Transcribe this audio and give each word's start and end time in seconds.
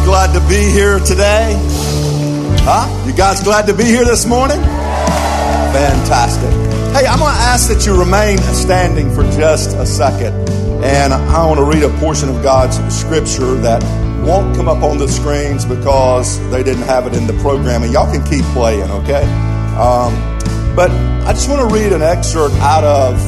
glad 0.00 0.32
to 0.32 0.40
be 0.48 0.70
here 0.70 0.98
today? 0.98 1.54
Huh? 2.62 2.88
You 3.06 3.12
guys 3.12 3.42
glad 3.42 3.66
to 3.66 3.74
be 3.74 3.84
here 3.84 4.04
this 4.04 4.26
morning? 4.26 4.60
Fantastic. 5.74 6.50
Hey, 6.94 7.06
I'm 7.06 7.18
going 7.18 7.34
to 7.34 7.40
ask 7.40 7.68
that 7.68 7.84
you 7.84 7.98
remain 7.98 8.38
standing 8.38 9.10
for 9.12 9.24
just 9.32 9.76
a 9.76 9.84
second. 9.84 10.34
And 10.84 11.12
I 11.12 11.46
want 11.46 11.58
to 11.58 11.64
read 11.64 11.82
a 11.82 11.90
portion 11.98 12.28
of 12.28 12.42
God's 12.42 12.76
scripture 12.94 13.54
that 13.56 13.82
won't 14.26 14.56
come 14.56 14.68
up 14.68 14.82
on 14.82 14.98
the 14.98 15.08
screens 15.08 15.64
because 15.64 16.38
they 16.50 16.62
didn't 16.62 16.84
have 16.84 17.06
it 17.06 17.14
in 17.14 17.26
the 17.26 17.34
programming. 17.34 17.92
Y'all 17.92 18.10
can 18.10 18.24
keep 18.24 18.44
playing, 18.46 18.90
okay? 18.90 19.24
Um, 19.76 20.14
but 20.74 20.90
I 21.26 21.32
just 21.32 21.48
want 21.48 21.68
to 21.68 21.74
read 21.74 21.92
an 21.92 22.02
excerpt 22.02 22.54
out 22.56 22.84
of 22.84 23.18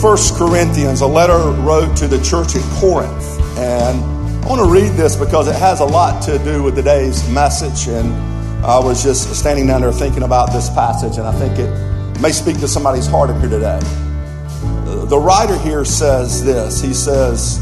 First 0.00 0.36
Corinthians, 0.36 1.00
a 1.00 1.06
letter 1.06 1.50
wrote 1.62 1.96
to 1.96 2.06
the 2.06 2.22
church 2.22 2.54
at 2.54 2.62
Corinth. 2.80 3.40
And 3.58 4.15
I 4.46 4.48
want 4.48 4.60
to 4.60 4.72
read 4.72 4.92
this 4.92 5.16
because 5.16 5.48
it 5.48 5.56
has 5.56 5.80
a 5.80 5.84
lot 5.84 6.22
to 6.22 6.38
do 6.38 6.62
with 6.62 6.76
today's 6.76 7.28
message. 7.30 7.88
And 7.88 8.14
I 8.64 8.78
was 8.78 9.02
just 9.02 9.34
standing 9.34 9.66
down 9.66 9.80
there 9.80 9.90
thinking 9.90 10.22
about 10.22 10.52
this 10.52 10.70
passage, 10.70 11.18
and 11.18 11.26
I 11.26 11.32
think 11.32 11.58
it 11.58 12.20
may 12.20 12.30
speak 12.30 12.60
to 12.60 12.68
somebody's 12.68 13.08
heart 13.08 13.28
up 13.28 13.40
here 13.40 13.48
today. 13.48 13.80
The 15.08 15.18
writer 15.18 15.58
here 15.58 15.84
says 15.84 16.44
this 16.44 16.80
He 16.80 16.94
says, 16.94 17.58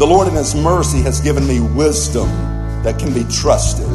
The 0.00 0.06
Lord 0.08 0.26
in 0.26 0.34
His 0.34 0.56
mercy 0.56 1.02
has 1.02 1.20
given 1.20 1.46
me 1.46 1.60
wisdom 1.60 2.26
that 2.82 2.98
can 2.98 3.14
be 3.14 3.22
trusted. 3.32 3.86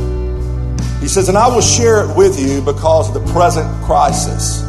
He 1.02 1.10
says, 1.10 1.28
And 1.28 1.38
I 1.38 1.50
will 1.50 1.60
share 1.60 2.10
it 2.10 2.16
with 2.16 2.40
you 2.40 2.62
because 2.62 3.14
of 3.14 3.22
the 3.22 3.34
present 3.34 3.68
crisis. 3.84 4.62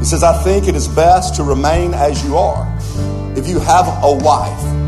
He 0.00 0.04
says, 0.04 0.24
I 0.24 0.42
think 0.42 0.66
it 0.66 0.74
is 0.74 0.88
best 0.88 1.36
to 1.36 1.44
remain 1.44 1.94
as 1.94 2.24
you 2.24 2.36
are. 2.36 2.66
If 3.36 3.46
you 3.46 3.60
have 3.60 3.86
a 4.02 4.12
wife, 4.12 4.79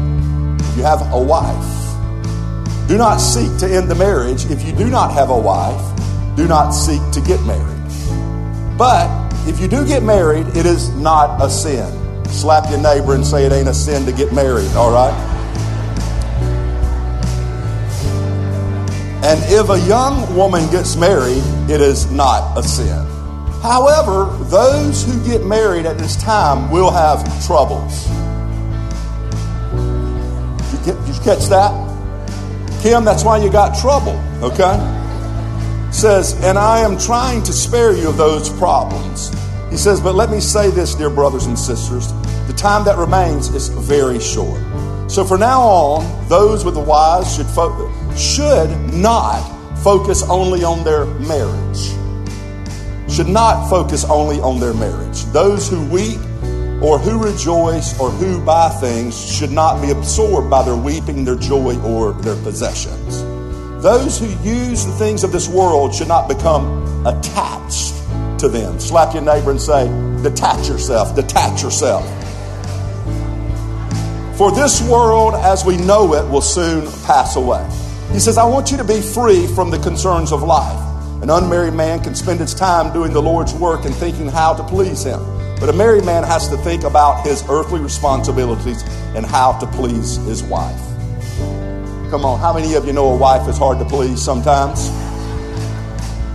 you 0.76 0.82
have 0.82 1.12
a 1.12 1.20
wife. 1.20 2.88
Do 2.88 2.98
not 2.98 3.18
seek 3.18 3.56
to 3.58 3.66
end 3.66 3.90
the 3.90 3.94
marriage. 3.94 4.44
If 4.46 4.64
you 4.64 4.72
do 4.72 4.88
not 4.90 5.12
have 5.12 5.30
a 5.30 5.38
wife, 5.38 5.80
do 6.36 6.48
not 6.48 6.72
seek 6.72 7.00
to 7.12 7.20
get 7.20 7.42
married. 7.44 7.72
But 8.76 9.08
if 9.46 9.60
you 9.60 9.68
do 9.68 9.86
get 9.86 10.02
married, 10.02 10.46
it 10.56 10.66
is 10.66 10.88
not 10.96 11.42
a 11.42 11.50
sin. 11.50 11.90
Slap 12.26 12.70
your 12.70 12.80
neighbor 12.80 13.14
and 13.14 13.26
say 13.26 13.44
it 13.44 13.52
ain't 13.52 13.68
a 13.68 13.74
sin 13.74 14.06
to 14.06 14.12
get 14.12 14.32
married, 14.32 14.70
all 14.72 14.92
right? 14.92 15.12
And 19.24 19.40
if 19.52 19.68
a 19.70 19.78
young 19.86 20.34
woman 20.34 20.68
gets 20.70 20.96
married, 20.96 21.42
it 21.70 21.80
is 21.80 22.10
not 22.10 22.58
a 22.58 22.62
sin. 22.62 23.06
However, 23.62 24.24
those 24.46 25.04
who 25.04 25.24
get 25.24 25.44
married 25.44 25.86
at 25.86 25.96
this 25.96 26.16
time 26.16 26.70
will 26.72 26.90
have 26.90 27.22
troubles. 27.46 28.08
Did 30.84 30.96
you 31.08 31.20
catch 31.22 31.46
that? 31.48 31.72
Kim, 32.82 33.04
that's 33.04 33.24
why 33.24 33.38
you 33.38 33.50
got 33.50 33.78
trouble, 33.78 34.18
okay? 34.42 34.78
Says, 35.92 36.34
and 36.42 36.58
I 36.58 36.80
am 36.80 36.98
trying 36.98 37.42
to 37.44 37.52
spare 37.52 37.96
you 37.96 38.08
of 38.08 38.16
those 38.16 38.48
problems. 38.48 39.30
He 39.70 39.76
says, 39.76 40.00
but 40.00 40.14
let 40.14 40.30
me 40.30 40.40
say 40.40 40.70
this, 40.70 40.94
dear 40.94 41.10
brothers 41.10 41.46
and 41.46 41.58
sisters 41.58 42.12
the 42.46 42.52
time 42.52 42.84
that 42.84 42.98
remains 42.98 43.48
is 43.54 43.68
very 43.68 44.20
short. 44.20 44.60
So 45.10 45.24
for 45.24 45.38
now 45.38 45.60
on, 45.62 46.28
those 46.28 46.64
with 46.64 46.74
the 46.74 46.80
wise 46.80 47.34
should, 47.34 47.46
fo- 47.46 47.90
should 48.14 48.68
not 48.92 49.40
focus 49.78 50.22
only 50.24 50.64
on 50.64 50.84
their 50.84 51.06
marriage. 51.06 51.92
Should 53.10 53.28
not 53.28 53.68
focus 53.68 54.04
only 54.04 54.40
on 54.40 54.58
their 54.58 54.74
marriage. 54.74 55.24
Those 55.26 55.68
who 55.68 55.86
weep 55.88 56.18
or 56.82 56.98
who 56.98 57.22
rejoice 57.22 57.98
or 58.00 58.10
who 58.10 58.44
buy 58.44 58.68
things 58.80 59.18
should 59.18 59.52
not 59.52 59.80
be 59.80 59.90
absorbed 59.90 60.50
by 60.50 60.64
their 60.64 60.76
weeping, 60.76 61.24
their 61.24 61.36
joy, 61.36 61.80
or 61.82 62.12
their 62.14 62.34
possessions. 62.42 63.22
Those 63.82 64.18
who 64.18 64.26
use 64.48 64.84
the 64.84 64.92
things 64.92 65.22
of 65.22 65.30
this 65.30 65.48
world 65.48 65.94
should 65.94 66.08
not 66.08 66.28
become 66.28 67.06
attached 67.06 67.94
to 68.40 68.48
them. 68.48 68.80
Slap 68.80 69.14
your 69.14 69.22
neighbor 69.22 69.52
and 69.52 69.60
say, 69.60 69.86
detach 70.22 70.68
yourself, 70.68 71.14
detach 71.14 71.62
yourself. 71.62 72.04
For 74.36 74.50
this 74.50 74.82
world 74.88 75.34
as 75.34 75.64
we 75.64 75.76
know 75.76 76.14
it 76.14 76.28
will 76.28 76.40
soon 76.40 76.84
pass 77.04 77.36
away. 77.36 77.64
He 78.12 78.18
says, 78.18 78.38
I 78.38 78.44
want 78.44 78.72
you 78.72 78.76
to 78.76 78.84
be 78.84 79.00
free 79.00 79.46
from 79.46 79.70
the 79.70 79.78
concerns 79.78 80.32
of 80.32 80.42
life. 80.42 80.80
An 81.22 81.30
unmarried 81.30 81.74
man 81.74 82.02
can 82.02 82.16
spend 82.16 82.40
his 82.40 82.52
time 82.52 82.92
doing 82.92 83.12
the 83.12 83.22
Lord's 83.22 83.54
work 83.54 83.84
and 83.84 83.94
thinking 83.94 84.26
how 84.26 84.52
to 84.54 84.64
please 84.64 85.04
him. 85.04 85.20
But 85.62 85.68
a 85.68 85.74
married 85.74 86.04
man 86.04 86.24
has 86.24 86.48
to 86.48 86.56
think 86.56 86.82
about 86.82 87.24
his 87.24 87.44
earthly 87.48 87.78
responsibilities 87.78 88.82
and 89.14 89.24
how 89.24 89.56
to 89.60 89.66
please 89.68 90.16
his 90.16 90.42
wife. 90.42 90.80
Come 92.10 92.24
on, 92.24 92.40
how 92.40 92.52
many 92.52 92.74
of 92.74 92.84
you 92.84 92.92
know 92.92 93.12
a 93.12 93.16
wife 93.16 93.48
is 93.48 93.58
hard 93.58 93.78
to 93.78 93.84
please 93.84 94.20
sometimes? 94.20 94.88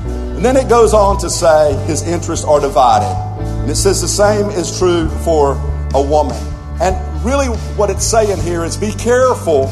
And 0.06 0.46
then 0.46 0.56
it 0.56 0.70
goes 0.70 0.94
on 0.94 1.18
to 1.18 1.30
say 1.30 1.74
his 1.88 2.08
interests 2.08 2.46
are 2.46 2.62
divided. 2.62 3.14
And 3.60 3.70
it 3.70 3.76
says 3.76 4.00
the 4.00 4.08
same 4.08 4.46
is 4.52 4.80
true 4.80 5.10
for 5.26 5.56
a 5.94 6.02
woman. 6.02 6.38
And 6.80 6.96
really, 7.22 7.48
what 7.76 7.90
it's 7.90 8.06
saying 8.06 8.40
here 8.44 8.64
is 8.64 8.78
be 8.78 8.94
careful 8.94 9.66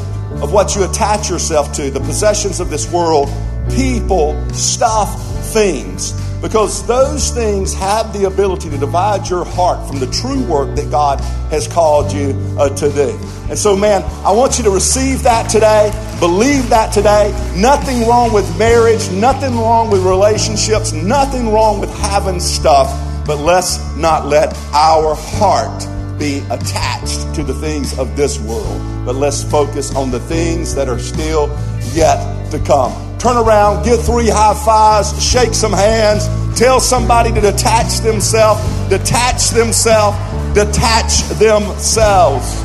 of 0.43 0.51
what 0.51 0.75
you 0.75 0.83
attach 0.83 1.29
yourself 1.29 1.71
to 1.75 1.89
the 1.89 2.01
possessions 2.01 2.59
of 2.59 2.69
this 2.69 2.91
world, 2.91 3.29
people, 3.69 4.35
stuff, 4.49 5.17
things 5.53 6.11
because 6.41 6.85
those 6.87 7.31
things 7.31 7.73
have 7.73 8.13
the 8.13 8.25
ability 8.25 8.69
to 8.69 8.77
divide 8.77 9.27
your 9.29 9.45
heart 9.45 9.87
from 9.87 9.99
the 9.99 10.07
true 10.07 10.43
work 10.43 10.75
that 10.75 10.91
God 10.91 11.19
has 11.49 11.67
called 11.67 12.11
you 12.11 12.31
uh, 12.57 12.69
to 12.75 12.91
do. 12.91 13.17
And 13.49 13.57
so, 13.57 13.75
man, 13.75 14.03
I 14.25 14.31
want 14.31 14.57
you 14.57 14.63
to 14.65 14.71
receive 14.71 15.23
that 15.23 15.49
today, 15.49 15.91
believe 16.19 16.69
that 16.69 16.93
today. 16.93 17.31
Nothing 17.55 18.07
wrong 18.07 18.33
with 18.33 18.45
marriage, 18.57 19.09
nothing 19.11 19.55
wrong 19.55 19.89
with 19.89 20.03
relationships, 20.03 20.91
nothing 20.93 21.51
wrong 21.51 21.79
with 21.79 21.93
having 21.99 22.39
stuff, 22.39 22.87
but 23.25 23.37
let's 23.37 23.79
not 23.95 24.25
let 24.27 24.55
our 24.73 25.15
heart 25.15 25.87
be 26.17 26.39
attached 26.49 27.33
to 27.35 27.43
the 27.43 27.53
things 27.55 27.97
of 27.99 28.15
this 28.15 28.39
world, 28.39 28.81
but 29.05 29.15
let's 29.15 29.43
focus 29.43 29.95
on 29.95 30.11
the 30.11 30.19
things 30.19 30.73
that 30.75 30.89
are 30.89 30.99
still 30.99 31.47
yet 31.93 32.51
to 32.51 32.59
come 32.59 33.05
turn 33.25 33.37
around, 33.37 33.83
give 33.83 34.03
three 34.05 34.29
high 34.29 34.53
fives, 34.53 35.23
shake 35.23 35.55
some 35.55 35.73
hands, 35.73 36.27
tell 36.57 36.79
somebody 36.79 37.33
to 37.33 37.41
detach 37.41 37.99
themselves, 38.01 38.61
detach 38.87 39.49
themselves, 39.49 40.15
detach 40.53 41.23
themselves. 41.39 42.64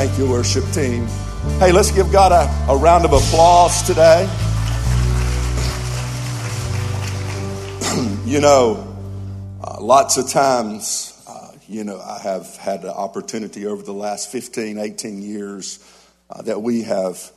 Thank 0.00 0.16
you, 0.16 0.30
worship 0.30 0.64
team. 0.72 1.06
Hey, 1.58 1.72
let's 1.72 1.90
give 1.90 2.10
God 2.10 2.32
a, 2.32 2.72
a 2.72 2.76
round 2.78 3.04
of 3.04 3.12
applause 3.12 3.82
today. 3.82 4.22
you 8.24 8.40
know, 8.40 8.96
uh, 9.62 9.78
lots 9.78 10.16
of 10.16 10.30
times, 10.30 11.22
uh, 11.28 11.52
you 11.68 11.84
know, 11.84 12.00
I 12.00 12.18
have 12.18 12.56
had 12.56 12.80
the 12.80 12.94
opportunity 12.94 13.66
over 13.66 13.82
the 13.82 13.92
last 13.92 14.32
15, 14.32 14.78
18 14.78 15.20
years 15.20 15.78
uh, 16.30 16.40
that 16.44 16.62
we 16.62 16.84
have 16.84 17.30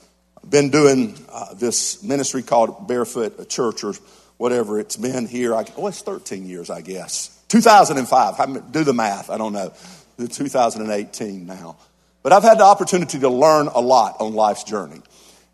been 0.50 0.70
doing 0.70 1.18
uh, 1.34 1.54
this 1.56 2.02
ministry 2.02 2.44
called 2.44 2.88
Barefoot 2.88 3.50
Church 3.50 3.84
or 3.84 3.94
whatever 4.38 4.80
it's 4.80 4.96
been 4.96 5.28
here. 5.28 5.54
I, 5.54 5.66
oh, 5.76 5.88
it's 5.88 6.02
13 6.02 6.48
years, 6.48 6.70
I 6.70 6.80
guess. 6.80 7.44
2005. 7.50 8.40
I 8.40 8.46
do 8.72 8.86
the 8.86 8.94
math. 8.94 9.30
I 9.30 9.38
don't 9.38 9.52
know. 9.52 9.74
2018 10.18 11.46
now. 11.46 11.76
But 12.24 12.34
I've 12.34 12.44
had 12.44 12.58
the 12.58 12.64
opportunity 12.64 13.20
to 13.20 13.30
learn 13.30 13.68
a 13.68 13.80
lot 13.80 14.18
on 14.20 14.34
life's 14.34 14.64
journey. 14.64 15.02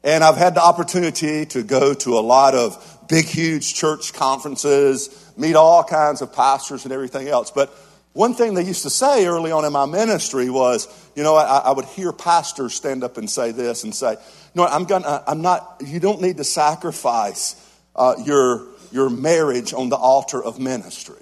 And 0.04 0.24
I've 0.24 0.38
had 0.38 0.56
the 0.56 0.63
opportunity 0.63 1.45
to 1.48 1.63
go 1.63 1.94
to 1.94 2.18
a 2.18 2.21
lot 2.21 2.56
of 2.56 3.00
big, 3.10 3.25
huge 3.25 3.74
church 3.74 4.13
conferences, 4.13 5.31
meet 5.36 5.56
all 5.56 5.83
kinds 5.83 6.21
of 6.21 6.31
pastors 6.31 6.86
and 6.86 6.94
everything 6.94 7.27
else. 7.27 7.51
But 7.51 7.69
one 8.13 8.33
thing 8.33 8.54
they 8.54 8.63
used 8.63 8.83
to 8.83 8.89
say 8.89 9.25
early 9.25 9.51
on 9.51 9.66
in 9.66 9.74
my 9.74 9.86
ministry 9.86 10.50
was, 10.50 10.88
you 11.16 11.24
know, 11.24 11.36
I, 11.36 11.57
I 11.57 11.71
would 11.71 11.86
hear 11.86 12.13
pastors 12.13 12.74
stand 12.74 13.04
up 13.04 13.18
and 13.18 13.30
say 13.30 13.51
this 13.51 13.83
and 13.83 13.94
say, 13.94 14.16
know, 14.60 14.66
I'm 14.66 14.86
gonna, 14.86 15.24
I'm 15.27 15.42
not, 15.42 15.81
you 15.86 16.00
don't 16.00 16.21
need 16.21 16.38
to 16.38 16.44
sacrifice 16.44 17.56
uh, 17.95 18.16
your, 18.24 18.68
your 18.92 19.10
marriage 19.10 19.74
on 19.74 19.89
the 19.89 19.95
altar 19.95 20.44
of 20.44 20.60
ministry. 20.60 21.16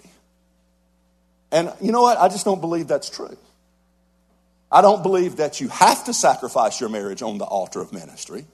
And 1.52 1.72
you 1.82 1.92
know 1.92 2.02
what? 2.02 2.18
I 2.18 2.28
just 2.28 2.46
don't 2.46 2.60
believe 2.62 2.88
that's 2.88 3.10
true. 3.10 3.38
I 4.72 4.82
don't 4.82 5.04
believe 5.04 5.38
that 5.38 5.62
you 5.62 5.70
have 5.70 6.06
to 6.06 6.14
sacrifice 6.14 6.80
your 6.80 6.90
marriage 6.90 7.22
on 7.22 7.38
the 7.38 7.46
altar 7.46 7.80
of 7.80 7.94
ministry, 7.94 8.46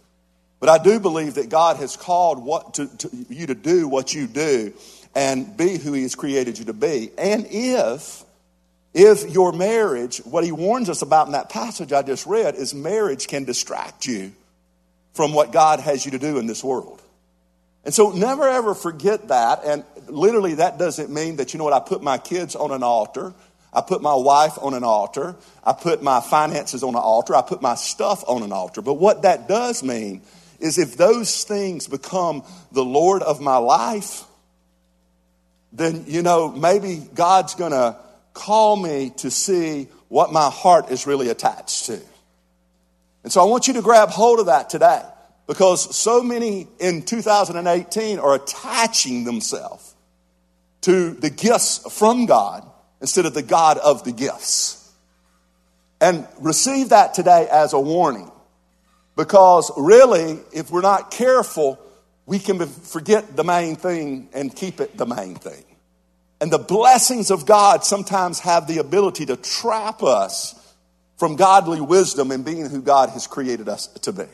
but 0.60 0.70
I 0.70 0.78
do 0.78 1.00
believe 1.00 1.36
that 1.36 1.50
God 1.50 1.78
has 1.78 1.96
called 1.96 2.44
what 2.44 2.76
to, 2.76 2.88
to 2.98 3.10
you 3.30 3.48
to 3.48 3.56
do 3.56 3.88
what 3.88 4.14
you 4.14 4.28
do 4.28 4.74
and 5.16 5.58
be 5.58 5.78
who 5.78 5.94
He 5.94 6.04
has 6.04 6.16
created 6.16 6.60
you 6.60 6.66
to 6.66 6.74
be. 6.74 7.12
And 7.18 7.48
if 7.50 8.24
if 8.94 9.32
your 9.32 9.52
marriage, 9.52 10.20
what 10.20 10.44
he 10.44 10.52
warns 10.52 10.90
us 10.90 11.02
about 11.02 11.26
in 11.26 11.34
that 11.34 11.50
passage 11.50 11.92
I 11.92 12.04
just 12.04 12.28
read, 12.28 12.56
is 12.56 12.74
marriage 12.76 13.28
can 13.28 13.44
distract 13.44 14.06
you 14.06 14.34
from 15.14 15.34
what 15.34 15.52
God 15.52 15.80
has 15.80 16.06
you 16.06 16.12
to 16.12 16.20
do 16.20 16.38
in 16.38 16.46
this 16.46 16.64
world. 16.64 17.02
And 17.86 17.94
so 17.94 18.12
never 18.12 18.48
ever 18.48 18.76
forget 18.76 19.30
that. 19.30 19.64
And 19.66 19.84
literally, 20.08 20.56
that 20.56 20.78
doesn't 20.78 21.10
mean 21.10 21.38
that, 21.38 21.54
you 21.54 21.58
know 21.58 21.64
what, 21.64 21.74
I 21.74 21.80
put 21.80 22.04
my 22.04 22.18
kids 22.18 22.56
on 22.56 22.72
an 22.72 22.84
altar. 22.84 23.34
I 23.74 23.82
put 23.82 24.02
my 24.02 24.14
wife 24.14 24.58
on 24.62 24.74
an 24.74 24.84
altar. 24.84 25.36
I 25.64 25.74
put 25.74 26.04
my 26.04 26.22
finances 26.22 26.84
on 26.84 26.90
an 26.90 27.02
altar. 27.02 27.36
I 27.36 27.42
put 27.42 27.62
my 27.62 27.76
stuff 27.76 28.24
on 28.28 28.44
an 28.44 28.52
altar. 28.52 28.82
But 28.82 28.96
what 28.96 29.24
that 29.24 29.48
does 29.48 29.84
mean 29.84 30.22
is 30.60 30.78
if 30.78 30.96
those 30.96 31.44
things 31.44 31.88
become 31.88 32.44
the 32.72 32.84
Lord 32.84 33.22
of 33.24 33.42
my 33.42 33.58
life, 33.58 34.24
then, 35.72 36.06
you 36.08 36.22
know, 36.22 36.50
maybe 36.50 37.06
God's 37.14 37.56
going 37.56 37.72
to 37.72 37.98
call 38.34 38.76
me 38.76 39.12
to 39.18 39.32
see 39.32 39.88
what 40.08 40.32
my 40.32 40.50
heart 40.50 40.92
is 40.92 41.08
really 41.08 41.30
attached 41.30 41.88
to. 41.88 42.00
And 43.24 43.32
so 43.32 43.42
I 43.42 43.46
want 43.46 43.68
you 43.68 43.74
to 43.74 43.82
grab 43.82 44.10
hold 44.10 44.40
of 44.40 44.46
that 44.48 44.70
today 44.70 45.02
because 45.48 45.96
so 45.96 46.22
many 46.22 46.68
in 46.80 47.02
2018 47.02 48.20
are 48.20 48.36
attaching 48.36 49.24
themselves 49.24 49.96
to 50.82 51.12
the 51.12 51.30
gifts 51.30 51.80
from 51.98 52.26
God 52.26 52.70
instead 53.04 53.26
of 53.26 53.34
the 53.34 53.44
God 53.44 53.78
of 53.78 54.06
the 54.06 54.14
gifts. 54.14 54.90
And 56.00 56.26
receive 56.40 56.90
that 56.90 57.14
today 57.14 57.48
as 57.52 57.74
a 57.74 57.80
warning 57.80 58.32
because 59.18 59.72
really, 59.78 60.40
if 60.54 60.72
we're 60.72 60.82
not 60.82 61.12
careful, 61.12 61.78
we 62.26 62.40
can 62.40 62.66
forget 62.66 63.36
the 63.36 63.44
main 63.44 63.76
thing 63.76 64.30
and 64.34 64.56
keep 64.56 64.80
it 64.80 64.98
the 64.98 65.06
main 65.06 65.36
thing. 65.36 65.66
And 66.40 66.50
the 66.50 66.58
blessings 66.58 67.30
of 67.30 67.46
God 67.46 67.84
sometimes 67.84 68.40
have 68.40 68.68
the 68.68 68.80
ability 68.80 69.26
to 69.28 69.36
trap 69.36 70.02
us 70.02 70.60
from 71.18 71.36
godly 71.36 71.82
wisdom 71.82 72.32
and 72.32 72.44
being 72.44 72.70
who 72.70 72.82
God 72.82 73.10
has 73.10 73.28
created 73.28 73.68
us 73.68 73.88
to 73.88 74.14
be. 74.14 74.26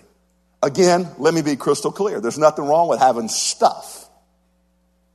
Again, 0.61 1.07
let 1.17 1.33
me 1.33 1.41
be 1.41 1.55
crystal 1.55 1.91
clear. 1.91 2.21
There's 2.21 2.37
nothing 2.37 2.65
wrong 2.65 2.87
with 2.87 2.99
having 2.99 3.29
stuff. 3.29 4.07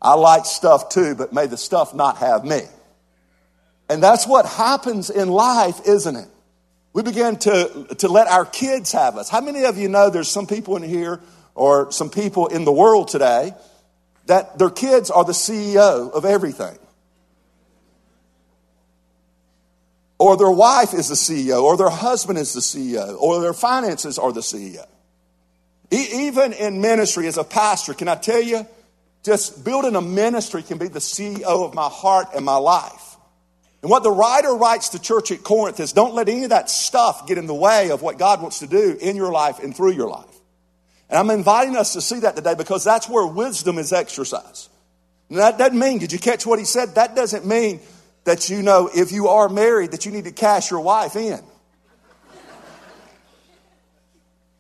I 0.02 0.14
like 0.14 0.44
stuff 0.44 0.88
too, 0.88 1.14
but 1.14 1.32
may 1.32 1.46
the 1.46 1.56
stuff 1.56 1.94
not 1.94 2.18
have 2.18 2.44
me. 2.44 2.62
And 3.88 4.02
that's 4.02 4.26
what 4.26 4.46
happens 4.46 5.10
in 5.10 5.28
life, 5.28 5.80
isn't 5.86 6.16
it? 6.16 6.28
We 6.92 7.02
begin 7.02 7.36
to, 7.38 7.86
to 7.98 8.08
let 8.08 8.28
our 8.28 8.44
kids 8.46 8.92
have 8.92 9.16
us. 9.16 9.28
How 9.28 9.40
many 9.40 9.64
of 9.64 9.76
you 9.76 9.88
know 9.88 10.10
there's 10.10 10.28
some 10.28 10.46
people 10.46 10.76
in 10.76 10.82
here 10.82 11.20
or 11.54 11.90
some 11.90 12.08
people 12.08 12.46
in 12.46 12.64
the 12.64 12.72
world 12.72 13.08
today 13.08 13.52
that 14.26 14.58
their 14.58 14.70
kids 14.70 15.10
are 15.10 15.24
the 15.24 15.32
CEO 15.32 16.10
of 16.10 16.24
everything? 16.24 16.78
Or 20.18 20.36
their 20.36 20.50
wife 20.50 20.94
is 20.94 21.08
the 21.08 21.16
CEO, 21.16 21.62
or 21.62 21.76
their 21.76 21.90
husband 21.90 22.38
is 22.38 22.54
the 22.54 22.60
CEO, 22.60 23.20
or 23.20 23.42
their 23.42 23.52
finances 23.52 24.18
are 24.18 24.32
the 24.32 24.40
CEO. 24.40 24.86
E- 25.90 26.28
even 26.28 26.52
in 26.52 26.80
ministry 26.80 27.26
as 27.26 27.36
a 27.36 27.44
pastor, 27.44 27.92
can 27.92 28.08
I 28.08 28.14
tell 28.14 28.40
you, 28.40 28.66
just 29.24 29.64
building 29.64 29.96
a 29.96 30.00
ministry 30.00 30.62
can 30.62 30.78
be 30.78 30.88
the 30.88 31.00
CEO 31.00 31.42
of 31.42 31.74
my 31.74 31.88
heart 31.88 32.28
and 32.34 32.44
my 32.44 32.56
life. 32.56 33.03
And 33.84 33.90
what 33.90 34.02
the 34.02 34.10
writer 34.10 34.54
writes 34.54 34.88
to 34.88 34.98
church 34.98 35.30
at 35.30 35.42
Corinth 35.42 35.78
is 35.78 35.92
don't 35.92 36.14
let 36.14 36.30
any 36.30 36.44
of 36.44 36.48
that 36.48 36.70
stuff 36.70 37.26
get 37.26 37.36
in 37.36 37.46
the 37.46 37.54
way 37.54 37.90
of 37.90 38.00
what 38.00 38.16
God 38.16 38.40
wants 38.40 38.60
to 38.60 38.66
do 38.66 38.96
in 38.98 39.14
your 39.14 39.30
life 39.30 39.58
and 39.58 39.76
through 39.76 39.92
your 39.92 40.08
life. 40.08 40.34
And 41.10 41.18
I'm 41.18 41.28
inviting 41.28 41.76
us 41.76 41.92
to 41.92 42.00
see 42.00 42.20
that 42.20 42.34
today 42.34 42.54
because 42.54 42.82
that's 42.82 43.10
where 43.10 43.26
wisdom 43.26 43.76
is 43.76 43.92
exercised. 43.92 44.70
That 45.28 45.58
doesn't 45.58 45.78
mean, 45.78 45.98
did 45.98 46.12
you 46.14 46.18
catch 46.18 46.46
what 46.46 46.58
he 46.58 46.64
said? 46.64 46.94
That 46.94 47.14
doesn't 47.14 47.44
mean 47.44 47.80
that 48.24 48.48
you 48.48 48.62
know 48.62 48.88
if 48.94 49.12
you 49.12 49.28
are 49.28 49.50
married 49.50 49.90
that 49.90 50.06
you 50.06 50.12
need 50.12 50.24
to 50.24 50.32
cash 50.32 50.70
your 50.70 50.80
wife 50.80 51.14
in. 51.14 51.40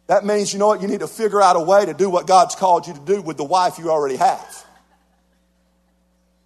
That 0.08 0.26
means, 0.26 0.52
you 0.52 0.58
know 0.58 0.66
what, 0.66 0.82
you 0.82 0.88
need 0.88 1.00
to 1.00 1.08
figure 1.08 1.40
out 1.40 1.56
a 1.56 1.60
way 1.60 1.86
to 1.86 1.94
do 1.94 2.10
what 2.10 2.26
God's 2.26 2.56
called 2.56 2.86
you 2.86 2.92
to 2.92 3.00
do 3.00 3.22
with 3.22 3.38
the 3.38 3.44
wife 3.44 3.78
you 3.78 3.90
already 3.90 4.16
have. 4.16 4.66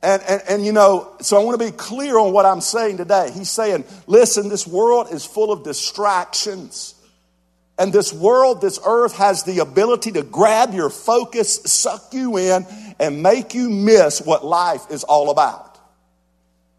And, 0.03 0.23
and, 0.23 0.43
and 0.49 0.67
you 0.67 0.73
know, 0.73 1.13
so 1.21 1.41
I 1.41 1.45
want 1.45 1.61
to 1.61 1.65
be 1.65 1.73
clear 1.73 2.19
on 2.19 2.33
what 2.33 2.47
I'm 2.47 2.61
saying 2.61 2.99
today. 2.99 3.31
He's 3.35 3.51
saying, 3.51 3.85
listen, 4.07 4.49
this 4.49 4.67
world 4.67 5.09
is 5.11 5.27
full 5.27 5.51
of 5.51 5.65
distractions. 5.65 6.95
And 7.79 7.93
this 7.93 8.13
world, 8.13 8.61
this 8.61 8.79
earth 8.85 9.17
has 9.17 9.45
the 9.45 9.61
ability 9.61 10.13
to 10.13 10.23
grab 10.23 10.75
your 10.75 10.91
focus, 10.91 11.63
suck 11.65 12.13
you 12.13 12.37
in, 12.37 12.67
and 12.99 13.23
make 13.23 13.55
you 13.55 13.71
miss 13.71 14.21
what 14.21 14.45
life 14.45 14.91
is 14.91 15.05
all 15.05 15.31
about. 15.31 15.68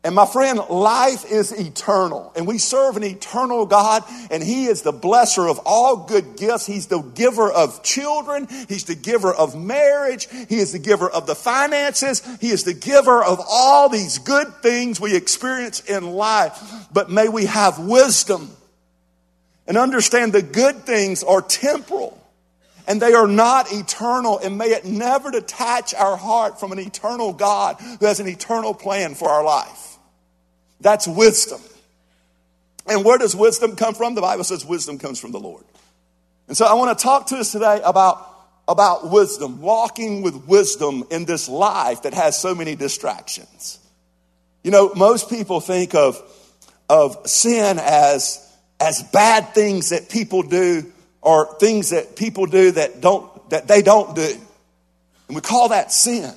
And 0.01 0.15
my 0.15 0.25
friend, 0.25 0.59
life 0.69 1.29
is 1.29 1.51
eternal. 1.51 2.31
And 2.33 2.47
we 2.47 2.57
serve 2.57 2.95
an 2.95 3.03
eternal 3.03 3.65
God, 3.65 4.03
and 4.31 4.41
He 4.41 4.65
is 4.65 4.81
the 4.81 4.93
blesser 4.93 5.49
of 5.49 5.59
all 5.65 5.97
good 5.97 6.37
gifts. 6.37 6.65
He's 6.65 6.87
the 6.87 7.01
giver 7.01 7.51
of 7.51 7.83
children. 7.83 8.47
He's 8.69 8.85
the 8.85 8.95
giver 8.95 9.33
of 9.33 9.61
marriage. 9.61 10.29
He 10.47 10.57
is 10.57 10.71
the 10.71 10.79
giver 10.79 11.09
of 11.09 11.27
the 11.27 11.35
finances. 11.35 12.25
He 12.39 12.49
is 12.49 12.63
the 12.63 12.73
giver 12.73 13.21
of 13.21 13.41
all 13.45 13.89
these 13.89 14.19
good 14.19 14.47
things 14.61 15.01
we 15.01 15.17
experience 15.17 15.81
in 15.81 16.11
life. 16.11 16.87
But 16.93 17.11
may 17.11 17.27
we 17.27 17.45
have 17.47 17.77
wisdom 17.79 18.49
and 19.67 19.77
understand 19.77 20.31
the 20.31 20.41
good 20.41 20.77
things 20.85 21.23
are 21.23 21.41
temporal 21.41 22.17
and 22.87 23.01
they 23.01 23.13
are 23.13 23.27
not 23.27 23.71
eternal. 23.71 24.39
And 24.39 24.57
may 24.57 24.67
it 24.67 24.85
never 24.85 25.29
detach 25.29 25.93
our 25.93 26.15
heart 26.15 26.59
from 26.59 26.71
an 26.71 26.79
eternal 26.79 27.33
God 27.33 27.75
who 27.99 28.05
has 28.05 28.21
an 28.21 28.27
eternal 28.27 28.73
plan 28.73 29.13
for 29.13 29.29
our 29.29 29.43
life. 29.43 29.88
That's 30.81 31.07
wisdom. 31.07 31.61
And 32.87 33.05
where 33.05 33.17
does 33.17 33.35
wisdom 33.35 33.75
come 33.75 33.93
from? 33.93 34.15
The 34.15 34.21
Bible 34.21 34.43
says 34.43 34.65
wisdom 34.65 34.97
comes 34.97 35.19
from 35.19 35.31
the 35.31 35.39
Lord. 35.39 35.63
And 36.47 36.57
so 36.57 36.65
I 36.65 36.73
want 36.73 36.97
to 36.97 37.03
talk 37.03 37.27
to 37.27 37.37
us 37.37 37.51
today 37.51 37.79
about, 37.85 38.27
about 38.67 39.11
wisdom, 39.11 39.61
walking 39.61 40.23
with 40.23 40.47
wisdom 40.47 41.03
in 41.11 41.25
this 41.25 41.47
life 41.47 42.03
that 42.03 42.13
has 42.13 42.39
so 42.39 42.55
many 42.55 42.75
distractions. 42.75 43.79
You 44.63 44.71
know, 44.71 44.93
most 44.95 45.29
people 45.29 45.59
think 45.59 45.93
of, 45.93 46.19
of 46.89 47.27
sin 47.27 47.77
as, 47.79 48.45
as 48.79 49.03
bad 49.03 49.53
things 49.53 49.89
that 49.89 50.09
people 50.09 50.41
do 50.41 50.91
or 51.21 51.55
things 51.57 51.91
that 51.91 52.15
people 52.15 52.47
do 52.47 52.71
that 52.71 53.01
don't, 53.01 53.49
that 53.51 53.67
they 53.67 53.81
don't 53.81 54.15
do. 54.15 54.35
And 55.27 55.35
we 55.35 55.41
call 55.41 55.69
that 55.69 55.91
sin. 55.91 56.33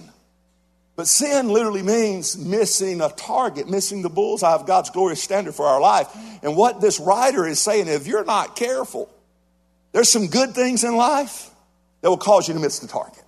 But 0.95 1.07
sin 1.07 1.49
literally 1.49 1.83
means 1.83 2.37
missing 2.37 3.01
a 3.01 3.09
target, 3.09 3.69
missing 3.69 4.03
the 4.03 4.11
bullseye 4.11 4.55
of 4.55 4.67
God's 4.67 4.91
glorious 4.91 5.23
standard 5.23 5.55
for 5.55 5.67
our 5.67 5.81
life. 5.81 6.09
And 6.43 6.57
what 6.57 6.81
this 6.81 7.01
writer 7.01 7.47
is 7.47 7.59
saying, 7.59 7.89
if 7.89 8.07
you're 8.07 8.25
not 8.25 8.57
careful, 8.57 9.09
there's 9.93 10.11
some 10.11 10.27
good 10.27 10.51
things 10.55 10.85
in 10.85 10.97
life 10.97 11.51
that 12.03 12.11
will 12.11 12.19
cause 12.19 12.47
you 12.47 12.55
to 12.55 12.61
miss 12.61 12.81
the 12.81 12.89
target. 12.89 13.25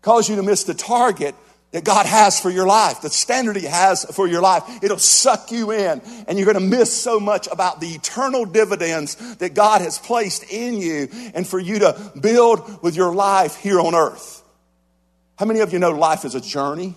Cause 0.00 0.28
you 0.28 0.36
to 0.36 0.42
miss 0.42 0.64
the 0.64 0.74
target 0.74 1.34
that 1.72 1.82
God 1.82 2.06
has 2.06 2.38
for 2.38 2.50
your 2.50 2.66
life, 2.66 3.00
the 3.00 3.10
standard 3.10 3.56
He 3.56 3.66
has 3.66 4.04
for 4.04 4.28
your 4.28 4.40
life. 4.40 4.62
It'll 4.80 4.96
suck 4.96 5.50
you 5.50 5.72
in, 5.72 6.00
and 6.28 6.38
you're 6.38 6.44
going 6.44 6.54
to 6.54 6.76
miss 6.76 6.92
so 6.94 7.18
much 7.18 7.48
about 7.50 7.80
the 7.80 7.88
eternal 7.88 8.44
dividends 8.44 9.36
that 9.36 9.54
God 9.54 9.80
has 9.80 9.98
placed 9.98 10.44
in 10.52 10.78
you 10.78 11.08
and 11.34 11.44
for 11.44 11.58
you 11.58 11.80
to 11.80 12.12
build 12.20 12.80
with 12.82 12.94
your 12.94 13.12
life 13.12 13.56
here 13.56 13.80
on 13.80 13.94
earth. 13.94 14.43
How 15.36 15.46
many 15.46 15.60
of 15.60 15.72
you 15.72 15.78
know 15.78 15.90
life 15.90 16.24
is 16.24 16.34
a 16.34 16.40
journey? 16.40 16.94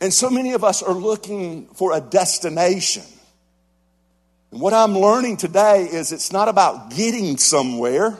And 0.00 0.12
so 0.12 0.30
many 0.30 0.52
of 0.52 0.64
us 0.64 0.82
are 0.82 0.94
looking 0.94 1.66
for 1.74 1.94
a 1.94 2.00
destination. 2.00 3.02
And 4.50 4.60
what 4.60 4.72
I'm 4.72 4.98
learning 4.98 5.36
today 5.36 5.84
is 5.84 6.12
it's 6.12 6.32
not 6.32 6.48
about 6.48 6.90
getting 6.90 7.36
somewhere. 7.36 8.18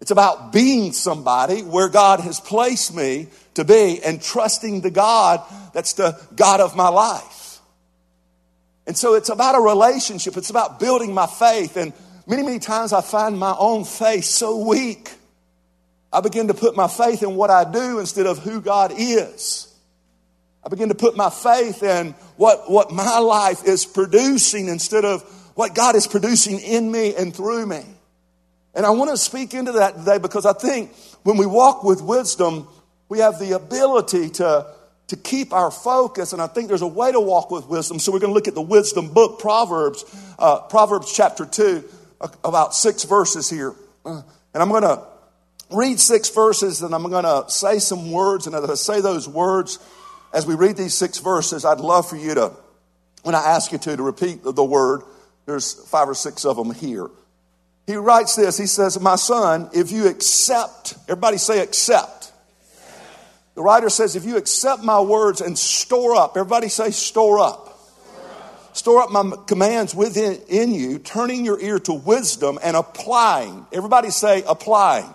It's 0.00 0.10
about 0.10 0.52
being 0.52 0.92
somebody 0.92 1.62
where 1.62 1.90
God 1.90 2.20
has 2.20 2.40
placed 2.40 2.94
me 2.94 3.28
to 3.54 3.64
be 3.64 4.02
and 4.02 4.22
trusting 4.22 4.80
the 4.80 4.90
God 4.90 5.42
that's 5.74 5.92
the 5.92 6.18
God 6.34 6.60
of 6.60 6.74
my 6.74 6.88
life. 6.88 7.58
And 8.86 8.96
so 8.96 9.14
it's 9.14 9.28
about 9.28 9.54
a 9.54 9.60
relationship. 9.60 10.38
It's 10.38 10.50
about 10.50 10.80
building 10.80 11.12
my 11.12 11.26
faith. 11.26 11.76
And 11.76 11.92
many, 12.26 12.42
many 12.42 12.58
times 12.58 12.94
I 12.94 13.02
find 13.02 13.38
my 13.38 13.54
own 13.58 13.84
faith 13.84 14.24
so 14.24 14.64
weak 14.66 15.10
I 16.12 16.20
begin 16.20 16.48
to 16.48 16.54
put 16.54 16.76
my 16.76 16.88
faith 16.88 17.22
in 17.22 17.36
what 17.36 17.50
I 17.50 17.70
do 17.70 18.00
instead 18.00 18.26
of 18.26 18.38
who 18.38 18.60
God 18.60 18.92
is. 18.96 19.72
I 20.64 20.68
begin 20.68 20.88
to 20.88 20.94
put 20.94 21.16
my 21.16 21.30
faith 21.30 21.82
in 21.82 22.12
what, 22.36 22.70
what 22.70 22.90
my 22.90 23.18
life 23.18 23.64
is 23.64 23.86
producing 23.86 24.68
instead 24.68 25.04
of 25.04 25.22
what 25.54 25.74
God 25.74 25.94
is 25.94 26.06
producing 26.06 26.58
in 26.60 26.90
me 26.90 27.14
and 27.14 27.34
through 27.34 27.66
me. 27.66 27.84
And 28.74 28.84
I 28.84 28.90
want 28.90 29.10
to 29.10 29.16
speak 29.16 29.54
into 29.54 29.72
that 29.72 29.96
today 29.98 30.18
because 30.18 30.46
I 30.46 30.52
think 30.52 30.94
when 31.22 31.36
we 31.36 31.46
walk 31.46 31.82
with 31.82 32.02
wisdom, 32.02 32.68
we 33.08 33.18
have 33.18 33.38
the 33.38 33.52
ability 33.52 34.30
to, 34.30 34.66
to 35.08 35.16
keep 35.16 35.52
our 35.52 35.70
focus. 35.70 36.32
And 36.32 36.42
I 36.42 36.46
think 36.46 36.68
there's 36.68 36.82
a 36.82 36.86
way 36.86 37.10
to 37.10 37.20
walk 37.20 37.50
with 37.50 37.66
wisdom. 37.66 37.98
So 37.98 38.12
we're 38.12 38.20
going 38.20 38.30
to 38.30 38.34
look 38.34 38.48
at 38.48 38.54
the 38.54 38.62
wisdom 38.62 39.12
book, 39.12 39.40
Proverbs, 39.40 40.04
uh, 40.38 40.60
Proverbs 40.62 41.12
chapter 41.12 41.46
2, 41.46 41.84
uh, 42.20 42.28
about 42.44 42.74
six 42.74 43.04
verses 43.04 43.48
here. 43.48 43.74
Uh, 44.04 44.22
and 44.54 44.62
I'm 44.62 44.68
going 44.68 44.82
to 44.82 45.04
read 45.72 46.00
six 46.00 46.28
verses 46.30 46.82
and 46.82 46.94
I'm 46.94 47.08
going 47.08 47.24
to 47.24 47.50
say 47.50 47.78
some 47.78 48.10
words. 48.10 48.46
And 48.46 48.54
as 48.54 48.68
I 48.68 48.74
say 48.74 49.00
those 49.00 49.28
words, 49.28 49.78
as 50.32 50.46
we 50.46 50.54
read 50.54 50.76
these 50.76 50.94
six 50.94 51.18
verses, 51.18 51.64
I'd 51.64 51.80
love 51.80 52.08
for 52.08 52.16
you 52.16 52.34
to, 52.34 52.52
when 53.22 53.34
I 53.34 53.38
ask 53.38 53.72
you 53.72 53.78
to, 53.78 53.96
to 53.96 54.02
repeat 54.02 54.42
the 54.42 54.64
word. 54.64 55.02
There's 55.46 55.74
five 55.88 56.08
or 56.08 56.14
six 56.14 56.44
of 56.44 56.56
them 56.56 56.72
here. 56.72 57.10
he 57.86 57.96
writes 57.96 58.36
this. 58.36 58.56
He 58.56 58.66
says, 58.66 59.00
My 59.00 59.16
son, 59.16 59.70
if 59.72 59.90
you 59.90 60.06
accept, 60.06 60.94
everybody 61.08 61.38
say 61.38 61.60
accept. 61.60 62.30
The 63.60 63.62
writer 63.62 63.90
says, 63.90 64.16
if 64.16 64.24
you 64.24 64.38
accept 64.38 64.82
my 64.84 65.00
words 65.00 65.42
and 65.42 65.58
store 65.58 66.16
up, 66.16 66.36
everybody 66.36 66.68
say 66.68 66.92
store 66.92 67.40
up. 67.40 67.78
Store 68.72 69.02
up 69.02 69.10
my 69.10 69.32
commands 69.46 69.94
within 69.94 70.40
in 70.48 70.72
you, 70.72 70.98
turning 70.98 71.44
your 71.44 71.60
ear 71.60 71.78
to 71.80 71.92
wisdom 71.92 72.58
and 72.62 72.76
applying. 72.76 73.66
Everybody 73.72 74.08
say 74.10 74.44
applying. 74.46 75.12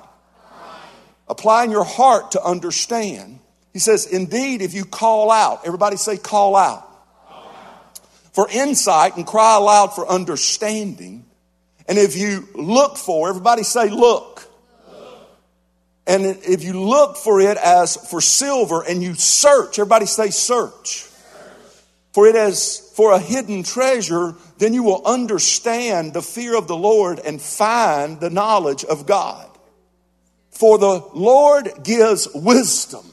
Applying. 1.28 1.72
Your 1.72 1.84
heart 1.84 2.32
to 2.32 2.44
understand. 2.44 3.40
He 3.74 3.80
says, 3.80 4.06
indeed, 4.06 4.62
if 4.62 4.74
you 4.74 4.86
call 4.86 5.32
out, 5.32 5.62
everybody 5.66 5.98
say 5.98 6.18
call 6.18 6.56
out. 6.56 6.88
Call 7.28 7.38
out. 7.38 8.00
For 8.34 8.48
insight 8.50 9.18
and 9.18 9.28
cry 9.28 9.58
aloud 9.58 9.88
for 9.88 10.08
understanding. 10.08 11.26
And 11.88 11.98
if 11.98 12.16
you 12.16 12.48
look 12.56 12.98
for, 12.98 13.30
everybody 13.30 13.64
say 13.64 13.90
look. 13.90 14.50
And 16.08 16.26
if 16.26 16.64
you 16.64 16.80
look 16.80 17.18
for 17.18 17.42
it 17.42 17.58
as 17.58 17.96
for 17.96 18.22
silver 18.22 18.84
and 18.84 19.02
you 19.02 19.16
search, 19.16 19.80
everybody 19.80 20.06
say 20.06 20.30
search. 20.30 21.08
For 22.14 22.28
it 22.28 22.36
as 22.36 22.92
for 22.96 23.12
a 23.12 23.20
hidden 23.20 23.64
treasure, 23.64 24.36
then 24.58 24.74
you 24.74 24.84
will 24.84 25.02
understand 25.06 26.14
the 26.14 26.22
fear 26.22 26.56
of 26.56 26.68
the 26.68 26.78
Lord 26.78 27.20
and 27.20 27.42
find 27.42 28.20
the 28.22 28.30
knowledge 28.30 28.86
of 28.86 29.06
God. 29.06 29.50
For 30.56 30.78
the 30.78 31.02
Lord 31.14 31.70
gives 31.84 32.28
wisdom. 32.34 33.06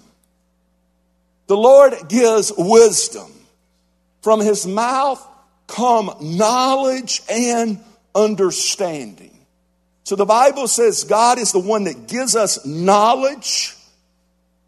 The 1.49 1.57
Lord 1.57 1.95
gives 2.09 2.53
wisdom. 2.57 3.31
From 4.23 4.41
his 4.41 4.67
mouth 4.67 5.25
come 5.67 6.15
knowledge 6.21 7.23
and 7.29 7.81
understanding. 8.15 9.37
So 10.05 10.17
the 10.17 10.25
Bible 10.25 10.69
says 10.69 11.05
God 11.05 11.39
is 11.39 11.53
the 11.53 11.59
one 11.59 11.85
that 11.85 12.07
gives 12.09 12.37
us 12.37 12.65
knowledge 12.65 13.77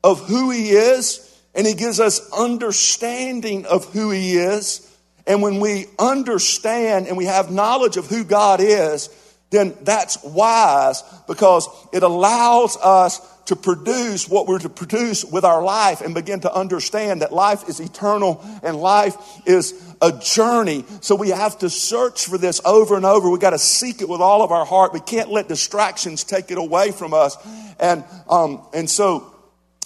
of 0.02 0.20
who 0.26 0.50
He 0.50 0.70
is, 0.70 1.20
and 1.54 1.66
He 1.66 1.74
gives 1.74 2.00
us 2.00 2.30
understanding 2.32 3.66
of 3.66 3.92
who 3.92 4.10
He 4.10 4.36
is. 4.36 4.90
And 5.26 5.42
when 5.42 5.60
we 5.60 5.86
understand 5.98 7.06
and 7.06 7.16
we 7.16 7.24
have 7.24 7.50
knowledge 7.50 7.96
of 7.96 8.06
who 8.06 8.24
God 8.24 8.60
is, 8.60 9.08
then 9.54 9.76
that's 9.82 10.22
wise 10.22 11.02
because 11.26 11.68
it 11.92 12.02
allows 12.02 12.76
us 12.76 13.20
to 13.46 13.56
produce 13.56 14.28
what 14.28 14.46
we're 14.46 14.58
to 14.58 14.68
produce 14.68 15.24
with 15.24 15.44
our 15.44 15.62
life 15.62 16.00
and 16.00 16.14
begin 16.14 16.40
to 16.40 16.52
understand 16.52 17.20
that 17.20 17.32
life 17.32 17.68
is 17.68 17.78
eternal 17.78 18.42
and 18.62 18.76
life 18.76 19.16
is 19.46 19.74
a 20.00 20.12
journey. 20.12 20.84
So 21.02 21.14
we 21.14 21.28
have 21.28 21.58
to 21.58 21.68
search 21.68 22.26
for 22.26 22.38
this 22.38 22.60
over 22.64 22.96
and 22.96 23.04
over. 23.04 23.28
We 23.28 23.38
got 23.38 23.50
to 23.50 23.58
seek 23.58 24.00
it 24.00 24.08
with 24.08 24.20
all 24.20 24.42
of 24.42 24.50
our 24.50 24.64
heart. 24.64 24.94
We 24.94 25.00
can't 25.00 25.30
let 25.30 25.48
distractions 25.48 26.24
take 26.24 26.50
it 26.50 26.58
away 26.58 26.90
from 26.90 27.12
us. 27.12 27.36
And, 27.78 28.04
um, 28.30 28.66
and 28.72 28.88
so 28.88 29.34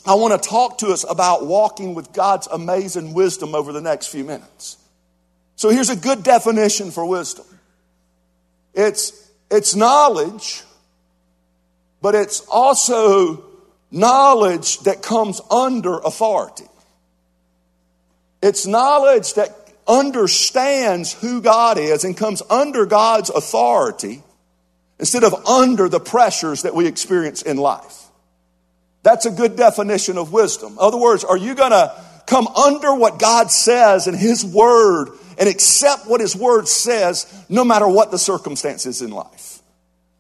I 0.07 0.15
want 0.15 0.41
to 0.41 0.49
talk 0.49 0.79
to 0.79 0.89
us 0.89 1.05
about 1.09 1.47
walking 1.47 1.95
with 1.95 2.13
God's 2.13 2.47
amazing 2.47 3.13
wisdom 3.13 3.55
over 3.55 3.73
the 3.73 3.81
next 3.81 4.07
few 4.07 4.25
minutes. 4.25 4.77
So 5.57 5.71
here's 5.71 5.91
a 5.91 5.97
good 5.97 6.23
definition 6.23 6.93
for 6.93 7.05
wisdom. 7.05 7.45
It's, 8.73 9.28
it's 9.51 9.75
knowledge, 9.75 10.63
but 12.01 12.15
it's 12.15 12.41
also 12.49 13.45
knowledge 13.91 14.81
that 14.81 15.03
comes 15.03 15.41
under 15.51 15.99
authority. 15.99 16.67
It's 18.43 18.67
knowledge 18.67 19.35
that 19.35 19.57
understands 19.87 21.13
who 21.15 21.41
God 21.41 21.79
is 21.79 22.05
and 22.05 22.17
comes 22.17 22.43
under 22.51 22.87
God's 22.87 23.31
authority 23.31 24.23
instead 24.99 25.25
of 25.25 25.35
under 25.47 25.89
the 25.89 26.01
pressures 26.01 26.63
that 26.63 26.75
we 26.75 26.87
experience 26.87 27.43
in 27.43 27.57
life. 27.57 28.05
That's 29.03 29.27
a 29.27 29.31
good 29.31 29.57
definition 29.57 30.19
of 30.19 30.33
wisdom. 30.33 30.73
In 30.73 30.79
other 30.81 30.99
words, 30.99 31.25
are 31.25 31.37
you 31.37 31.55
going 31.55 31.71
to 31.71 32.05
come 32.27 32.47
under 32.49 32.95
what 32.95 33.19
God 33.19 33.51
says 33.51 34.07
in 34.07 34.15
His 34.15 34.45
Word 34.45 35.09
and 35.39 35.49
accept 35.49 36.07
what 36.07 36.21
His 36.21 36.37
Word 36.37 36.69
says 36.69 37.27
no 37.49 37.65
matter 37.65 37.89
what 37.89 38.11
the 38.11 38.19
circumstances 38.19 39.03
in 39.03 39.11
life? 39.11 39.61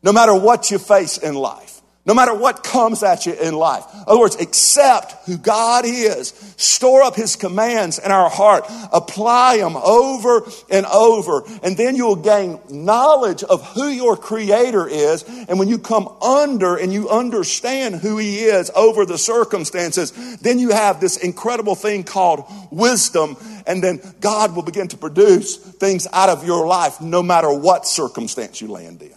No 0.02 0.12
matter 0.12 0.34
what 0.34 0.70
you 0.70 0.78
face 0.78 1.18
in 1.18 1.34
life? 1.34 1.77
No 2.08 2.14
matter 2.14 2.34
what 2.34 2.64
comes 2.64 3.02
at 3.02 3.26
you 3.26 3.34
in 3.34 3.54
life. 3.54 3.84
In 3.92 4.04
other 4.06 4.18
words, 4.18 4.36
accept 4.36 5.26
who 5.26 5.36
God 5.36 5.84
is, 5.84 6.30
store 6.56 7.02
up 7.02 7.14
His 7.14 7.36
commands 7.36 7.98
in 7.98 8.10
our 8.10 8.30
heart, 8.30 8.64
apply 8.94 9.58
them 9.58 9.76
over 9.76 10.50
and 10.70 10.86
over, 10.86 11.42
and 11.62 11.76
then 11.76 11.96
you'll 11.96 12.16
gain 12.16 12.58
knowledge 12.70 13.44
of 13.44 13.62
who 13.74 13.88
your 13.88 14.16
Creator 14.16 14.88
is. 14.88 15.22
And 15.48 15.58
when 15.58 15.68
you 15.68 15.78
come 15.78 16.08
under 16.22 16.76
and 16.76 16.94
you 16.94 17.10
understand 17.10 17.96
who 17.96 18.16
He 18.16 18.38
is 18.38 18.70
over 18.74 19.04
the 19.04 19.18
circumstances, 19.18 20.38
then 20.38 20.58
you 20.58 20.70
have 20.70 21.00
this 21.00 21.18
incredible 21.18 21.74
thing 21.74 22.04
called 22.04 22.44
wisdom, 22.70 23.36
and 23.66 23.84
then 23.84 24.00
God 24.20 24.56
will 24.56 24.62
begin 24.62 24.88
to 24.88 24.96
produce 24.96 25.58
things 25.58 26.06
out 26.10 26.30
of 26.30 26.46
your 26.46 26.66
life 26.66 27.02
no 27.02 27.22
matter 27.22 27.52
what 27.52 27.86
circumstance 27.86 28.62
you 28.62 28.68
land 28.68 29.02
in. 29.02 29.12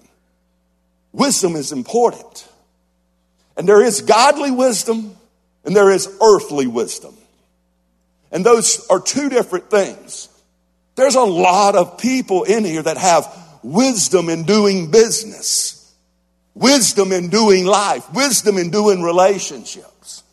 Wisdom 1.14 1.56
is 1.56 1.72
important. 1.72 2.50
And 3.62 3.70
there 3.70 3.84
is 3.84 4.02
godly 4.02 4.50
wisdom 4.50 5.16
and 5.64 5.76
there 5.76 5.92
is 5.92 6.10
earthly 6.20 6.66
wisdom. 6.66 7.14
And 8.32 8.44
those 8.44 8.88
are 8.88 9.00
two 9.00 9.30
different 9.30 9.70
things. 9.70 10.30
There's 10.96 11.14
a 11.14 11.22
lot 11.22 11.76
of 11.76 12.00
people 12.00 12.42
in 12.42 12.66
here 12.66 12.82
that 12.82 12.98
have 12.98 13.28
wisdom 13.62 14.30
in 14.30 14.46
doing 14.46 14.90
business, 14.90 15.94
wisdom 16.56 17.12
in 17.12 17.30
doing 17.30 17.66
life, 17.66 18.12
wisdom 18.16 18.58
in 18.58 18.72
doing 18.72 19.04
relationships. 19.04 20.24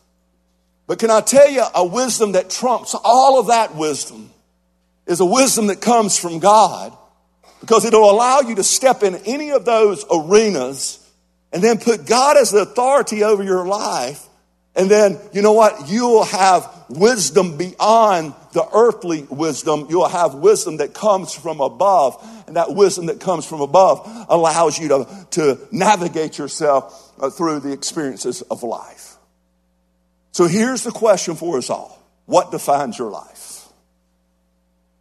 But 0.87 0.97
can 0.97 1.11
I 1.11 1.21
tell 1.21 1.51
you 1.51 1.63
a 1.75 1.85
wisdom 1.85 2.31
that 2.31 2.49
trumps 2.49 2.95
all 2.95 3.39
of 3.39 3.45
that 3.45 3.75
wisdom 3.75 4.31
is 5.05 5.19
a 5.19 5.25
wisdom 5.25 5.67
that 5.67 5.81
comes 5.81 6.17
from 6.17 6.39
God 6.39 6.97
because 7.59 7.85
it'll 7.85 8.09
allow 8.09 8.39
you 8.39 8.55
to 8.55 8.63
step 8.63 9.03
in 9.03 9.17
any 9.17 9.51
of 9.51 9.65
those 9.65 10.03
arenas 10.11 11.05
and 11.51 11.63
then 11.63 11.79
put 11.79 12.05
God 12.05 12.37
as 12.37 12.51
the 12.51 12.59
authority 12.59 13.23
over 13.23 13.43
your 13.43 13.65
life. 13.65 14.25
And 14.75 14.89
then, 14.89 15.19
you 15.33 15.41
know 15.41 15.53
what? 15.53 15.89
You 15.89 16.07
will 16.07 16.25
have 16.25 16.85
wisdom 16.89 17.57
beyond 17.57 18.33
the 18.53 18.67
earthly 18.73 19.23
wisdom. 19.23 19.87
You'll 19.89 20.07
have 20.07 20.35
wisdom 20.35 20.77
that 20.77 20.93
comes 20.93 21.33
from 21.33 21.59
above. 21.59 22.23
And 22.47 22.55
that 22.55 22.73
wisdom 22.73 23.07
that 23.07 23.19
comes 23.19 23.45
from 23.45 23.61
above 23.61 24.07
allows 24.29 24.79
you 24.79 24.87
to, 24.89 25.27
to 25.31 25.67
navigate 25.71 26.37
yourself 26.37 27.13
uh, 27.19 27.29
through 27.29 27.59
the 27.59 27.73
experiences 27.73 28.41
of 28.43 28.63
life. 28.63 29.17
So 30.31 30.47
here's 30.47 30.83
the 30.83 30.91
question 30.91 31.35
for 31.35 31.57
us 31.57 31.69
all 31.69 32.01
What 32.25 32.51
defines 32.51 32.97
your 32.97 33.09
life? 33.09 33.67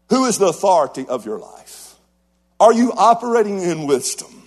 Who 0.09 0.25
is 0.25 0.39
the 0.39 0.47
authority 0.47 1.07
of 1.07 1.27
your 1.27 1.39
life? 1.39 1.95
Are 2.59 2.73
you 2.73 2.93
operating 2.93 3.63
in 3.63 3.87
wisdom? 3.87 4.38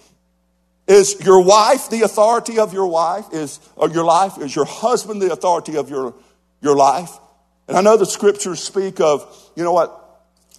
Is 0.92 1.24
your 1.24 1.42
wife 1.42 1.90
the 1.90 2.02
authority 2.02 2.60
of 2.60 2.74
your 2.74 2.86
wife? 2.88 3.28
Is 3.32 3.62
your 3.78 4.04
life? 4.04 4.38
Is 4.40 4.54
your 4.54 4.66
husband 4.66 5.22
the 5.22 5.32
authority 5.32 5.78
of 5.78 5.90
your, 5.90 6.14
your 6.60 6.76
life? 6.76 7.12
And 7.70 7.78
I 7.78 7.82
know 7.82 7.96
the 7.96 8.06
scriptures 8.06 8.60
speak 8.60 9.00
of, 9.00 9.26
you 9.56 9.64
know 9.64 9.72
what, 9.72 9.98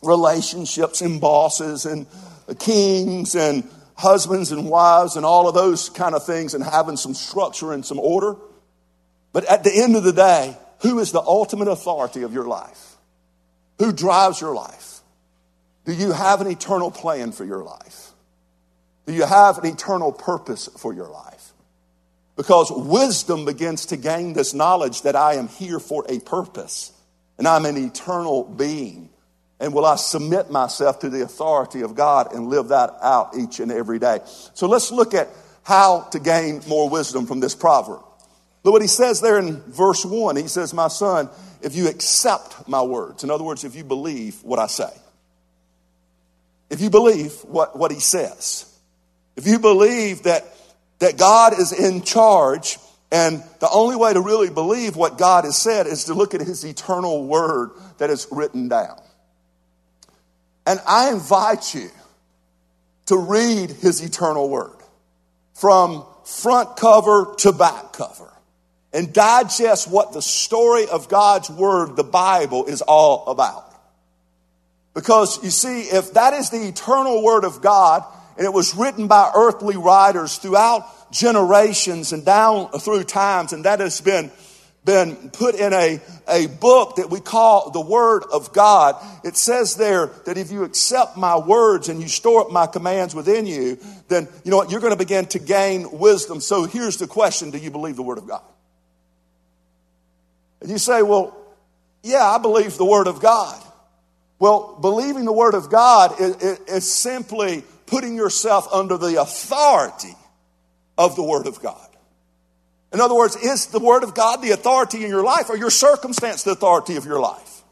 relationships 0.03 1.03
and 1.03 1.21
bosses 1.21 1.85
and 1.85 2.07
kings 2.59 3.35
and 3.35 3.69
husbands 3.95 4.53
and 4.53 4.71
wives 4.71 5.17
and 5.17 5.27
all 5.27 5.49
of 5.49 5.55
those 5.55 5.91
kind 5.91 6.15
of 6.15 6.25
things 6.25 6.55
and 6.55 6.65
having 6.65 6.97
some 6.97 7.13
structure 7.13 7.75
and 7.75 7.85
some 7.85 8.01
order. 8.01 8.35
But 9.35 9.45
at 9.45 9.65
the 9.65 9.83
end 9.83 9.97
of 9.97 10.03
the 10.03 10.15
day, 10.15 10.57
who 10.81 10.99
is 10.99 11.13
the 11.13 11.21
ultimate 11.21 11.69
authority 11.69 12.23
of 12.23 12.33
your 12.33 12.47
life? 12.47 12.97
Who 13.81 13.93
drives 13.93 14.41
your 14.41 14.55
life? 14.55 15.01
Do 15.85 15.93
you 15.93 16.13
have 16.13 16.41
an 16.41 16.47
eternal 16.47 16.91
plan 16.91 17.33
for 17.33 17.45
your 17.45 17.63
life? 17.63 18.12
Do 19.07 19.13
you 19.13 19.25
have 19.27 19.59
an 19.59 19.67
eternal 19.67 20.13
purpose 20.13 20.69
for 20.79 20.93
your 20.93 21.09
life? 21.09 21.53
Because 22.37 22.71
wisdom 22.71 23.45
begins 23.45 23.87
to 23.87 23.97
gain 23.97 24.33
this 24.33 24.55
knowledge 24.55 25.03
that 25.03 25.17
I 25.17 25.35
am 25.35 25.49
here 25.49 25.79
for 25.79 26.05
a 26.09 26.19
purpose 26.21 26.93
and 27.39 27.47
I'm 27.47 27.67
an 27.67 27.77
eternal 27.77 28.45
being. 28.45 29.11
And 29.61 29.75
will 29.75 29.85
I 29.85 29.97
submit 29.97 30.51
myself 30.51 31.01
to 31.01 31.09
the 31.09 31.23
authority 31.23 31.83
of 31.83 31.95
God 31.95 32.33
and 32.35 32.49
live 32.49 32.69
that 32.69 32.91
out 33.01 33.37
each 33.39 33.61
and 33.61 33.71
every 33.71 33.99
day? 33.99 34.21
So 34.55 34.67
let's 34.67 34.91
look 34.91 35.15
at 35.15 35.29
how 35.63 36.03
to 36.13 36.19
gain 36.19 36.63
more 36.67 36.89
wisdom 36.89 37.27
from 37.27 37.41
this 37.41 37.55
proverb. 37.55 38.03
Look 38.65 38.73
what 38.73 38.83
he 38.83 38.89
says 38.89 39.21
there 39.21 39.39
in 39.39 39.61
verse 39.63 40.05
1. 40.05 40.37
He 40.37 40.49
says, 40.49 40.73
My 40.73 40.89
son, 40.89 41.29
if 41.61 41.75
you 41.75 41.89
accept 41.89 42.69
my 42.69 42.83
words, 42.83 43.25
in 43.25 43.31
other 43.31 43.45
words, 43.45 43.65
if 43.65 43.77
you 43.77 43.85
believe 43.85 44.43
what 44.43 44.59
I 44.59 44.67
say, 44.67 44.91
if 46.71 46.81
you 46.81 46.91
believe 46.91 47.33
what, 47.45 47.77
what 47.77 47.93
he 47.93 48.01
says, 48.01 48.72
if 49.37 49.47
you 49.47 49.59
believe 49.59 50.25
that, 50.25 50.45
that 50.99 51.17
God 51.17 51.59
is 51.59 51.73
in 51.73 52.03
charge, 52.03 52.79
and 53.11 53.43
the 53.61 53.69
only 53.71 53.97
way 53.97 54.13
to 54.13 54.21
really 54.21 54.51
believe 54.51 54.97
what 54.97 55.19
God 55.19 55.45
has 55.45 55.57
said 55.57 55.87
is 55.87 56.05
to 56.05 56.15
look 56.15 56.35
at 56.35 56.41
his 56.41 56.65
eternal 56.65 57.27
word 57.27 57.71
that 57.99 58.11
is 58.11 58.27
written 58.31 58.69
down. 58.69 59.01
And 60.67 60.81
I 60.87 61.11
invite 61.11 61.75
you 61.75 61.91
to 63.07 63.17
read 63.17 63.71
his 63.71 64.01
eternal 64.01 64.49
word. 64.49 64.77
from 65.55 66.05
front 66.25 66.77
cover 66.77 67.35
to 67.39 67.53
back 67.53 67.93
cover 67.93 68.31
and 68.93 69.13
digest 69.13 69.91
what 69.91 70.13
the 70.13 70.23
story 70.23 70.87
of 70.87 71.09
God's 71.09 71.49
Word, 71.49 71.97
the 71.97 72.05
Bible, 72.05 72.67
is 72.67 72.83
all 72.83 73.27
about. 73.29 73.73
Because 74.95 75.43
you 75.43 75.51
see, 75.51 75.83
if 75.83 76.15
that 76.15 76.35
is 76.35 76.51
the 76.51 76.67
eternal 76.67 77.23
Word 77.23 77.45
of 77.45 77.63
God, 77.63 78.05
and 78.37 78.47
it 78.47 78.53
was 78.53 78.75
written 78.75 79.09
by 79.09 79.31
earthly 79.35 79.77
writers 79.77 80.39
throughout 80.39 81.13
generations 81.13 82.13
and 82.13 82.25
down 82.25 82.71
through 82.73 83.05
times, 83.05 83.53
and 83.53 83.65
that 83.65 83.81
has 83.81 84.01
been 84.01 84.31
been 84.85 85.31
put 85.31 85.55
in 85.55 85.73
a, 85.73 86.01
a 86.29 86.47
book 86.47 86.97
that 86.97 87.09
we 87.09 87.21
call 87.21 87.71
the 87.71 87.81
Word 87.81 88.25
of 88.33 88.53
God. 88.53 88.97
It 89.25 89.37
says 89.37 89.77
there 89.77 90.07
that 90.27 90.37
if 90.37 90.51
you 90.51 90.65
accept 90.65 91.17
my 91.17 91.39
words 91.39 91.89
and 91.89 92.01
you 92.01 92.09
store 92.09 92.43
up 92.43 92.51
my 92.51 92.67
commands 92.67 93.15
within 93.15 93.47
you, 93.47 93.79
then 94.09 94.27
you 94.45 94.51
know 94.51 94.57
what? 94.57 94.71
You're 94.71 94.81
going 94.81 94.93
to 94.93 94.99
begin 94.99 95.27
to 95.27 95.39
gain 95.39 95.99
wisdom. 95.99 96.41
So 96.41 96.65
here's 96.65 96.97
the 96.97 97.07
question 97.07 97.51
Do 97.51 97.59
you 97.59 97.71
believe 97.71 97.97
the 97.97 98.03
Word 98.03 98.19
of 98.19 98.27
God? 98.27 98.43
And 100.61 100.71
you 100.71 100.79
say, 100.79 101.03
Well, 101.03 101.37
yeah, 102.03 102.25
I 102.25 102.39
believe 102.39 102.77
the 102.77 102.85
Word 102.85 103.07
of 103.07 103.21
God. 103.21 103.63
Well, 104.41 104.77
believing 104.81 105.25
the 105.25 105.33
Word 105.33 105.55
of 105.55 105.71
God 105.71 106.21
is, 106.21 106.35
is 106.67 106.93
simply 106.93 107.63
putting 107.93 108.17
yourself 108.17 108.67
under 108.73 108.97
the 108.97 109.21
authority 109.21 110.17
of 110.97 111.15
the 111.15 111.23
Word 111.23 111.47
of 111.47 111.61
God. 111.61 111.89
In 112.91 113.03
other 113.03 113.15
words, 113.15 113.37
is 113.37 113.67
the 113.67 113.79
Word 113.79 114.03
of 114.03 114.15
God 114.15 114.41
the 114.41 114.53
authority 114.53 115.05
in 115.05 115.11
your 115.11 115.23
life 115.23 115.51
or 115.51 115.59
your 115.59 115.69
circumstance 115.69 116.43
the 116.43 116.53
authority 116.53 116.97
of 116.97 117.05
your 117.05 117.21
life? 117.21 117.63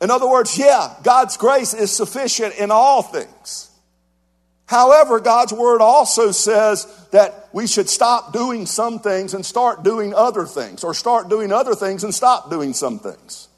In 0.00 0.10
other 0.10 0.26
words, 0.26 0.56
yeah, 0.56 0.94
God's 1.02 1.36
grace 1.36 1.74
is 1.74 1.92
sufficient 1.92 2.54
in 2.54 2.70
all 2.70 3.02
things. 3.02 3.70
However, 4.64 5.20
God's 5.20 5.52
Word 5.52 5.82
also 5.82 6.30
says 6.30 6.86
that 7.10 7.50
we 7.52 7.66
should 7.66 7.90
stop 7.90 8.32
doing 8.32 8.64
some 8.64 9.00
things 9.00 9.34
and 9.34 9.44
start 9.44 9.82
doing 9.82 10.14
other 10.14 10.46
things, 10.46 10.82
or 10.82 10.94
start 10.94 11.28
doing 11.28 11.52
other 11.52 11.74
things 11.74 12.04
and 12.04 12.14
stop 12.14 12.48
doing 12.48 12.72
some 12.72 13.00
things. 13.00 13.48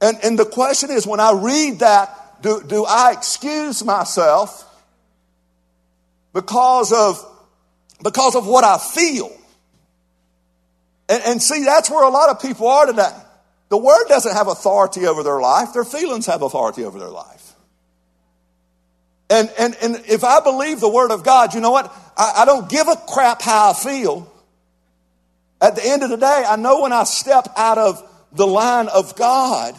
And, 0.00 0.16
and 0.24 0.38
the 0.38 0.46
question 0.46 0.90
is 0.90 1.06
when 1.06 1.20
I 1.20 1.32
read 1.32 1.80
that, 1.80 2.18
do, 2.42 2.62
do 2.66 2.84
I 2.84 3.12
excuse 3.12 3.84
myself 3.84 4.68
because 6.34 6.92
of 6.92 7.28
because 8.02 8.34
of 8.34 8.46
what 8.46 8.64
I 8.64 8.78
feel. 8.78 9.30
And, 11.08 11.22
and 11.24 11.42
see, 11.42 11.64
that's 11.64 11.90
where 11.90 12.04
a 12.04 12.10
lot 12.10 12.30
of 12.30 12.40
people 12.40 12.66
are 12.68 12.86
today. 12.86 13.12
The 13.68 13.78
word 13.78 14.04
doesn't 14.08 14.34
have 14.34 14.48
authority 14.48 15.06
over 15.06 15.22
their 15.22 15.40
life, 15.40 15.72
their 15.72 15.84
feelings 15.84 16.26
have 16.26 16.42
authority 16.42 16.84
over 16.84 16.98
their 16.98 17.08
life. 17.08 17.54
And, 19.30 19.50
and, 19.58 19.74
and 19.82 19.96
if 20.08 20.24
I 20.24 20.40
believe 20.40 20.80
the 20.80 20.90
word 20.90 21.10
of 21.10 21.24
God, 21.24 21.54
you 21.54 21.60
know 21.60 21.70
what? 21.70 21.90
I, 22.18 22.32
I 22.38 22.44
don't 22.44 22.68
give 22.68 22.86
a 22.86 22.96
crap 22.96 23.40
how 23.40 23.70
I 23.70 23.74
feel. 23.74 24.30
At 25.58 25.74
the 25.76 25.86
end 25.86 26.02
of 26.02 26.10
the 26.10 26.18
day, 26.18 26.44
I 26.46 26.56
know 26.56 26.82
when 26.82 26.92
I 26.92 27.04
step 27.04 27.48
out 27.56 27.78
of 27.78 28.02
the 28.32 28.46
line 28.46 28.88
of 28.88 29.16
God, 29.16 29.74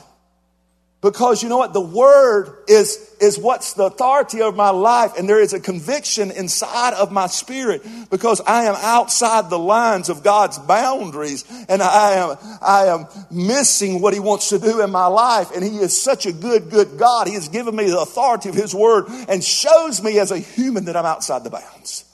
because 1.04 1.44
you 1.44 1.50
know 1.50 1.58
what? 1.58 1.74
The 1.74 1.82
word 1.82 2.64
is, 2.70 3.14
is 3.20 3.38
what's 3.38 3.74
the 3.74 3.84
authority 3.84 4.42
of 4.42 4.56
my 4.56 4.70
life. 4.70 5.12
And 5.20 5.28
there 5.28 5.42
is 5.42 5.52
a 5.52 5.60
conviction 5.60 6.32
inside 6.32 6.94
of 6.94 7.12
my 7.12 7.28
spirit 7.28 7.86
because 8.10 8.40
I 8.40 8.64
am 8.64 8.76
outside 8.76 9.50
the 9.50 9.60
lines 9.60 10.08
of 10.08 10.24
God's 10.24 10.58
boundaries 10.60 11.44
and 11.68 11.82
I 11.82 12.12
am, 12.14 12.38
I 12.62 12.86
am 12.86 13.08
missing 13.30 14.00
what 14.00 14.14
he 14.14 14.22
wants 14.22 14.48
to 14.50 14.60
do 14.60 14.82
in 14.82 14.92
my 14.92 15.08
life. 15.08 15.52
And 15.54 15.62
he 15.62 15.78
is 15.80 16.02
such 16.02 16.26
a 16.26 16.32
good, 16.32 16.70
good 16.70 16.98
God. 16.98 17.28
He 17.28 17.34
has 17.34 17.50
given 17.50 17.76
me 17.76 17.90
the 17.90 18.00
authority 18.00 18.48
of 18.48 18.56
his 18.56 18.74
word 18.74 19.08
and 19.28 19.44
shows 19.44 20.02
me 20.02 20.20
as 20.20 20.32
a 20.32 20.38
human 20.40 20.86
that 20.86 20.96
I'm 20.96 21.06
outside 21.06 21.44
the 21.44 21.50
bounds. 21.50 22.06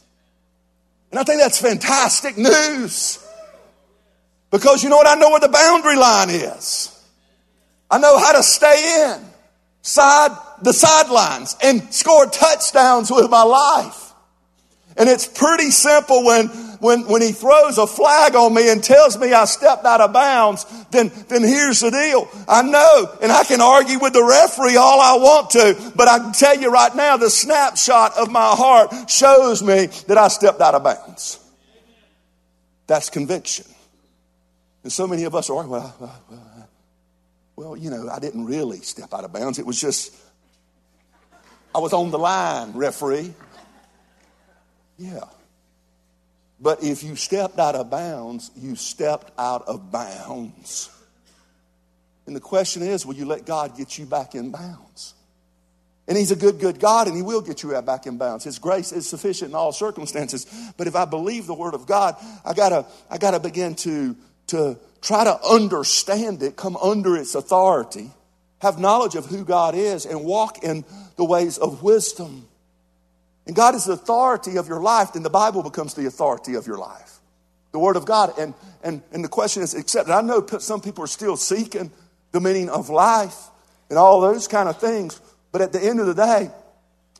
And 1.11 1.19
I 1.19 1.23
think 1.23 1.39
that's 1.39 1.61
fantastic 1.61 2.39
news 2.39 3.23
because 4.49 4.83
you 4.83 4.89
know 4.89 4.97
what? 4.97 5.05
I 5.05 5.13
know 5.13 5.29
where 5.29 5.39
the 5.39 5.47
boundary 5.47 5.95
line 5.95 6.31
is. 6.31 6.98
I 7.89 7.97
know 7.97 8.17
how 8.17 8.33
to 8.33 8.43
stay 8.43 9.13
in 9.13 9.25
side 9.81 10.31
the 10.61 10.73
sidelines 10.73 11.55
and 11.63 11.93
score 11.93 12.25
touchdowns 12.25 13.11
with 13.11 13.29
my 13.29 13.43
life. 13.43 14.13
And 14.97 15.07
it's 15.07 15.25
pretty 15.25 15.71
simple 15.71 16.25
when, 16.25 16.47
when, 16.79 17.07
when 17.07 17.21
he 17.21 17.31
throws 17.31 17.77
a 17.77 17.87
flag 17.87 18.35
on 18.35 18.53
me 18.53 18.69
and 18.69 18.83
tells 18.83 19.17
me 19.17 19.31
I 19.31 19.45
stepped 19.45 19.85
out 19.85 20.01
of 20.01 20.11
bounds, 20.11 20.65
then, 20.91 21.09
then 21.29 21.41
here's 21.41 21.79
the 21.79 21.89
deal. 21.89 22.27
I 22.49 22.63
know, 22.63 23.09
and 23.21 23.31
I 23.31 23.45
can 23.45 23.61
argue 23.61 23.99
with 23.99 24.11
the 24.11 24.23
referee 24.23 24.75
all 24.75 24.99
I 24.99 25.15
want 25.15 25.51
to, 25.51 25.93
but 25.95 26.09
I 26.09 26.19
can 26.19 26.33
tell 26.33 26.59
you 26.59 26.69
right 26.69 26.93
now, 26.93 27.15
the 27.15 27.29
snapshot 27.29 28.17
of 28.17 28.29
my 28.29 28.49
heart 28.55 29.09
shows 29.09 29.63
me 29.63 29.85
that 30.07 30.17
I 30.17 30.27
stepped 30.27 30.59
out 30.59 30.75
of 30.75 30.83
bounds. 30.83 31.39
That's 32.87 33.09
conviction. 33.09 33.65
And 34.83 34.91
so 34.91 35.07
many 35.07 35.23
of 35.23 35.33
us 35.33 35.49
are, 35.49 35.55
well, 35.55 35.69
well 35.69 35.95
well, 36.29 36.69
you 37.75 37.89
know, 37.89 38.09
I 38.09 38.19
didn't 38.19 38.45
really 38.45 38.79
step 38.79 39.13
out 39.13 39.23
of 39.23 39.33
bounds. 39.33 39.59
It 39.59 39.65
was 39.65 39.79
just, 39.79 40.15
I 41.73 41.79
was 41.79 41.93
on 41.93 42.11
the 42.11 42.19
line, 42.19 42.73
referee. 42.73 43.33
Yeah. 44.97 45.25
But 46.59 46.83
if 46.83 47.03
you 47.03 47.15
stepped 47.15 47.59
out 47.59 47.75
of 47.75 47.89
bounds, 47.89 48.51
you 48.55 48.75
stepped 48.75 49.31
out 49.37 49.67
of 49.67 49.91
bounds. 49.91 50.89
And 52.27 52.35
the 52.35 52.41
question 52.41 52.81
is, 52.83 53.05
will 53.05 53.15
you 53.15 53.25
let 53.25 53.45
God 53.45 53.77
get 53.77 53.97
you 53.97 54.05
back 54.05 54.35
in 54.35 54.51
bounds? 54.51 55.13
And 56.07 56.17
He's 56.17 56.31
a 56.31 56.35
good, 56.35 56.59
good 56.59 56.79
God, 56.79 57.07
and 57.07 57.15
He 57.15 57.21
will 57.21 57.41
get 57.41 57.63
you 57.63 57.79
back 57.81 58.07
in 58.07 58.17
bounds. 58.17 58.43
His 58.43 58.59
grace 58.59 58.91
is 58.91 59.07
sufficient 59.07 59.51
in 59.51 59.55
all 59.55 59.71
circumstances. 59.71 60.45
But 60.77 60.87
if 60.87 60.95
I 60.95 61.05
believe 61.05 61.45
the 61.45 61.53
Word 61.53 61.73
of 61.73 61.85
God, 61.85 62.15
I 62.43 62.53
gotta, 62.53 62.85
I 63.09 63.17
gotta 63.17 63.39
begin 63.39 63.75
to, 63.75 64.15
to 64.47 64.77
try 65.01 65.23
to 65.23 65.39
understand 65.43 66.43
it, 66.43 66.55
come 66.55 66.77
under 66.77 67.15
its 67.15 67.35
authority, 67.35 68.11
have 68.61 68.79
knowledge 68.79 69.15
of 69.15 69.25
who 69.25 69.45
God 69.45 69.75
is, 69.75 70.05
and 70.05 70.23
walk 70.23 70.63
in 70.63 70.83
the 71.15 71.25
ways 71.25 71.57
of 71.57 71.81
wisdom. 71.81 72.47
And 73.47 73.55
God 73.55 73.75
is 73.75 73.85
the 73.85 73.93
authority 73.93 74.57
of 74.57 74.67
your 74.67 74.81
life, 74.81 75.13
then 75.13 75.23
the 75.23 75.29
Bible 75.29 75.63
becomes 75.63 75.93
the 75.93 76.05
authority 76.05 76.55
of 76.55 76.67
your 76.67 76.77
life. 76.77 77.19
The 77.71 77.79
Word 77.79 77.95
of 77.95 78.05
God. 78.05 78.37
And, 78.37 78.53
and, 78.83 79.01
and 79.11 79.23
the 79.23 79.29
question 79.29 79.63
is 79.63 79.73
accepted. 79.73 80.13
I 80.13 80.21
know 80.21 80.45
some 80.59 80.81
people 80.81 81.03
are 81.03 81.07
still 81.07 81.37
seeking 81.37 81.91
the 82.31 82.39
meaning 82.39 82.69
of 82.69 82.89
life 82.89 83.37
and 83.89 83.97
all 83.97 84.21
those 84.21 84.47
kind 84.47 84.69
of 84.69 84.79
things, 84.79 85.19
but 85.51 85.61
at 85.61 85.73
the 85.73 85.83
end 85.83 85.99
of 85.99 86.05
the 86.05 86.13
day, 86.13 86.51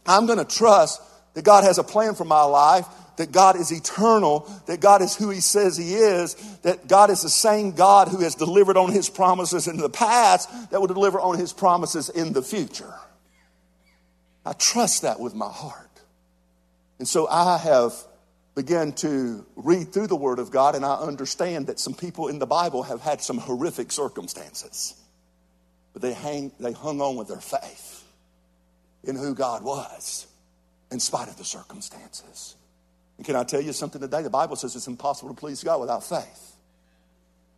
I'm 0.05 0.25
going 0.25 0.39
to 0.39 0.45
trust 0.45 1.01
that 1.33 1.43
God 1.43 1.63
has 1.63 1.77
a 1.77 1.83
plan 1.83 2.15
for 2.15 2.25
my 2.25 2.43
life 2.43 2.85
that 3.19 3.33
God 3.33 3.57
is 3.57 3.69
eternal, 3.69 4.49
that 4.67 4.79
God 4.79 5.01
is 5.01 5.13
who 5.13 5.29
He 5.29 5.41
says 5.41 5.75
He 5.75 5.93
is, 5.93 6.35
that 6.61 6.87
God 6.87 7.09
is 7.09 7.21
the 7.21 7.29
same 7.29 7.73
God 7.73 8.07
who 8.07 8.21
has 8.21 8.33
delivered 8.33 8.77
on 8.77 8.93
His 8.93 9.09
promises 9.09 9.67
in 9.67 9.75
the 9.75 9.89
past 9.89 10.49
that 10.71 10.79
will 10.79 10.87
deliver 10.87 11.19
on 11.19 11.37
His 11.37 11.51
promises 11.51 12.07
in 12.07 12.31
the 12.31 12.41
future. 12.41 12.93
I 14.45 14.53
trust 14.53 15.01
that 15.01 15.19
with 15.19 15.35
my 15.35 15.49
heart. 15.49 15.89
And 16.97 17.05
so 17.05 17.27
I 17.27 17.57
have 17.57 17.93
begun 18.55 18.93
to 18.93 19.45
read 19.57 19.91
through 19.91 20.07
the 20.07 20.15
Word 20.15 20.39
of 20.39 20.49
God, 20.49 20.75
and 20.75 20.85
I 20.85 20.95
understand 20.95 21.67
that 21.67 21.77
some 21.77 21.93
people 21.93 22.29
in 22.29 22.39
the 22.39 22.47
Bible 22.47 22.83
have 22.83 23.01
had 23.01 23.21
some 23.21 23.37
horrific 23.37 23.91
circumstances, 23.91 24.95
but 25.91 26.01
they, 26.01 26.13
hang, 26.13 26.53
they 26.57 26.71
hung 26.71 27.01
on 27.01 27.17
with 27.17 27.27
their 27.27 27.41
faith 27.41 28.01
in 29.03 29.17
who 29.17 29.35
God 29.35 29.61
was 29.61 30.25
in 30.89 31.01
spite 31.01 31.27
of 31.27 31.35
the 31.35 31.43
circumstances. 31.43 32.55
And 33.19 33.25
can 33.25 33.35
I 33.35 33.43
tell 33.43 33.59
you 33.59 33.73
something 33.73 33.99
today? 33.99 34.21
The 34.21 34.29
Bible 34.29 34.55
says 34.55 34.77
it's 34.77 34.87
impossible 34.87 35.35
to 35.35 35.37
please 35.37 35.61
God 35.61 35.81
without 35.81 36.05
faith. 36.05 36.55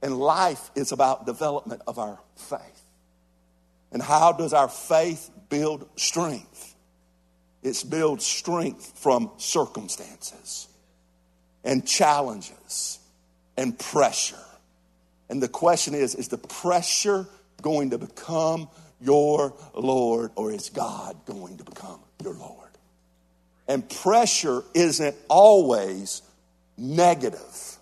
And 0.02 0.17
life 0.17 0.71
is 0.74 0.91
about 0.91 1.28
development 1.28 1.84
of 1.86 2.00
our 2.00 2.17
faith. 2.36 2.82
And 3.91 4.02
how 4.02 4.32
does 4.32 4.54
our 4.54 4.67
faith 4.67 5.30
build 5.50 5.88
strength? 5.97 6.74
It's 7.62 7.84
build 7.84 8.24
strength 8.24 8.97
from 8.97 9.30
circumstances 9.38 10.67
and 11.63 11.86
challenges 11.86 12.97
and 13.56 13.78
pressure. 13.78 14.43
And 15.30 15.43
the 15.43 15.47
question 15.47 15.93
is 15.93 16.15
is 16.15 16.30
the 16.30 16.39
pressure 16.39 17.28
going 17.62 17.91
to 17.91 18.00
become 18.00 18.67
your 19.00 19.54
Lord 19.76 20.32
or 20.36 20.52
is 20.52 20.71
God 20.71 21.24
going 21.28 21.60
to 21.60 21.63
become 21.63 22.00
your 22.24 22.34
Lord? 22.34 22.71
And 23.72 23.90
pressure 23.90 24.66
isn't 24.74 25.16
always 25.30 26.24
negative. 26.78 27.78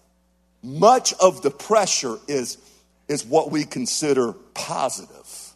Much 0.62 1.14
of 1.14 1.42
the 1.42 1.50
pressure 1.50 2.20
is, 2.28 2.60
is 3.08 3.26
what 3.26 3.50
we 3.50 3.64
consider 3.64 4.34
positive. 4.54 5.52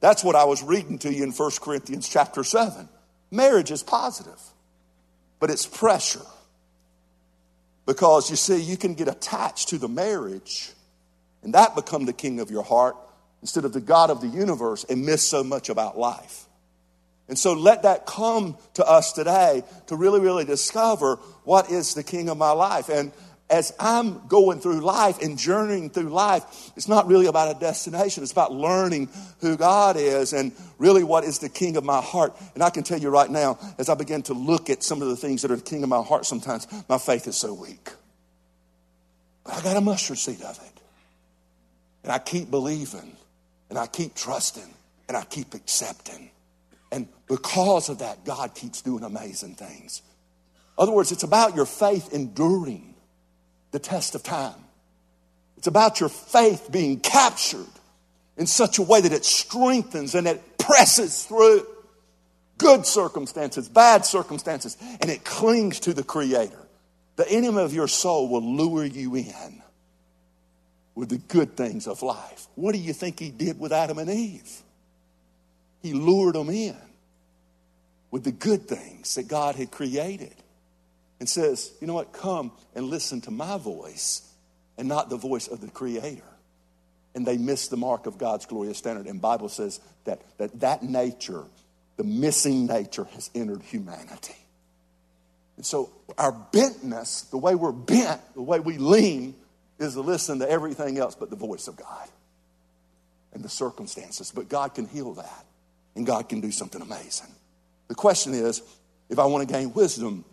That's 0.00 0.24
what 0.24 0.34
I 0.34 0.44
was 0.44 0.62
reading 0.62 0.98
to 1.00 1.12
you 1.12 1.24
in 1.24 1.32
1 1.32 1.50
Corinthians 1.60 2.08
chapter 2.08 2.42
7. 2.42 2.88
Marriage 3.30 3.70
is 3.70 3.82
positive, 3.82 4.40
but 5.40 5.50
it's 5.50 5.66
pressure. 5.66 6.24
Because 7.84 8.30
you 8.30 8.36
see, 8.36 8.62
you 8.62 8.78
can 8.78 8.94
get 8.94 9.08
attached 9.08 9.68
to 9.68 9.76
the 9.78 9.88
marriage 9.88 10.72
and 11.42 11.52
that 11.52 11.74
become 11.74 12.06
the 12.06 12.14
king 12.14 12.40
of 12.40 12.50
your 12.50 12.64
heart 12.64 12.96
instead 13.42 13.66
of 13.66 13.74
the 13.74 13.80
God 13.82 14.08
of 14.08 14.22
the 14.22 14.28
universe 14.28 14.84
and 14.84 15.04
miss 15.04 15.28
so 15.28 15.44
much 15.44 15.68
about 15.68 15.98
life. 15.98 16.46
And 17.30 17.38
so 17.38 17.52
let 17.52 17.84
that 17.84 18.06
come 18.06 18.56
to 18.74 18.84
us 18.84 19.12
today 19.12 19.62
to 19.86 19.94
really, 19.94 20.18
really 20.18 20.44
discover 20.44 21.14
what 21.44 21.70
is 21.70 21.94
the 21.94 22.02
king 22.02 22.28
of 22.28 22.36
my 22.36 22.50
life. 22.50 22.88
And 22.88 23.12
as 23.48 23.72
I'm 23.78 24.26
going 24.26 24.58
through 24.58 24.80
life 24.80 25.22
and 25.22 25.38
journeying 25.38 25.90
through 25.90 26.08
life, 26.08 26.72
it's 26.76 26.88
not 26.88 27.06
really 27.06 27.26
about 27.26 27.56
a 27.56 27.60
destination. 27.60 28.24
It's 28.24 28.32
about 28.32 28.52
learning 28.52 29.10
who 29.40 29.56
God 29.56 29.96
is 29.96 30.32
and 30.32 30.50
really 30.78 31.04
what 31.04 31.22
is 31.22 31.38
the 31.38 31.48
king 31.48 31.76
of 31.76 31.84
my 31.84 32.00
heart. 32.00 32.36
And 32.54 32.64
I 32.64 32.70
can 32.70 32.82
tell 32.82 32.98
you 32.98 33.10
right 33.10 33.30
now, 33.30 33.60
as 33.78 33.88
I 33.88 33.94
begin 33.94 34.22
to 34.22 34.34
look 34.34 34.68
at 34.68 34.82
some 34.82 35.00
of 35.00 35.06
the 35.06 35.16
things 35.16 35.42
that 35.42 35.52
are 35.52 35.56
the 35.56 35.62
king 35.62 35.84
of 35.84 35.88
my 35.88 36.02
heart, 36.02 36.26
sometimes 36.26 36.66
my 36.88 36.98
faith 36.98 37.28
is 37.28 37.36
so 37.36 37.54
weak. 37.54 37.90
But 39.44 39.54
I 39.54 39.62
got 39.62 39.76
a 39.76 39.80
mustard 39.80 40.18
seed 40.18 40.42
of 40.42 40.58
it. 40.58 40.80
And 42.02 42.10
I 42.10 42.18
keep 42.18 42.50
believing, 42.50 43.16
and 43.68 43.78
I 43.78 43.86
keep 43.86 44.16
trusting, 44.16 44.74
and 45.06 45.16
I 45.16 45.22
keep 45.22 45.54
accepting. 45.54 46.29
And 46.92 47.08
because 47.28 47.88
of 47.88 47.98
that, 47.98 48.24
God 48.24 48.54
keeps 48.54 48.82
doing 48.82 49.04
amazing 49.04 49.54
things. 49.54 50.02
In 50.78 50.82
other 50.82 50.92
words, 50.92 51.12
it's 51.12 51.22
about 51.22 51.54
your 51.54 51.66
faith 51.66 52.12
enduring 52.12 52.94
the 53.70 53.78
test 53.78 54.14
of 54.14 54.22
time. 54.22 54.64
It's 55.56 55.66
about 55.66 56.00
your 56.00 56.08
faith 56.08 56.68
being 56.70 57.00
captured 57.00 57.66
in 58.36 58.46
such 58.46 58.78
a 58.78 58.82
way 58.82 59.00
that 59.02 59.12
it 59.12 59.24
strengthens 59.24 60.14
and 60.14 60.26
it 60.26 60.58
presses 60.58 61.24
through 61.24 61.66
good 62.56 62.86
circumstances, 62.86 63.68
bad 63.68 64.04
circumstances, 64.04 64.76
and 65.00 65.10
it 65.10 65.24
clings 65.24 65.80
to 65.80 65.92
the 65.92 66.02
Creator. 66.02 66.66
The 67.16 67.30
enemy 67.30 67.60
of 67.62 67.74
your 67.74 67.88
soul 67.88 68.28
will 68.28 68.56
lure 68.56 68.84
you 68.84 69.14
in 69.14 69.62
with 70.94 71.10
the 71.10 71.18
good 71.18 71.56
things 71.56 71.86
of 71.86 72.02
life. 72.02 72.48
What 72.54 72.72
do 72.72 72.78
you 72.78 72.92
think 72.92 73.18
he 73.18 73.30
did 73.30 73.58
with 73.60 73.72
Adam 73.72 73.98
and 73.98 74.10
Eve? 74.10 74.62
He 75.82 75.92
lured 75.92 76.34
them 76.34 76.50
in 76.50 76.76
with 78.10 78.24
the 78.24 78.32
good 78.32 78.68
things 78.68 79.14
that 79.14 79.28
God 79.28 79.54
had 79.54 79.70
created 79.70 80.34
and 81.18 81.28
says, 81.28 81.72
You 81.80 81.86
know 81.86 81.94
what? 81.94 82.12
Come 82.12 82.52
and 82.74 82.86
listen 82.86 83.20
to 83.22 83.30
my 83.30 83.58
voice 83.58 84.22
and 84.78 84.88
not 84.88 85.10
the 85.10 85.16
voice 85.16 85.48
of 85.48 85.60
the 85.60 85.68
Creator. 85.68 86.22
And 87.14 87.26
they 87.26 87.36
miss 87.36 87.68
the 87.68 87.76
mark 87.76 88.06
of 88.06 88.18
God's 88.18 88.46
glorious 88.46 88.78
standard. 88.78 89.06
And 89.06 89.20
Bible 89.20 89.48
says 89.48 89.80
that 90.04 90.20
that, 90.38 90.60
that 90.60 90.82
nature, 90.82 91.44
the 91.96 92.04
missing 92.04 92.66
nature, 92.66 93.04
has 93.14 93.30
entered 93.34 93.62
humanity. 93.62 94.36
And 95.56 95.66
so 95.66 95.90
our 96.16 96.32
bentness, 96.32 97.28
the 97.30 97.36
way 97.36 97.54
we're 97.54 97.72
bent, 97.72 98.20
the 98.34 98.42
way 98.42 98.60
we 98.60 98.78
lean, 98.78 99.34
is 99.78 99.94
to 99.94 100.00
listen 100.00 100.38
to 100.38 100.48
everything 100.48 100.98
else 100.98 101.14
but 101.14 101.30
the 101.30 101.36
voice 101.36 101.68
of 101.68 101.76
God 101.76 102.08
and 103.32 103.44
the 103.44 103.48
circumstances. 103.48 104.32
But 104.34 104.48
God 104.48 104.74
can 104.74 104.86
heal 104.86 105.14
that, 105.14 105.44
and 105.94 106.06
God 106.06 106.28
can 106.28 106.40
do 106.40 106.50
something 106.50 106.80
amazing. 106.80 107.28
The 107.88 107.94
question 107.94 108.34
is 108.34 108.62
if 109.08 109.18
I 109.18 109.26
want 109.26 109.48
to 109.48 109.52
gain 109.52 109.72
wisdom, 109.72 110.24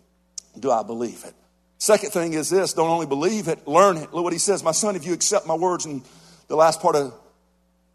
do 0.58 0.70
I 0.70 0.82
believe 0.82 1.24
it? 1.24 1.34
Second 1.78 2.10
thing 2.10 2.34
is 2.34 2.50
this 2.50 2.72
don't 2.72 2.90
only 2.90 3.06
believe 3.06 3.48
it, 3.48 3.66
learn 3.66 3.96
it. 3.96 4.12
Look 4.12 4.24
what 4.24 4.32
he 4.32 4.38
says 4.38 4.62
My 4.62 4.72
son, 4.72 4.96
if 4.96 5.06
you 5.06 5.12
accept 5.12 5.46
my 5.46 5.54
words 5.54 5.86
in 5.86 6.02
the 6.48 6.56
last 6.56 6.80
part 6.80 6.96
of 6.96 7.14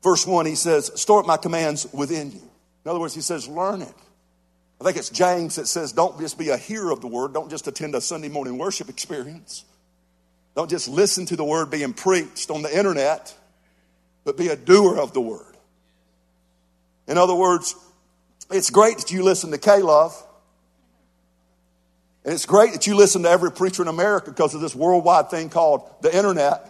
verse 0.01 0.25
1, 0.25 0.45
he 0.45 0.55
says, 0.55 0.91
Store 0.95 1.19
up 1.19 1.25
my 1.25 1.37
commands 1.37 1.87
within 1.93 2.31
you. 2.31 2.41
In 2.85 2.89
other 2.89 2.99
words, 2.99 3.13
he 3.13 3.21
says, 3.21 3.47
Learn 3.47 3.81
it. 3.81 3.93
I 4.79 4.83
think 4.83 4.97
it's 4.97 5.09
James 5.09 5.55
that 5.55 5.67
says, 5.67 5.91
Don't 5.91 6.19
just 6.19 6.37
be 6.37 6.49
a 6.49 6.57
hearer 6.57 6.91
of 6.91 7.01
the 7.01 7.07
word, 7.07 7.33
don't 7.33 7.49
just 7.49 7.67
attend 7.67 7.95
a 7.95 8.01
Sunday 8.01 8.29
morning 8.29 8.57
worship 8.57 8.89
experience. 8.89 9.65
Don't 10.55 10.69
just 10.69 10.87
listen 10.87 11.25
to 11.27 11.35
the 11.35 11.43
word 11.43 11.71
being 11.71 11.93
preached 11.93 12.51
on 12.51 12.61
the 12.61 12.77
internet, 12.77 13.35
but 14.23 14.37
be 14.37 14.49
a 14.49 14.55
doer 14.55 14.99
of 14.99 15.13
the 15.13 15.21
word. 15.21 15.52
In 17.07 17.17
other 17.17 17.35
words, 17.35 17.75
it's 18.51 18.69
great 18.69 18.97
that 18.97 19.11
you 19.11 19.23
listen 19.23 19.51
to 19.51 19.77
Love. 19.77 20.21
And 22.23 22.33
it's 22.33 22.45
great 22.45 22.71
that 22.73 22.87
you 22.87 22.95
listen 22.95 23.23
to 23.23 23.29
every 23.29 23.51
preacher 23.51 23.81
in 23.81 23.89
America 23.89 24.31
because 24.31 24.55
of 24.55 24.61
this 24.61 24.73
worldwide 24.73 25.29
thing 25.29 25.49
called 25.49 25.89
the 26.01 26.15
internet. 26.15 26.69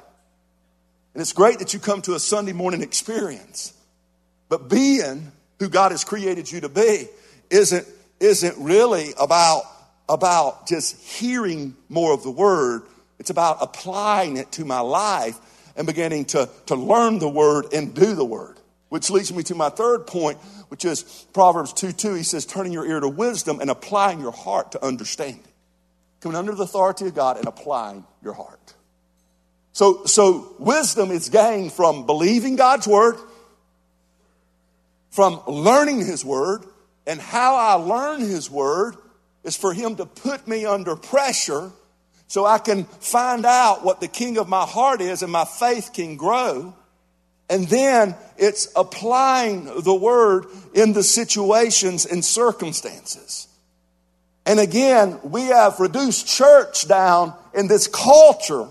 And 1.13 1.21
it's 1.21 1.33
great 1.33 1.59
that 1.59 1.73
you 1.73 1.79
come 1.79 2.01
to 2.03 2.15
a 2.15 2.19
Sunday 2.19 2.53
morning 2.53 2.81
experience. 2.81 3.73
But 4.49 4.67
being 4.69 5.31
who 5.59 5.69
God 5.69 5.91
has 5.91 6.03
created 6.03 6.51
you 6.51 6.61
to 6.61 6.69
be 6.69 7.07
isn't, 7.51 7.87
isn't 8.19 8.57
really 8.57 9.11
about, 9.19 9.63
about 10.09 10.67
just 10.67 10.99
hearing 10.99 11.75
more 11.87 12.13
of 12.13 12.23
the 12.23 12.31
word. 12.31 12.83
It's 13.19 13.29
about 13.29 13.57
applying 13.61 14.37
it 14.37 14.51
to 14.53 14.65
my 14.65 14.79
life 14.79 15.39
and 15.75 15.85
beginning 15.85 16.25
to, 16.25 16.49
to 16.65 16.75
learn 16.75 17.19
the 17.19 17.29
word 17.29 17.73
and 17.73 17.93
do 17.93 18.15
the 18.15 18.25
word. 18.25 18.57
Which 18.93 19.09
leads 19.09 19.33
me 19.33 19.41
to 19.45 19.55
my 19.55 19.69
third 19.69 20.05
point, 20.05 20.37
which 20.67 20.85
is 20.85 21.25
Proverbs 21.33 21.73
2 21.73 21.93
2. 21.93 22.13
He 22.13 22.21
says, 22.21 22.45
turning 22.45 22.71
your 22.71 22.85
ear 22.85 22.99
to 22.99 23.09
wisdom 23.09 23.59
and 23.59 23.71
applying 23.71 24.21
your 24.21 24.31
heart 24.31 24.73
to 24.73 24.85
understanding. 24.85 25.41
Coming 26.21 26.37
under 26.37 26.53
the 26.53 26.61
authority 26.61 27.07
of 27.07 27.15
God 27.15 27.37
and 27.37 27.47
applying 27.47 28.05
your 28.21 28.33
heart. 28.33 28.75
So, 29.71 30.05
so 30.05 30.55
wisdom 30.59 31.09
is 31.09 31.29
gained 31.29 31.73
from 31.73 32.05
believing 32.05 32.55
God's 32.55 32.87
word, 32.87 33.15
from 35.09 35.41
learning 35.47 36.05
His 36.05 36.23
word, 36.23 36.63
and 37.07 37.19
how 37.19 37.55
I 37.55 37.73
learn 37.73 38.21
His 38.21 38.51
word 38.51 38.95
is 39.43 39.57
for 39.57 39.73
Him 39.73 39.95
to 39.95 40.05
put 40.05 40.47
me 40.47 40.67
under 40.67 40.95
pressure 40.95 41.71
so 42.27 42.45
I 42.45 42.59
can 42.59 42.83
find 42.83 43.43
out 43.43 43.83
what 43.83 44.01
the 44.01 44.07
king 44.07 44.37
of 44.37 44.47
my 44.47 44.67
heart 44.67 45.01
is 45.01 45.23
and 45.23 45.31
my 45.31 45.45
faith 45.45 45.93
can 45.95 46.15
grow. 46.15 46.75
And 47.53 47.67
then 47.67 48.15
it's 48.35 48.67
applying 48.75 49.65
the 49.65 49.93
word 49.93 50.47
in 50.73 50.93
the 50.93 51.03
situations 51.03 52.03
and 52.03 52.25
circumstances. 52.25 53.47
And 54.43 54.59
again, 54.59 55.19
we 55.21 55.43
have 55.43 55.79
reduced 55.79 56.25
church 56.25 56.87
down 56.87 57.35
in 57.53 57.67
this 57.67 57.85
culture 57.85 58.67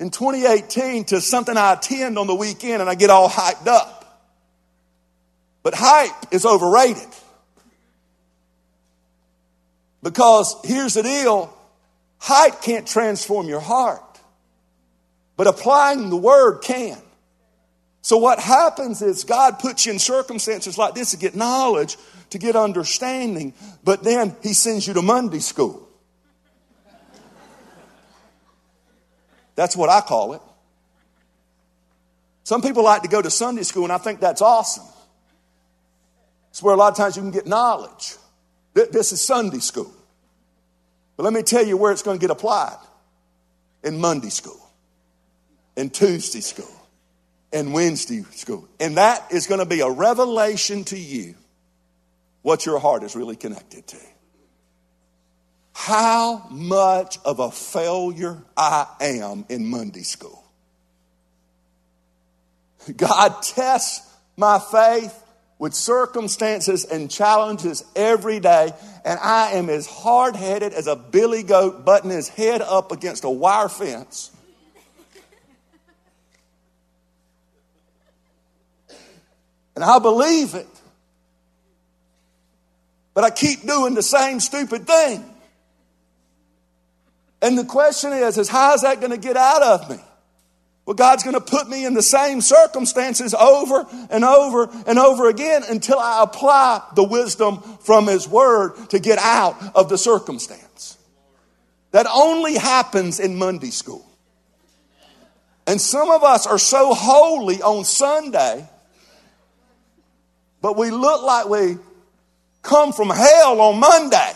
in 0.00 0.08
2018 0.08 1.04
to 1.04 1.20
something 1.20 1.54
I 1.54 1.74
attend 1.74 2.18
on 2.18 2.26
the 2.26 2.34
weekend 2.34 2.80
and 2.80 2.88
I 2.88 2.94
get 2.94 3.10
all 3.10 3.28
hyped 3.28 3.66
up. 3.66 4.24
But 5.62 5.74
hype 5.76 6.32
is 6.32 6.46
overrated. 6.46 7.08
Because 10.02 10.56
here's 10.64 10.94
the 10.94 11.02
deal 11.02 11.54
hype 12.16 12.62
can't 12.62 12.86
transform 12.86 13.48
your 13.48 13.60
heart, 13.60 14.18
but 15.36 15.46
applying 15.46 16.08
the 16.08 16.16
word 16.16 16.62
can. 16.62 16.96
So 18.02 18.16
what 18.16 18.38
happens 18.38 19.02
is 19.02 19.24
God 19.24 19.58
puts 19.58 19.86
you 19.86 19.92
in 19.92 19.98
circumstances 19.98 20.78
like 20.78 20.94
this 20.94 21.10
to 21.10 21.16
get 21.16 21.34
knowledge, 21.34 21.96
to 22.30 22.38
get 22.38 22.56
understanding, 22.56 23.54
but 23.84 24.02
then 24.02 24.36
he 24.42 24.52
sends 24.52 24.86
you 24.86 24.94
to 24.94 25.02
Monday 25.02 25.40
school. 25.40 25.88
That's 29.56 29.76
what 29.76 29.90
I 29.90 30.00
call 30.00 30.34
it. 30.34 30.40
Some 32.44 32.62
people 32.62 32.84
like 32.84 33.02
to 33.02 33.08
go 33.08 33.20
to 33.20 33.28
Sunday 33.28 33.64
school, 33.64 33.82
and 33.82 33.92
I 33.92 33.98
think 33.98 34.20
that's 34.20 34.40
awesome. 34.40 34.86
It's 36.50 36.62
where 36.62 36.72
a 36.72 36.78
lot 36.78 36.92
of 36.92 36.96
times 36.96 37.16
you 37.16 37.22
can 37.22 37.30
get 37.30 37.46
knowledge. 37.46 38.14
This 38.72 39.12
is 39.12 39.20
Sunday 39.20 39.58
school. 39.58 39.92
But 41.16 41.24
let 41.24 41.32
me 41.32 41.42
tell 41.42 41.66
you 41.66 41.76
where 41.76 41.90
it's 41.90 42.02
going 42.02 42.18
to 42.18 42.20
get 42.20 42.30
applied 42.30 42.78
in 43.82 44.00
Monday 44.00 44.30
school, 44.30 44.60
in 45.76 45.90
Tuesday 45.90 46.40
school, 46.40 46.70
and 47.52 47.72
Wednesday 47.72 48.22
school. 48.30 48.68
And 48.80 48.96
that 48.96 49.32
is 49.32 49.46
going 49.46 49.60
to 49.60 49.66
be 49.66 49.80
a 49.80 49.90
revelation 49.90 50.84
to 50.84 50.98
you 50.98 51.34
what 52.42 52.66
your 52.66 52.78
heart 52.78 53.02
is 53.02 53.16
really 53.16 53.36
connected 53.36 53.86
to. 53.86 53.98
How 55.74 56.48
much 56.50 57.18
of 57.24 57.38
a 57.38 57.50
failure 57.50 58.42
I 58.56 58.86
am 59.00 59.46
in 59.48 59.66
Monday 59.66 60.02
school. 60.02 60.44
God 62.96 63.42
tests 63.42 64.04
my 64.36 64.58
faith 64.58 65.24
with 65.58 65.74
circumstances 65.74 66.84
and 66.84 67.10
challenges 67.10 67.84
every 67.96 68.38
day, 68.38 68.70
and 69.04 69.18
I 69.20 69.52
am 69.52 69.68
as 69.68 69.86
hard 69.86 70.36
headed 70.36 70.72
as 70.72 70.86
a 70.86 70.94
billy 70.94 71.42
goat 71.42 71.84
butting 71.84 72.10
his 72.10 72.28
head 72.28 72.62
up 72.62 72.92
against 72.92 73.24
a 73.24 73.30
wire 73.30 73.68
fence 73.68 74.30
And 79.78 79.84
I 79.84 80.00
believe 80.00 80.56
it. 80.56 80.66
But 83.14 83.22
I 83.22 83.30
keep 83.30 83.64
doing 83.64 83.94
the 83.94 84.02
same 84.02 84.40
stupid 84.40 84.88
thing. 84.88 85.24
And 87.40 87.56
the 87.56 87.64
question 87.64 88.12
is, 88.12 88.38
is 88.38 88.48
how 88.48 88.74
is 88.74 88.82
that 88.82 88.98
going 88.98 89.12
to 89.12 89.16
get 89.16 89.36
out 89.36 89.62
of 89.62 89.88
me? 89.88 89.98
Well, 90.84 90.96
God's 90.96 91.22
going 91.22 91.34
to 91.34 91.40
put 91.40 91.68
me 91.68 91.84
in 91.84 91.94
the 91.94 92.02
same 92.02 92.40
circumstances 92.40 93.34
over 93.34 93.86
and 94.10 94.24
over 94.24 94.68
and 94.84 94.98
over 94.98 95.28
again 95.28 95.62
until 95.68 96.00
I 96.00 96.24
apply 96.24 96.82
the 96.96 97.04
wisdom 97.04 97.62
from 97.78 98.08
His 98.08 98.26
Word 98.26 98.72
to 98.88 98.98
get 98.98 99.20
out 99.20 99.76
of 99.76 99.88
the 99.88 99.96
circumstance. 99.96 100.98
That 101.92 102.08
only 102.12 102.54
happens 102.54 103.20
in 103.20 103.36
Monday 103.36 103.70
school. 103.70 104.04
And 105.68 105.80
some 105.80 106.10
of 106.10 106.24
us 106.24 106.48
are 106.48 106.58
so 106.58 106.94
holy 106.94 107.62
on 107.62 107.84
Sunday 107.84 108.68
but 110.60 110.76
we 110.76 110.90
look 110.90 111.22
like 111.22 111.48
we 111.48 111.78
come 112.62 112.92
from 112.92 113.10
hell 113.10 113.60
on 113.60 113.80
Monday. 113.80 114.32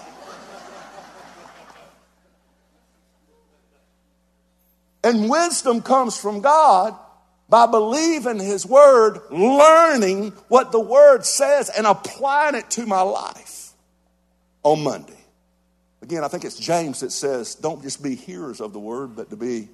And 5.04 5.28
wisdom 5.28 5.82
comes 5.82 6.16
from 6.16 6.40
God 6.40 6.94
by 7.48 7.66
believing 7.66 8.38
His 8.38 8.64
Word, 8.64 9.18
learning 9.30 10.30
what 10.48 10.72
the 10.72 10.80
Word 10.80 11.24
says, 11.26 11.68
and 11.68 11.87
applying 11.87 12.54
it 12.54 12.70
to 12.70 12.87
my 12.87 13.02
life 13.02 13.72
on 14.62 14.82
Monday. 14.85 15.18
Again, 16.02 16.24
I 16.24 16.28
think 16.28 16.44
it's 16.44 16.58
James 16.58 17.00
that 17.00 17.12
says, 17.12 17.54
don't 17.54 17.82
just 17.82 18.02
be 18.02 18.14
hearers 18.14 18.61
of 18.61 18.72
the 18.72 18.78
Word, 18.78 19.16
but 19.16 19.30
to 19.30 19.37
be 19.37 19.68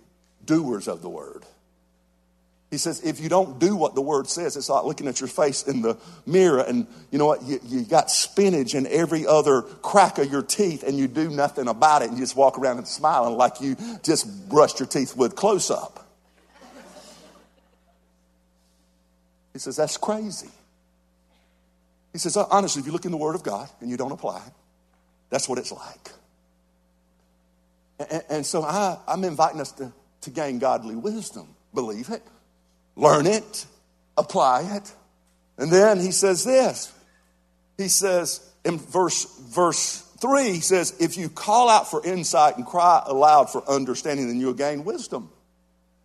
doers 0.45 0.89
of 0.89 1.03
the 1.03 1.09
Word. 1.09 1.45
He 2.71 2.77
says, 2.77 3.01
if 3.03 3.19
you 3.19 3.31
don't 3.31 3.59
do 3.59 3.77
what 3.77 3.95
the 3.95 4.03
word 4.03 4.29
says, 4.29 4.57
it's 4.57 4.69
like 4.69 4.85
looking 4.85 5.09
at 5.09 5.21
your 5.21 5.29
face 5.29 5.63
in 5.63 5.81
the 5.81 5.97
mirror 6.27 6.61
and 6.61 6.87
you 7.11 7.19
know 7.19 7.25
what? 7.25 7.43
You, 7.43 7.61
you 7.65 7.83
got 7.83 8.11
spinach 8.11 8.75
in 8.75 8.87
every 8.87 9.27
other 9.27 9.63
crack 9.63 10.19
of 10.19 10.31
your 10.31 10.43
teeth 10.43 10.83
and 10.83 10.99
you 10.99 11.09
do 11.09 11.31
nothing 11.31 11.67
about 11.67 12.03
it 12.03 12.11
and 12.11 12.19
you 12.19 12.23
just 12.23 12.37
walk 12.37 12.59
around 12.59 12.77
and 12.77 12.87
smiling 12.87 13.39
like 13.39 13.63
you 13.63 13.75
just 14.03 14.51
brushed 14.51 14.81
your 14.81 14.87
teeth 14.87 15.17
with 15.17 15.35
close 15.35 15.71
up. 15.71 16.07
He 19.55 19.59
says, 19.59 19.77
that's 19.77 19.97
crazy. 19.97 20.51
He 22.13 22.19
says, 22.19 22.37
uh, 22.37 22.45
honestly, 22.51 22.81
if 22.81 22.87
you 22.87 22.93
look 22.93 23.07
in 23.07 23.13
the 23.13 23.17
Word 23.17 23.35
of 23.35 23.43
God 23.43 23.69
and 23.81 23.91
you 23.91 23.97
don't 23.97 24.13
apply 24.13 24.43
that's 25.31 25.49
what 25.49 25.59
it's 25.59 25.73
like. 25.73 26.11
And, 28.11 28.23
and 28.31 28.47
so 28.47 28.63
I, 28.63 28.99
I'm 29.07 29.25
inviting 29.25 29.61
us 29.61 29.73
to, 29.73 29.93
to 30.23 30.31
gain 30.31 30.59
godly 30.59 30.97
wisdom. 30.97 31.49
Believe 31.75 32.09
it 32.09 32.23
learn 32.99 33.27
it, 33.27 33.67
apply 34.19 34.77
it. 34.77 34.93
And 35.57 35.73
then 35.73 36.01
he 36.01 36.13
says 36.13 36.45
this. 36.45 36.93
He 37.79 37.89
says 37.89 38.41
in 38.65 38.79
verse, 38.79 39.25
verse 39.49 40.03
3, 40.21 40.53
he 40.53 40.61
says, 40.61 40.95
If 41.01 41.17
you 41.17 41.29
call 41.29 41.69
out 41.69 41.91
for 41.91 42.05
insight 42.05 42.57
and 42.57 42.67
cry 42.67 43.03
aloud 43.07 43.51
for 43.51 43.67
understanding, 43.69 44.27
then 44.27 44.41
you'll 44.41 44.53
gain 44.53 44.85
wisdom. 44.85 45.31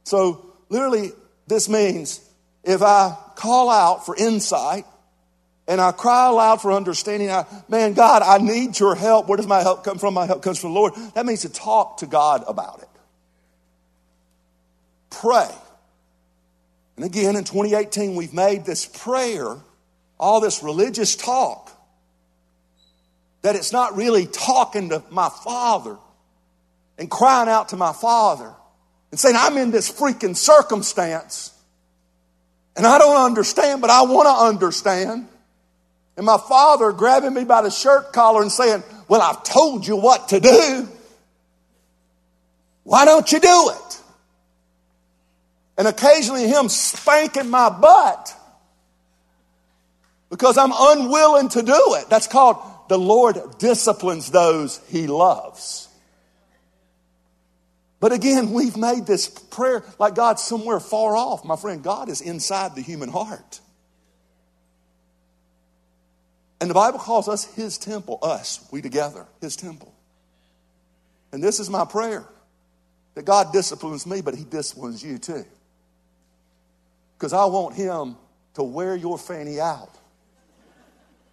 So, 0.04 0.54
literally, 0.70 1.12
this 1.48 1.68
means 1.68 2.22
if 2.64 2.82
I 2.82 3.18
call 3.36 3.70
out 3.70 4.06
for 4.06 4.16
insight 4.16 4.86
and 5.68 5.82
I 5.82 5.92
cry 5.92 6.28
aloud 6.28 6.62
for 6.62 6.72
understanding, 6.72 7.32
I, 7.32 7.46
man, 7.68 7.94
God, 7.94 8.22
I 8.22 8.38
need 8.38 8.80
your 8.80 8.96
help. 8.96 9.28
Where 9.28 9.38
does 9.38 9.48
my 9.48 9.62
help 9.62 9.84
come 9.84 9.98
from? 9.98 10.14
My 10.14 10.26
help 10.26 10.44
comes 10.44 10.60
from 10.60 10.74
the 10.74 10.80
Lord. 10.80 10.94
That 11.16 11.26
means 11.26 11.42
to 11.42 11.50
talk 11.50 11.98
to 11.98 12.06
God 12.06 12.44
about 12.48 12.80
it. 12.82 12.90
Pray. 15.10 15.50
And 17.04 17.14
again, 17.14 17.36
in 17.36 17.44
2018, 17.44 18.16
we've 18.16 18.34
made 18.34 18.64
this 18.64 18.86
prayer, 18.86 19.58
all 20.18 20.40
this 20.40 20.64
religious 20.64 21.18
talk, 21.18 21.70
that 23.42 23.58
it's 23.58 23.74
not 23.74 23.98
really 23.98 24.26
talking 24.26 24.88
to 24.88 25.04
my 25.10 25.28
Father 25.28 25.98
and 26.98 27.12
crying 27.12 27.50
out 27.50 27.68
to 27.70 27.76
my 27.76 27.92
Father 27.92 28.54
and 29.12 29.20
saying, 29.20 29.36
I'm 29.38 29.58
in 29.58 29.70
this 29.70 29.92
freaking 29.92 30.34
circumstance 30.34 31.52
and 32.78 32.88
I 32.88 33.00
don't 33.00 33.18
understand, 33.18 33.82
but 33.82 33.90
I 33.90 34.04
want 34.04 34.28
to 34.28 34.46
understand. 34.46 35.28
And 36.16 36.26
my 36.26 36.38
Father 36.38 36.94
grabbing 36.94 37.34
me 37.34 37.44
by 37.44 37.64
the 37.64 37.70
shirt 37.70 38.14
collar 38.14 38.42
and 38.42 38.50
saying, 38.50 38.82
Well, 39.10 39.22
I've 39.22 39.44
told 39.44 39.86
you 39.86 39.98
what 39.98 40.30
to 40.30 40.40
do. 40.40 40.88
Why 42.84 43.04
don't 43.04 43.30
you 43.30 43.42
do 43.42 43.72
it? 43.74 43.83
And 45.78 45.88
occasionally 45.88 46.48
Him 46.48 46.70
spanking 46.70 47.50
my 47.50 47.70
butt 47.70 48.36
because 50.30 50.58
I'm 50.58 50.72
unwilling 50.76 51.50
to 51.50 51.62
do 51.62 51.96
it. 52.00 52.10
That's 52.10 52.28
called 52.28 52.58
the 52.90 52.98
Lord 52.98 53.38
disciplines 53.60 54.32
those 54.32 54.80
He 54.90 55.08
loves. 55.08 55.88
But 58.00 58.12
again, 58.12 58.52
we've 58.52 58.76
made 58.76 59.06
this 59.06 59.30
prayer 59.30 59.82
like 59.98 60.16
God's 60.16 60.44
somewhere 60.44 60.82
far 60.82 61.16
off. 61.16 61.46
My 61.46 61.56
friend, 61.56 61.82
God 61.82 62.10
is 62.10 62.20
inside 62.20 62.76
the 62.76 62.82
human 62.82 63.10
heart. 63.10 63.62
And 66.60 66.70
the 66.70 66.74
Bible 66.74 67.00
calls 67.00 67.30
us 67.30 67.46
His 67.56 67.78
temple, 67.78 68.20
us, 68.22 68.68
we 68.72 68.82
together, 68.82 69.26
His 69.40 69.56
temple. 69.56 69.94
And 71.32 71.44
this 71.44 71.60
is 71.60 71.70
my 71.70 71.86
prayer 71.86 72.28
that 73.16 73.24
God 73.24 73.54
disciplines 73.54 74.06
me, 74.06 74.22
but 74.22 74.36
He 74.36 74.44
disciplines 74.44 75.04
you 75.04 75.18
too. 75.18 75.46
Because 77.24 77.32
I 77.32 77.46
want 77.46 77.76
him 77.76 78.18
to 78.56 78.64
wear 78.64 78.98
your 78.98 79.18
fanny 79.18 79.58
out 79.58 79.98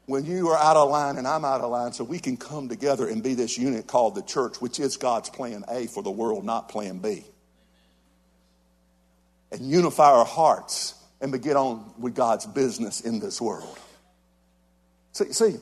when 0.07 0.25
you 0.25 0.47
are 0.51 0.57
out 0.57 0.77
of 0.77 0.89
line 0.89 1.17
and 1.17 1.27
I'm 1.27 1.45
out 1.45 1.63
of 1.63 1.71
line 1.73 1.93
so 1.93 2.05
we 2.05 2.21
can 2.21 2.37
come 2.37 2.69
together 2.69 3.09
and 3.09 3.25
be 3.25 3.35
this 3.35 3.59
unit 3.59 3.89
called 3.89 4.15
the 4.15 4.23
church, 4.23 4.61
which 4.61 4.79
is 4.79 4.97
God's 4.97 5.31
plan 5.31 5.65
A 5.69 5.89
for 5.89 6.05
the 6.05 6.11
world, 6.13 6.45
not 6.45 6.69
plan 6.69 6.99
B. 6.99 7.25
And 9.51 9.69
unify 9.69 10.13
our 10.13 10.25
hearts 10.25 10.95
and 11.21 11.33
begin 11.33 11.57
on 11.57 11.93
with 11.99 12.15
God's 12.15 12.47
business 12.47 13.01
in 13.01 13.19
this 13.19 13.41
world. 13.41 13.77
See, 15.11 15.33
see, 15.33 15.57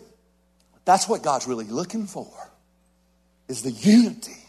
that's 0.84 1.08
what 1.08 1.22
God's 1.22 1.46
really 1.46 1.64
looking 1.64 2.06
for 2.06 2.30
is 3.48 3.62
the 3.62 3.70
unity 3.70 4.44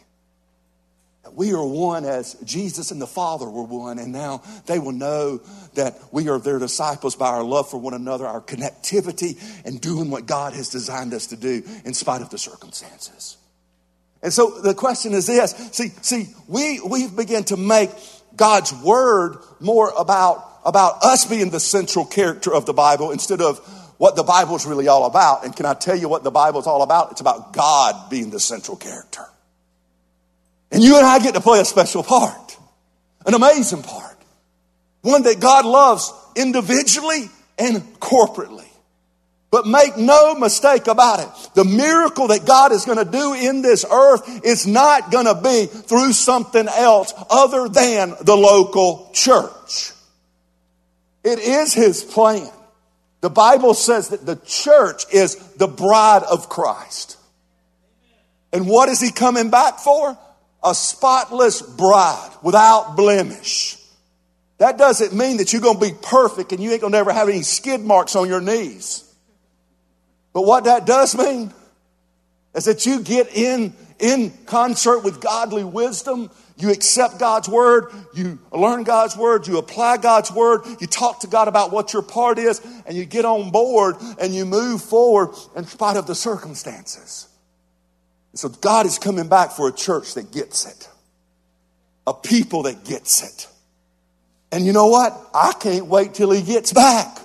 we 1.36 1.54
are 1.54 1.66
one 1.66 2.06
as 2.06 2.36
Jesus 2.44 2.92
and 2.92 3.02
the 3.02 3.08
Father 3.08 3.50
were 3.50 3.64
one, 3.64 4.00
and 4.00 4.12
now 4.12 4.44
they 4.66 4.80
will 4.80 4.92
know 4.92 5.42
that 5.76 5.98
we 6.12 6.30
are 6.30 6.40
their 6.40 6.60
disciples 6.60 7.16
by 7.16 7.28
our 7.28 7.44
love 7.44 7.70
for 7.70 7.78
one 7.78 7.94
another, 7.94 8.26
our 8.26 8.42
connectivity, 8.42 9.40
and 9.66 9.80
doing 9.80 10.10
what 10.10 10.26
God 10.26 10.54
has 10.54 10.70
designed 10.70 11.14
us 11.14 11.28
to 11.28 11.36
do 11.36 11.64
in 11.86 11.94
spite 11.94 12.22
of 12.22 12.30
the 12.30 12.38
circumstances. 12.38 13.38
And 14.22 14.34
so 14.34 14.60
the 14.62 14.74
question 14.74 15.14
is 15.14 15.28
this 15.28 15.52
see, 15.72 15.90
see, 16.02 16.28
we, 16.48 16.80
we've 16.82 17.16
begun 17.16 17.44
to 17.46 17.58
make 17.58 17.90
God's 18.36 18.74
word 18.74 19.38
more 19.60 19.92
about, 19.98 20.46
about 20.66 21.04
us 21.04 21.26
being 21.26 21.50
the 21.50 21.60
central 21.60 22.06
character 22.06 22.54
of 22.54 22.66
the 22.66 22.74
Bible 22.74 23.12
instead 23.12 23.42
of 23.42 23.60
what 23.98 24.16
the 24.16 24.24
Bible 24.24 24.56
is 24.56 24.66
really 24.66 24.88
all 24.88 25.06
about. 25.06 25.44
And 25.46 25.56
can 25.56 25.66
I 25.66 25.74
tell 25.74 25.96
you 25.96 26.10
what 26.10 26.24
the 26.24 26.32
Bible 26.32 26.60
is 26.60 26.68
all 26.68 26.82
about? 26.82 27.12
It's 27.12 27.22
about 27.22 27.54
God 27.54 28.10
being 28.10 28.30
the 28.30 28.40
central 28.40 28.78
character. 28.78 29.26
And 30.72 30.84
you 30.84 30.98
and 30.98 31.06
I 31.06 31.20
get 31.20 31.34
to 31.36 31.42
play 31.42 31.60
a 31.60 31.66
special 31.66 32.04
part, 32.04 32.58
an 33.26 33.34
amazing 33.34 33.84
part, 33.84 34.18
one 35.02 35.24
that 35.24 35.40
God 35.40 35.66
loves 35.66 36.14
individually 36.36 37.30
and 37.58 37.82
corporately. 38.00 38.66
But 39.52 39.66
make 39.66 39.98
no 39.98 40.36
mistake 40.36 40.86
about 40.86 41.22
it. 41.22 41.54
The 41.56 41.66
miracle 41.66 42.28
that 42.28 42.46
God 42.46 42.72
is 42.72 42.86
going 42.86 43.04
to 43.04 43.12
do 43.12 43.34
in 43.34 43.64
this 43.64 43.84
earth 43.84 44.46
is 44.46 44.68
not 44.68 45.10
going 45.10 45.26
to 45.26 45.42
be 45.42 45.66
through 45.66 46.14
something 46.14 46.68
else 46.68 47.14
other 47.32 47.68
than 47.68 48.14
the 48.22 48.38
local 48.38 49.10
church. 49.14 49.92
It 51.24 51.40
is 51.40 51.74
His 51.74 52.04
plan. 52.04 52.50
The 53.22 53.30
Bible 53.32 53.74
says 53.74 54.10
that 54.10 54.26
the 54.26 54.36
church 54.36 55.12
is 55.12 55.36
the 55.54 55.68
bride 55.68 56.24
of 56.24 56.48
Christ. 56.48 57.18
And 58.54 58.68
what 58.68 58.88
is 58.88 59.02
He 59.02 59.12
coming 59.12 59.50
back 59.50 59.80
for? 59.80 60.18
A 60.64 60.76
spotless 60.76 61.62
bride 61.62 62.32
without 62.44 62.96
blemish. 62.96 63.78
That 64.58 64.78
doesn't 64.78 65.14
mean 65.14 65.38
that 65.38 65.54
you're 65.54 65.62
going 65.62 65.80
to 65.80 65.86
be 65.86 65.94
perfect 66.02 66.52
and 66.52 66.62
you 66.62 66.72
ain't 66.72 66.82
going 66.82 66.92
to 66.92 66.98
never 66.98 67.14
have 67.14 67.30
any 67.30 67.44
skid 67.44 67.80
marks 67.82 68.16
on 68.16 68.28
your 68.28 68.42
knees. 68.42 69.06
But 70.34 70.42
what 70.42 70.66
that 70.66 70.86
does 70.86 71.18
mean 71.18 71.54
is 72.54 72.66
that 72.66 72.86
you 72.86 73.02
get 73.02 73.34
in, 73.34 73.74
in 74.00 74.32
concert 74.46 75.00
with 75.00 75.22
godly 75.22 75.64
wisdom. 75.64 76.30
You 76.58 76.72
accept 76.72 77.20
God's 77.20 77.48
word. 77.48 77.86
You 78.14 78.38
learn 78.52 78.84
God's 78.84 79.16
word. 79.16 79.48
You 79.48 79.60
apply 79.60 79.98
God's 79.98 80.30
word. 80.30 80.64
You 80.82 80.88
talk 80.88 81.22
to 81.22 81.28
God 81.28 81.48
about 81.48 81.72
what 81.72 81.94
your 81.94 82.02
part 82.02 82.38
is 82.38 82.60
and 82.86 82.98
you 82.98 83.06
get 83.06 83.24
on 83.24 83.52
board 83.52 83.96
and 84.20 84.36
you 84.36 84.46
move 84.46 84.82
forward 84.82 85.30
in 85.56 85.66
spite 85.66 85.96
of 85.96 86.06
the 86.06 86.16
circumstances. 86.16 87.29
So 88.40 88.48
God 88.48 88.86
is 88.86 88.98
coming 89.00 89.28
back 89.28 89.52
for 89.52 89.68
a 89.68 89.72
church 89.74 90.14
that 90.14 90.32
gets 90.32 90.66
it, 90.66 90.88
a 92.08 92.14
people 92.14 92.64
that 92.64 92.86
gets 92.86 93.22
it. 93.22 93.48
And 94.50 94.66
you 94.66 94.72
know 94.72 94.88
what? 94.88 95.12
I 95.34 95.52
can't 95.60 95.88
wait 95.88 96.14
till 96.14 96.32
he 96.32 96.42
gets 96.42 96.72
back. 96.72 97.18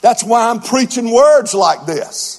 That's 0.00 0.24
why 0.24 0.50
I'm 0.50 0.58
preaching 0.58 1.12
words 1.12 1.54
like 1.54 1.86
this 1.86 2.37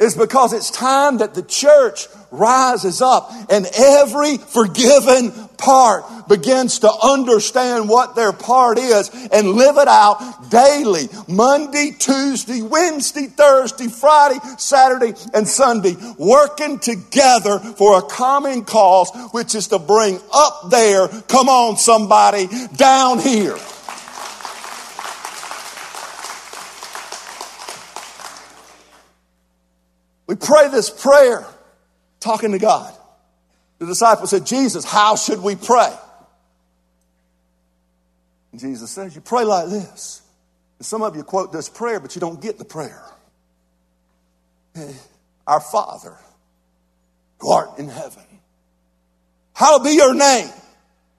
is 0.00 0.16
because 0.16 0.52
it's 0.54 0.70
time 0.70 1.18
that 1.18 1.34
the 1.34 1.42
church 1.42 2.08
rises 2.30 3.02
up 3.02 3.30
and 3.50 3.66
every 3.76 4.38
forgiven 4.38 5.30
part 5.58 6.04
begins 6.26 6.78
to 6.78 6.90
understand 6.90 7.88
what 7.88 8.16
their 8.16 8.32
part 8.32 8.78
is 8.78 9.10
and 9.30 9.52
live 9.52 9.76
it 9.76 9.88
out 9.88 10.50
daily. 10.50 11.08
Monday, 11.28 11.90
Tuesday, 11.98 12.62
Wednesday, 12.62 13.26
Thursday, 13.26 13.88
Friday, 13.88 14.38
Saturday, 14.56 15.12
and 15.34 15.46
Sunday, 15.46 15.96
working 16.18 16.78
together 16.78 17.58
for 17.58 17.98
a 17.98 18.02
common 18.02 18.64
cause, 18.64 19.10
which 19.32 19.54
is 19.54 19.68
to 19.68 19.78
bring 19.78 20.18
up 20.32 20.70
there, 20.70 21.08
come 21.28 21.48
on 21.48 21.76
somebody, 21.76 22.48
down 22.76 23.18
here. 23.18 23.56
We 30.30 30.36
pray 30.36 30.68
this 30.68 30.90
prayer 30.90 31.44
talking 32.20 32.52
to 32.52 32.60
God. 32.60 32.94
The 33.80 33.86
disciples 33.86 34.30
said, 34.30 34.46
Jesus, 34.46 34.84
how 34.84 35.16
should 35.16 35.42
we 35.42 35.56
pray? 35.56 35.92
And 38.52 38.60
Jesus 38.60 38.92
says, 38.92 39.12
You 39.16 39.22
pray 39.22 39.42
like 39.42 39.70
this. 39.70 40.22
And 40.78 40.86
some 40.86 41.02
of 41.02 41.16
you 41.16 41.24
quote 41.24 41.52
this 41.52 41.68
prayer, 41.68 41.98
but 41.98 42.14
you 42.14 42.20
don't 42.20 42.40
get 42.40 42.58
the 42.58 42.64
prayer. 42.64 43.02
Our 45.48 45.60
Father, 45.60 46.16
who 47.40 47.50
art 47.50 47.80
in 47.80 47.88
heaven, 47.88 48.22
hallowed 49.52 49.82
be 49.82 49.96
your 49.96 50.14
name. 50.14 50.48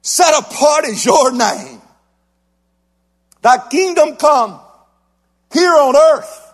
Set 0.04 0.34
apart 0.40 0.86
is 0.86 1.04
your 1.04 1.34
name. 1.34 1.82
Thy 3.42 3.58
kingdom 3.70 4.16
come 4.16 4.58
here 5.52 5.74
on 5.74 5.98
earth 5.98 6.51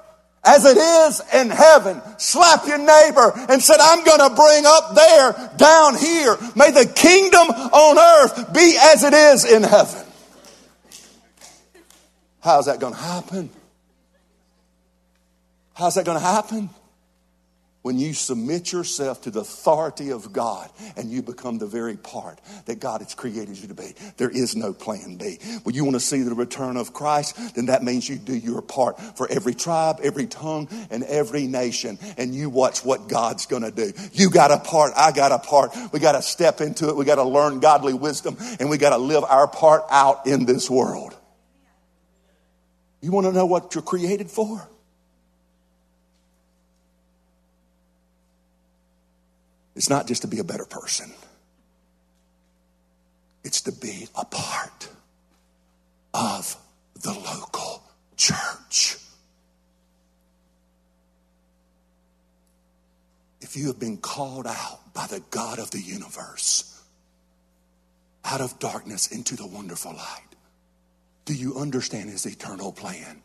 as 0.48 0.66
it 0.66 0.78
is 0.78 1.22
in 1.34 1.50
heaven. 1.50 2.02
Slap 2.18 2.66
your 2.66 2.78
neighbor 2.78 3.34
and 3.50 3.62
said, 3.62 3.78
I'm 3.80 4.04
going 4.04 4.30
to 4.30 4.36
bring 4.36 4.66
up 4.66 4.96
there, 4.96 5.52
down 5.58 5.98
here. 5.98 6.38
May 6.56 6.72
the 6.72 6.92
kingdom 6.96 7.48
on 7.50 7.98
earth 8.00 8.54
be 8.54 8.78
as 8.80 9.04
it 9.04 9.14
is 9.14 9.46
in 9.46 9.64
heaven. 9.64 10.06
How's 12.42 12.68
that 12.68 12.80
going 12.80 12.94
to 12.94 13.00
happen? 13.00 13.50
How's 15.74 15.96
that 15.96 16.06
going 16.06 16.18
to 16.18 16.24
happen? 16.24 16.70
When 17.82 17.98
you 17.98 18.14
submit 18.14 18.72
yourself 18.72 19.22
to 19.22 19.32
the 19.32 19.42
authority 19.42 20.12
of 20.12 20.34
God 20.34 20.70
and 20.96 21.10
you 21.10 21.22
become 21.22 21.58
the 21.58 21.68
very 21.68 21.96
part 21.96 22.40
that 22.66 22.80
God 22.80 23.02
has 23.02 23.14
created 23.14 23.58
you 23.58 23.68
to 23.70 23.74
be. 23.74 23.94
There 24.18 24.30
is 24.30 24.56
no 24.56 24.74
plan 24.74 25.18
B. 25.18 25.40
When 25.64 25.74
you 25.74 25.84
want 25.84 25.96
to 25.96 26.02
see 26.02 26.22
the 26.22 26.34
return 26.34 26.76
of 26.76 26.94
Christ, 26.94 27.56
then 27.56 27.68
that 27.68 27.84
means 27.84 28.10
you 28.10 28.18
do 28.18 28.36
your 28.36 28.62
part 28.62 29.00
for 29.18 29.30
every 29.30 29.54
tribe, 29.54 30.00
every 30.04 30.28
tongue, 30.28 30.68
and 30.90 31.04
every 31.04 31.48
nation. 31.48 31.98
And 32.18 32.36
you 32.36 32.50
watch 32.50 32.84
what 32.84 33.08
God's 33.08 33.46
going 33.46 33.64
to 33.64 33.72
do. 33.72 33.94
You 34.12 34.30
got 34.30 34.52
a 34.52 34.60
part, 34.60 34.92
I 34.96 35.12
got 35.12 35.32
a 35.32 35.40
part. 35.40 35.76
We 35.94 36.00
got 36.00 36.14
to 36.14 36.22
step 36.22 36.62
into 36.62 36.90
it. 36.90 36.96
We 36.96 37.06
got 37.06 37.16
to 37.16 37.24
learn 37.24 37.60
godly 37.60 37.94
wisdom 37.94 38.38
and 38.60 38.70
we 38.70 38.78
got 38.78 38.90
to 38.90 38.98
live 38.98 39.24
our 39.24 39.48
part 39.48 39.84
out 39.90 40.28
in 40.28 40.46
this 40.46 40.70
world. 40.70 41.16
You 43.02 43.12
want 43.12 43.28
to 43.28 43.32
know 43.32 43.46
what 43.46 43.76
you're 43.76 43.82
created 43.84 44.30
for? 44.30 44.68
It's 49.78 49.92
not 49.92 50.08
just 50.08 50.24
to 50.24 50.28
be 50.28 50.40
a 50.40 50.44
better 50.44 50.66
person, 50.66 51.12
it's 53.44 53.62
to 53.62 53.72
be 53.72 54.08
a 54.16 54.26
part 54.26 54.90
of 56.16 56.58
the 57.04 57.14
local 57.14 57.84
church. 58.16 58.98
If 63.40 63.56
you 63.56 63.68
have 63.68 63.80
been 63.80 63.98
called 63.98 64.48
out 64.48 64.96
by 64.96 65.06
the 65.06 65.22
God 65.30 65.60
of 65.60 65.70
the 65.70 65.80
universe, 65.80 66.82
out 68.26 68.42
of 68.42 68.58
darkness 68.58 69.08
into 69.08 69.36
the 69.36 69.46
wonderful 69.46 69.94
light, 69.94 70.36
do 71.26 71.36
you 71.36 71.56
understand 71.56 72.10
his 72.10 72.26
eternal 72.26 72.72
plan? 72.72 73.22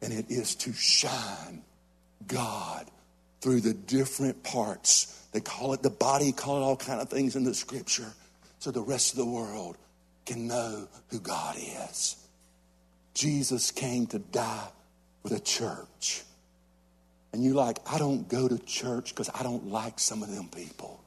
And 0.00 0.12
it 0.12 0.30
is 0.30 0.54
to 0.54 0.72
shine 0.72 1.64
God 2.24 2.88
through 3.40 3.60
the 3.60 3.74
different 3.74 4.42
parts 4.42 5.18
they 5.32 5.40
call 5.40 5.74
it 5.74 5.82
the 5.82 5.90
body, 5.90 6.32
call 6.32 6.58
it 6.58 6.64
all 6.64 6.76
kind 6.76 7.00
of 7.00 7.08
things 7.08 7.36
in 7.36 7.44
the 7.44 7.54
scripture, 7.54 8.12
so 8.58 8.70
the 8.70 8.80
rest 8.80 9.12
of 9.12 9.18
the 9.18 9.26
world 9.26 9.76
can 10.24 10.46
know 10.46 10.88
who 11.08 11.20
God 11.20 11.56
is. 11.56 12.16
Jesus 13.14 13.70
came 13.70 14.06
to 14.08 14.18
die 14.18 14.68
for 15.22 15.28
the 15.28 15.40
church. 15.40 16.22
And 17.32 17.44
you 17.44 17.52
like, 17.52 17.78
I 17.90 17.98
don't 17.98 18.26
go 18.28 18.48
to 18.48 18.58
church 18.58 19.10
because 19.10 19.30
I 19.34 19.42
don't 19.42 19.68
like 19.68 19.98
some 19.98 20.22
of 20.22 20.34
them 20.34 20.48
people. 20.48 21.02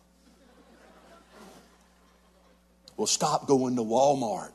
Well, 2.95 3.07
stop 3.07 3.47
going 3.47 3.75
to 3.77 3.81
Walmart. 3.81 4.51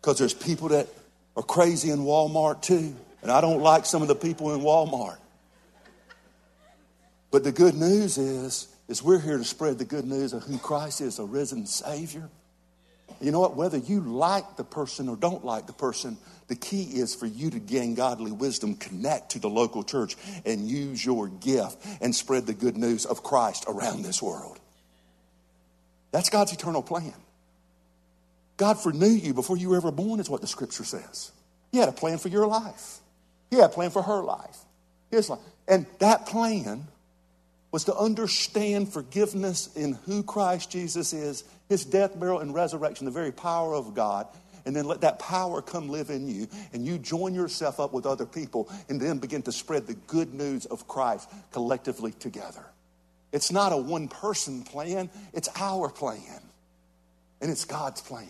Because 0.00 0.18
there's 0.18 0.34
people 0.34 0.68
that 0.68 0.88
are 1.36 1.42
crazy 1.42 1.90
in 1.90 2.00
Walmart 2.00 2.62
too. 2.62 2.94
And 3.22 3.30
I 3.30 3.40
don't 3.40 3.60
like 3.60 3.84
some 3.84 4.02
of 4.02 4.08
the 4.08 4.14
people 4.14 4.54
in 4.54 4.60
Walmart. 4.60 5.18
But 7.30 7.44
the 7.44 7.52
good 7.52 7.74
news 7.74 8.16
is, 8.16 8.68
is 8.88 9.02
we're 9.02 9.20
here 9.20 9.36
to 9.36 9.44
spread 9.44 9.78
the 9.78 9.84
good 9.84 10.06
news 10.06 10.32
of 10.32 10.42
who 10.44 10.58
Christ 10.58 11.00
is, 11.00 11.18
a 11.18 11.24
risen 11.24 11.66
Savior. 11.66 12.28
You 13.20 13.32
know 13.32 13.40
what? 13.40 13.56
Whether 13.56 13.78
you 13.78 14.00
like 14.00 14.56
the 14.56 14.64
person 14.64 15.08
or 15.08 15.16
don't 15.16 15.44
like 15.44 15.66
the 15.66 15.72
person, 15.72 16.16
the 16.46 16.56
key 16.56 16.84
is 16.84 17.14
for 17.14 17.26
you 17.26 17.50
to 17.50 17.58
gain 17.58 17.94
godly 17.94 18.32
wisdom, 18.32 18.74
connect 18.76 19.32
to 19.32 19.38
the 19.38 19.50
local 19.50 19.82
church, 19.82 20.16
and 20.46 20.68
use 20.68 21.04
your 21.04 21.28
gift 21.28 21.84
and 22.00 22.14
spread 22.14 22.46
the 22.46 22.54
good 22.54 22.76
news 22.76 23.04
of 23.04 23.22
Christ 23.22 23.64
around 23.68 24.02
this 24.02 24.22
world. 24.22 24.58
That's 26.10 26.30
God's 26.30 26.52
eternal 26.52 26.82
plan. 26.82 27.14
God 28.58 28.78
foreknew 28.78 29.06
you 29.06 29.32
before 29.32 29.56
you 29.56 29.70
were 29.70 29.76
ever 29.76 29.92
born, 29.92 30.20
is 30.20 30.28
what 30.28 30.42
the 30.42 30.46
scripture 30.46 30.84
says. 30.84 31.32
He 31.72 31.78
had 31.78 31.88
a 31.88 31.92
plan 31.92 32.18
for 32.18 32.28
your 32.28 32.46
life, 32.46 32.98
He 33.50 33.56
had 33.56 33.70
a 33.70 33.72
plan 33.72 33.90
for 33.90 34.02
her 34.02 34.22
life, 34.22 34.58
his 35.10 35.30
life. 35.30 35.40
And 35.66 35.86
that 36.00 36.26
plan 36.26 36.86
was 37.70 37.84
to 37.84 37.94
understand 37.94 38.92
forgiveness 38.92 39.74
in 39.76 39.92
who 40.06 40.22
Christ 40.22 40.70
Jesus 40.70 41.12
is, 41.12 41.44
his 41.68 41.84
death, 41.84 42.18
burial, 42.18 42.40
and 42.40 42.54
resurrection, 42.54 43.04
the 43.04 43.10
very 43.10 43.32
power 43.32 43.74
of 43.74 43.94
God, 43.94 44.26
and 44.64 44.74
then 44.74 44.86
let 44.86 45.02
that 45.02 45.18
power 45.18 45.62
come 45.62 45.88
live 45.88 46.10
in 46.10 46.26
you, 46.26 46.48
and 46.72 46.84
you 46.84 46.98
join 46.98 47.34
yourself 47.34 47.78
up 47.78 47.92
with 47.92 48.06
other 48.06 48.26
people, 48.26 48.70
and 48.88 49.00
then 49.00 49.18
begin 49.18 49.42
to 49.42 49.52
spread 49.52 49.86
the 49.86 49.94
good 49.94 50.34
news 50.34 50.64
of 50.66 50.88
Christ 50.88 51.30
collectively 51.52 52.12
together. 52.12 52.64
It's 53.32 53.52
not 53.52 53.72
a 53.72 53.76
one 53.76 54.08
person 54.08 54.62
plan, 54.62 55.10
it's 55.34 55.50
our 55.60 55.90
plan, 55.90 56.40
and 57.42 57.50
it's 57.50 57.66
God's 57.66 58.00
plan 58.00 58.28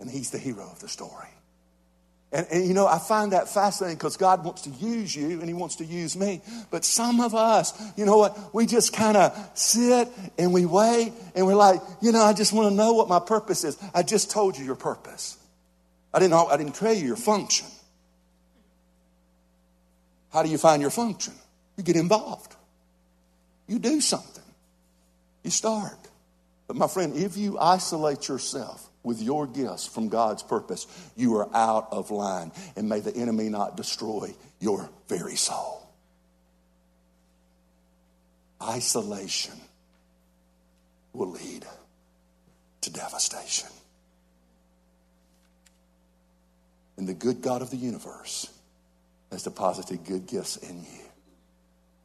and 0.00 0.10
he's 0.10 0.30
the 0.30 0.38
hero 0.38 0.68
of 0.70 0.80
the 0.80 0.88
story. 0.88 1.28
And, 2.32 2.46
and, 2.50 2.66
you 2.66 2.74
know, 2.74 2.86
I 2.86 2.98
find 2.98 3.32
that 3.32 3.48
fascinating 3.48 3.96
because 3.96 4.16
God 4.16 4.44
wants 4.44 4.62
to 4.62 4.70
use 4.70 5.14
you 5.14 5.40
and 5.40 5.46
He 5.48 5.54
wants 5.54 5.76
to 5.76 5.84
use 5.84 6.16
me. 6.16 6.42
But 6.70 6.84
some 6.84 7.20
of 7.20 7.34
us, 7.34 7.72
you 7.96 8.04
know 8.04 8.18
what, 8.18 8.52
we 8.52 8.66
just 8.66 8.92
kind 8.92 9.16
of 9.16 9.50
sit 9.54 10.08
and 10.36 10.52
we 10.52 10.66
wait 10.66 11.12
and 11.34 11.46
we're 11.46 11.54
like, 11.54 11.80
you 12.02 12.10
know, 12.10 12.22
I 12.22 12.32
just 12.32 12.52
want 12.52 12.68
to 12.68 12.74
know 12.74 12.94
what 12.94 13.08
my 13.08 13.20
purpose 13.20 13.62
is. 13.62 13.78
I 13.94 14.02
just 14.02 14.30
told 14.30 14.58
you 14.58 14.64
your 14.64 14.74
purpose. 14.74 15.38
I 16.12 16.18
didn't, 16.18 16.34
I 16.34 16.56
didn't 16.56 16.74
tell 16.74 16.92
you 16.92 17.06
your 17.06 17.16
function. 17.16 17.68
How 20.32 20.42
do 20.42 20.50
you 20.50 20.58
find 20.58 20.82
your 20.82 20.90
function? 20.90 21.32
You 21.76 21.84
get 21.84 21.96
involved, 21.96 22.54
you 23.66 23.78
do 23.78 24.00
something, 24.00 24.44
you 25.42 25.50
start. 25.50 25.96
But 26.66 26.76
my 26.76 26.88
friend, 26.88 27.14
if 27.16 27.36
you 27.36 27.58
isolate 27.58 28.28
yourself, 28.28 28.90
with 29.06 29.22
your 29.22 29.46
gifts 29.46 29.86
from 29.86 30.08
God's 30.08 30.42
purpose, 30.42 30.86
you 31.16 31.36
are 31.36 31.48
out 31.54 31.86
of 31.92 32.10
line. 32.10 32.50
And 32.74 32.88
may 32.88 32.98
the 32.98 33.16
enemy 33.16 33.48
not 33.48 33.76
destroy 33.76 34.34
your 34.58 34.90
very 35.08 35.36
soul. 35.36 35.88
Isolation 38.60 39.54
will 41.12 41.30
lead 41.30 41.64
to 42.80 42.92
devastation. 42.92 43.68
And 46.96 47.08
the 47.08 47.14
good 47.14 47.42
God 47.42 47.62
of 47.62 47.70
the 47.70 47.76
universe 47.76 48.50
has 49.30 49.44
deposited 49.44 50.04
good 50.04 50.26
gifts 50.26 50.56
in 50.56 50.80
you. 50.80 51.04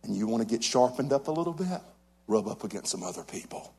And 0.04 0.16
you 0.16 0.28
want 0.28 0.48
to 0.48 0.48
get 0.48 0.64
sharpened 0.64 1.14
up 1.14 1.28
a 1.28 1.32
little 1.32 1.54
bit? 1.54 1.82
Rub 2.28 2.48
up 2.48 2.64
against 2.64 2.92
some 2.92 3.02
other 3.02 3.24
people. 3.24 3.74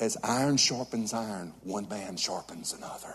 As 0.00 0.16
iron 0.22 0.56
sharpens 0.56 1.12
iron, 1.12 1.52
one 1.62 1.88
man 1.88 2.16
sharpens 2.16 2.72
another, 2.72 3.14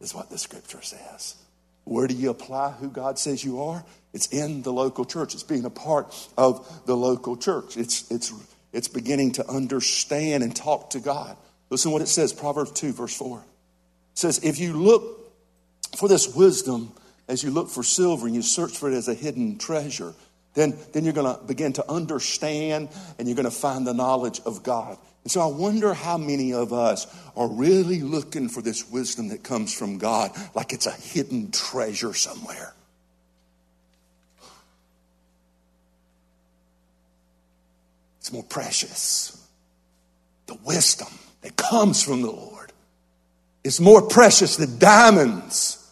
is 0.00 0.14
what 0.14 0.30
the 0.30 0.38
scripture 0.38 0.82
says. 0.82 1.36
Where 1.84 2.06
do 2.06 2.14
you 2.14 2.30
apply 2.30 2.72
who 2.72 2.90
God 2.90 3.18
says 3.18 3.44
you 3.44 3.62
are? 3.62 3.84
It's 4.12 4.26
in 4.28 4.62
the 4.62 4.72
local 4.72 5.04
church. 5.04 5.34
It's 5.34 5.42
being 5.42 5.64
a 5.64 5.70
part 5.70 6.14
of 6.36 6.84
the 6.84 6.96
local 6.96 7.36
church. 7.36 7.76
It's, 7.76 8.10
it's, 8.10 8.32
it's 8.72 8.88
beginning 8.88 9.32
to 9.32 9.48
understand 9.48 10.42
and 10.42 10.54
talk 10.54 10.90
to 10.90 11.00
God. 11.00 11.36
Listen 11.70 11.92
what 11.92 12.02
it 12.02 12.08
says, 12.08 12.32
Proverbs 12.32 12.72
2, 12.72 12.92
verse 12.92 13.16
4. 13.16 13.38
It 13.38 14.18
says, 14.18 14.40
If 14.42 14.58
you 14.58 14.72
look 14.72 15.32
for 15.96 16.08
this 16.08 16.34
wisdom 16.34 16.92
as 17.28 17.42
you 17.42 17.50
look 17.50 17.68
for 17.68 17.82
silver 17.82 18.26
and 18.26 18.34
you 18.34 18.42
search 18.42 18.76
for 18.76 18.90
it 18.90 18.94
as 18.94 19.08
a 19.08 19.14
hidden 19.14 19.58
treasure, 19.58 20.14
then, 20.56 20.76
then 20.92 21.04
you're 21.04 21.12
going 21.12 21.32
to 21.32 21.40
begin 21.44 21.74
to 21.74 21.88
understand 21.88 22.88
and 23.18 23.28
you're 23.28 23.36
going 23.36 23.44
to 23.44 23.50
find 23.50 23.86
the 23.86 23.94
knowledge 23.94 24.40
of 24.44 24.62
God. 24.62 24.98
And 25.22 25.30
so 25.30 25.40
I 25.40 25.46
wonder 25.46 25.92
how 25.92 26.16
many 26.16 26.52
of 26.54 26.72
us 26.72 27.06
are 27.36 27.46
really 27.46 28.00
looking 28.00 28.48
for 28.48 28.62
this 28.62 28.90
wisdom 28.90 29.28
that 29.28 29.44
comes 29.44 29.72
from 29.72 29.98
God 29.98 30.32
like 30.54 30.72
it's 30.72 30.86
a 30.86 30.92
hidden 30.92 31.50
treasure 31.50 32.14
somewhere. 32.14 32.72
It's 38.20 38.32
more 38.32 38.44
precious. 38.44 39.40
The 40.46 40.58
wisdom 40.64 41.08
that 41.42 41.56
comes 41.56 42.02
from 42.02 42.22
the 42.22 42.30
Lord 42.30 42.72
is 43.62 43.80
more 43.80 44.02
precious 44.02 44.56
than 44.56 44.78
diamonds 44.78 45.84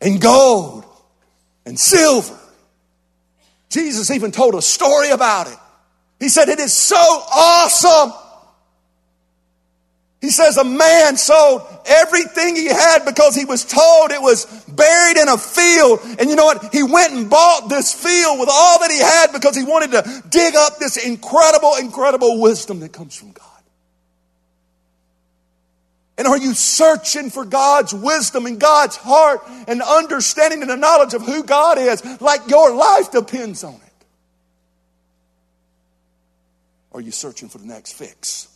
and 0.00 0.20
gold 0.20 0.84
and 1.64 1.78
silver. 1.78 2.38
Jesus 3.74 4.10
even 4.10 4.30
told 4.30 4.54
a 4.54 4.62
story 4.62 5.10
about 5.10 5.48
it. 5.48 5.58
He 6.20 6.28
said, 6.28 6.48
It 6.48 6.60
is 6.60 6.72
so 6.72 6.96
awesome 6.96 8.12
he 10.24 10.30
says 10.30 10.56
a 10.56 10.64
man 10.64 11.18
sold 11.18 11.60
everything 11.84 12.56
he 12.56 12.64
had 12.64 13.04
because 13.04 13.34
he 13.34 13.44
was 13.44 13.62
told 13.62 14.10
it 14.10 14.22
was 14.22 14.46
buried 14.68 15.18
in 15.18 15.28
a 15.28 15.36
field. 15.36 16.00
And 16.18 16.30
you 16.30 16.34
know 16.34 16.46
what? 16.46 16.72
He 16.72 16.82
went 16.82 17.12
and 17.12 17.28
bought 17.28 17.68
this 17.68 17.92
field 17.92 18.40
with 18.40 18.48
all 18.50 18.78
that 18.80 18.90
he 18.90 18.96
had 18.96 19.34
because 19.34 19.54
he 19.54 19.64
wanted 19.64 19.90
to 19.90 20.22
dig 20.30 20.56
up 20.56 20.78
this 20.78 20.96
incredible, 20.96 21.74
incredible 21.74 22.40
wisdom 22.40 22.80
that 22.80 22.90
comes 22.90 23.14
from 23.14 23.32
God. 23.32 23.53
And 26.16 26.28
are 26.28 26.38
you 26.38 26.54
searching 26.54 27.30
for 27.30 27.44
God's 27.44 27.92
wisdom 27.92 28.46
and 28.46 28.60
God's 28.60 28.96
heart 28.96 29.40
and 29.66 29.82
understanding 29.82 30.62
and 30.62 30.70
the 30.70 30.76
knowledge 30.76 31.12
of 31.14 31.22
who 31.22 31.42
God 31.42 31.78
is 31.78 32.04
like 32.20 32.48
your 32.48 32.72
life 32.74 33.10
depends 33.10 33.64
on 33.64 33.74
it? 33.74 33.80
Are 36.92 37.00
you 37.00 37.10
searching 37.10 37.48
for 37.48 37.58
the 37.58 37.66
next 37.66 37.94
fix? 37.94 38.48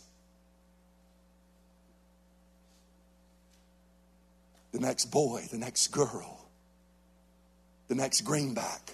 the 4.71 4.79
next 4.79 5.05
boy, 5.05 5.43
the 5.51 5.57
next 5.57 5.87
girl, 5.87 6.39
the 7.87 7.95
next 7.95 8.21
greenback. 8.21 8.93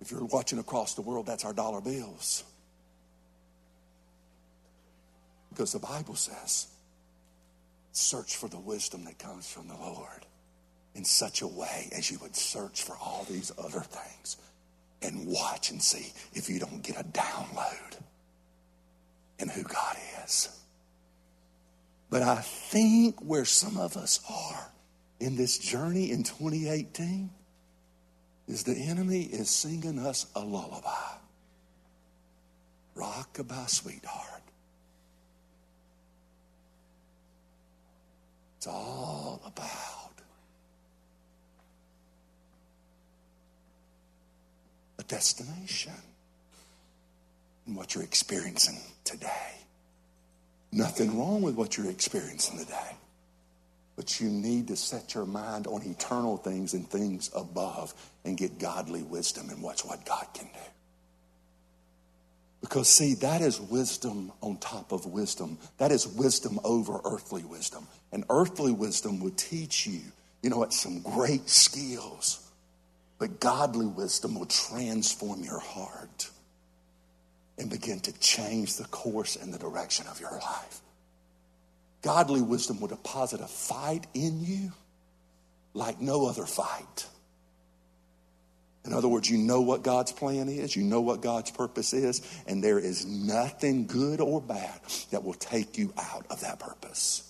If 0.00 0.10
you're 0.10 0.24
watching 0.24 0.58
across 0.58 0.94
the 0.94 1.02
world, 1.02 1.26
that's 1.26 1.44
our 1.44 1.52
dollar 1.52 1.80
bills. 1.80 2.44
Because 5.50 5.72
the 5.72 5.78
Bible 5.78 6.14
says, 6.14 6.66
search 7.92 8.36
for 8.36 8.48
the 8.48 8.58
wisdom 8.58 9.04
that 9.04 9.18
comes 9.18 9.50
from 9.50 9.68
the 9.68 9.76
Lord 9.76 10.26
in 10.94 11.04
such 11.04 11.42
a 11.42 11.46
way 11.46 11.88
as 11.92 12.10
you 12.10 12.18
would 12.18 12.36
search 12.36 12.82
for 12.82 12.96
all 13.00 13.26
these 13.28 13.52
other 13.58 13.80
things 13.80 14.36
and 15.00 15.26
watch 15.26 15.70
and 15.70 15.82
see 15.82 16.12
if 16.34 16.48
you 16.48 16.58
don't 16.58 16.82
get 16.82 17.00
a 17.00 17.04
download 17.04 18.00
in 19.38 19.48
who 19.48 19.62
God 19.62 19.96
is. 20.24 20.48
But 22.10 22.22
I 22.22 22.36
think 22.36 23.20
where 23.20 23.44
some 23.44 23.78
of 23.78 23.96
us 23.96 24.20
are 24.30 24.70
in 25.18 25.36
this 25.36 25.58
journey 25.58 26.10
in 26.10 26.22
2018 26.22 27.30
is 28.48 28.64
the 28.64 28.74
enemy 28.74 29.22
is 29.22 29.48
singing 29.48 29.98
us 29.98 30.26
a 30.34 30.40
lullaby. 30.40 31.14
Rockabye, 32.94 33.68
sweetheart. 33.70 34.41
It's 38.62 38.68
all 38.68 39.40
about 39.44 40.12
a 45.00 45.02
destination 45.02 45.92
and 47.66 47.74
what 47.74 47.92
you're 47.92 48.04
experiencing 48.04 48.78
today. 49.02 49.56
Nothing 50.70 51.18
wrong 51.18 51.42
with 51.42 51.56
what 51.56 51.76
you're 51.76 51.90
experiencing 51.90 52.60
today. 52.60 52.96
But 53.96 54.20
you 54.20 54.28
need 54.28 54.68
to 54.68 54.76
set 54.76 55.12
your 55.12 55.26
mind 55.26 55.66
on 55.66 55.82
eternal 55.82 56.36
things 56.36 56.72
and 56.72 56.88
things 56.88 57.32
above 57.34 57.92
and 58.24 58.36
get 58.36 58.60
godly 58.60 59.02
wisdom 59.02 59.50
and 59.50 59.60
watch 59.60 59.84
what 59.84 60.06
God 60.06 60.28
can 60.34 60.46
do. 60.46 60.81
Because, 62.62 62.88
see, 62.88 63.14
that 63.16 63.42
is 63.42 63.60
wisdom 63.60 64.32
on 64.40 64.56
top 64.56 64.92
of 64.92 65.04
wisdom. 65.04 65.58
That 65.78 65.92
is 65.92 66.06
wisdom 66.06 66.60
over 66.64 67.00
earthly 67.04 67.42
wisdom. 67.42 67.86
And 68.12 68.24
earthly 68.30 68.72
wisdom 68.72 69.20
would 69.20 69.36
teach 69.36 69.86
you, 69.86 70.00
you 70.42 70.48
know 70.48 70.58
what, 70.58 70.72
some 70.72 71.00
great 71.00 71.50
skills. 71.50 72.48
But 73.18 73.40
godly 73.40 73.86
wisdom 73.86 74.38
will 74.38 74.46
transform 74.46 75.42
your 75.42 75.58
heart 75.58 76.30
and 77.58 77.68
begin 77.68 78.00
to 78.00 78.18
change 78.20 78.76
the 78.76 78.84
course 78.84 79.36
and 79.36 79.52
the 79.52 79.58
direction 79.58 80.06
of 80.06 80.20
your 80.20 80.32
life. 80.32 80.80
Godly 82.02 82.42
wisdom 82.42 82.80
will 82.80 82.88
deposit 82.88 83.40
a 83.40 83.46
fight 83.46 84.06
in 84.14 84.40
you 84.40 84.72
like 85.74 86.00
no 86.00 86.26
other 86.26 86.46
fight. 86.46 87.06
In 88.84 88.92
other 88.92 89.08
words, 89.08 89.30
you 89.30 89.38
know 89.38 89.60
what 89.60 89.82
God's 89.82 90.10
plan 90.10 90.48
is, 90.48 90.74
you 90.74 90.82
know 90.82 91.00
what 91.00 91.20
God's 91.20 91.50
purpose 91.50 91.92
is, 91.92 92.20
and 92.46 92.62
there 92.62 92.78
is 92.78 93.06
nothing 93.06 93.86
good 93.86 94.20
or 94.20 94.40
bad 94.40 94.80
that 95.10 95.22
will 95.22 95.34
take 95.34 95.78
you 95.78 95.92
out 95.96 96.26
of 96.30 96.40
that 96.40 96.58
purpose. 96.58 97.28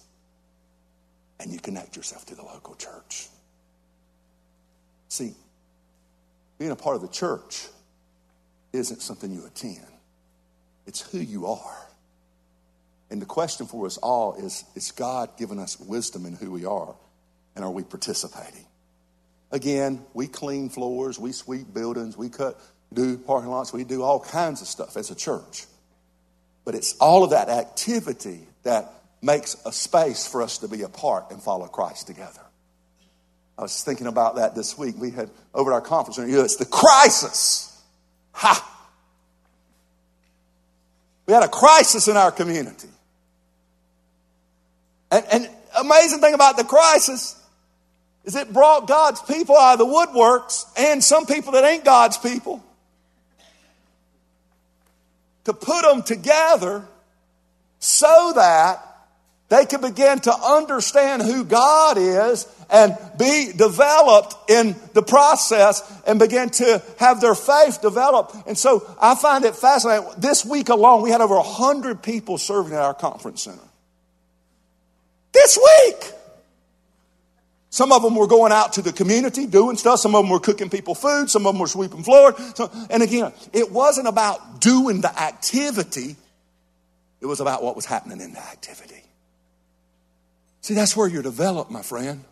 And 1.38 1.52
you 1.52 1.58
connect 1.58 1.96
yourself 1.96 2.24
to 2.26 2.34
the 2.34 2.42
local 2.42 2.74
church. 2.76 3.28
See, 5.08 5.34
being 6.58 6.70
a 6.70 6.76
part 6.76 6.96
of 6.96 7.02
the 7.02 7.08
church 7.08 7.66
isn't 8.72 9.02
something 9.02 9.30
you 9.30 9.44
attend. 9.44 9.84
It's 10.86 11.00
who 11.00 11.18
you 11.18 11.46
are. 11.46 11.86
And 13.10 13.20
the 13.20 13.26
question 13.26 13.66
for 13.66 13.84
us 13.84 13.98
all 13.98 14.34
is 14.36 14.64
Is 14.74 14.90
God 14.90 15.36
giving 15.36 15.58
us 15.58 15.78
wisdom 15.78 16.24
in 16.24 16.34
who 16.34 16.50
we 16.50 16.64
are? 16.64 16.94
And 17.54 17.62
are 17.62 17.70
we 17.70 17.82
participating? 17.82 18.64
Again, 19.52 20.02
we 20.14 20.26
clean 20.26 20.70
floors, 20.70 21.18
we 21.18 21.32
sweep 21.32 21.72
buildings, 21.74 22.16
we 22.16 22.30
cut, 22.30 22.58
do 22.92 23.18
parking 23.18 23.50
lots, 23.50 23.70
we 23.72 23.84
do 23.84 24.02
all 24.02 24.18
kinds 24.18 24.62
of 24.62 24.66
stuff 24.66 24.96
as 24.96 25.10
a 25.10 25.14
church. 25.14 25.66
But 26.64 26.74
it's 26.74 26.96
all 26.98 27.22
of 27.22 27.30
that 27.30 27.50
activity 27.50 28.46
that 28.62 28.90
makes 29.20 29.56
a 29.66 29.72
space 29.72 30.26
for 30.26 30.42
us 30.42 30.58
to 30.58 30.68
be 30.68 30.82
apart 30.82 31.30
and 31.30 31.42
follow 31.42 31.66
Christ 31.66 32.06
together. 32.06 32.40
I 33.58 33.62
was 33.62 33.84
thinking 33.84 34.06
about 34.06 34.36
that 34.36 34.54
this 34.54 34.78
week. 34.78 34.94
We 34.98 35.10
had 35.10 35.28
over 35.52 35.70
at 35.70 35.74
our 35.74 35.80
conference, 35.82 36.16
you 36.16 36.36
know, 36.38 36.44
it's 36.44 36.56
the 36.56 36.64
crisis. 36.64 37.68
Ha! 38.32 38.68
We 41.26 41.34
had 41.34 41.42
a 41.42 41.48
crisis 41.48 42.08
in 42.08 42.16
our 42.16 42.32
community. 42.32 42.88
And, 45.10 45.26
and 45.30 45.50
amazing 45.78 46.20
thing 46.20 46.32
about 46.32 46.56
the 46.56 46.64
crisis 46.64 47.38
is 48.24 48.36
it 48.36 48.52
brought 48.52 48.86
God's 48.86 49.20
people 49.22 49.56
out 49.56 49.74
of 49.74 49.78
the 49.78 49.86
woodworks 49.86 50.66
and 50.76 51.02
some 51.02 51.26
people 51.26 51.52
that 51.52 51.64
ain't 51.64 51.84
God's 51.84 52.18
people 52.18 52.62
to 55.44 55.52
put 55.52 55.82
them 55.82 56.02
together 56.02 56.84
so 57.80 58.32
that 58.36 58.86
they 59.48 59.66
can 59.66 59.80
begin 59.80 60.20
to 60.20 60.32
understand 60.32 61.20
who 61.20 61.44
God 61.44 61.98
is 61.98 62.46
and 62.70 62.96
be 63.18 63.52
developed 63.54 64.50
in 64.50 64.74
the 64.94 65.02
process 65.02 65.82
and 66.06 66.18
begin 66.18 66.48
to 66.48 66.82
have 66.98 67.20
their 67.20 67.34
faith 67.34 67.82
develop. 67.82 68.34
And 68.46 68.56
so 68.56 68.88
I 69.00 69.14
find 69.14 69.44
it 69.44 69.54
fascinating. 69.54 70.08
This 70.16 70.44
week 70.44 70.70
alone, 70.70 71.02
we 71.02 71.10
had 71.10 71.20
over 71.20 71.34
100 71.34 72.02
people 72.02 72.38
serving 72.38 72.72
at 72.72 72.80
our 72.80 72.94
conference 72.94 73.42
center. 73.42 73.58
This 75.32 75.58
week! 75.58 76.12
Some 77.72 77.90
of 77.90 78.02
them 78.02 78.14
were 78.14 78.26
going 78.26 78.52
out 78.52 78.74
to 78.74 78.82
the 78.82 78.92
community 78.92 79.46
doing 79.46 79.78
stuff. 79.78 80.00
Some 80.00 80.14
of 80.14 80.22
them 80.22 80.30
were 80.30 80.40
cooking 80.40 80.68
people 80.68 80.94
food. 80.94 81.30
Some 81.30 81.46
of 81.46 81.54
them 81.54 81.58
were 81.58 81.66
sweeping 81.66 82.02
floors. 82.02 82.34
So, 82.54 82.70
and 82.90 83.02
again, 83.02 83.32
it 83.54 83.72
wasn't 83.72 84.08
about 84.08 84.60
doing 84.60 85.00
the 85.00 85.18
activity. 85.18 86.16
It 87.22 87.24
was 87.24 87.40
about 87.40 87.62
what 87.62 87.74
was 87.74 87.86
happening 87.86 88.20
in 88.20 88.34
the 88.34 88.40
activity. 88.40 89.02
See, 90.60 90.74
that's 90.74 90.94
where 90.94 91.08
you're 91.08 91.22
developed, 91.22 91.70
my 91.70 91.80
friend. 91.80 92.24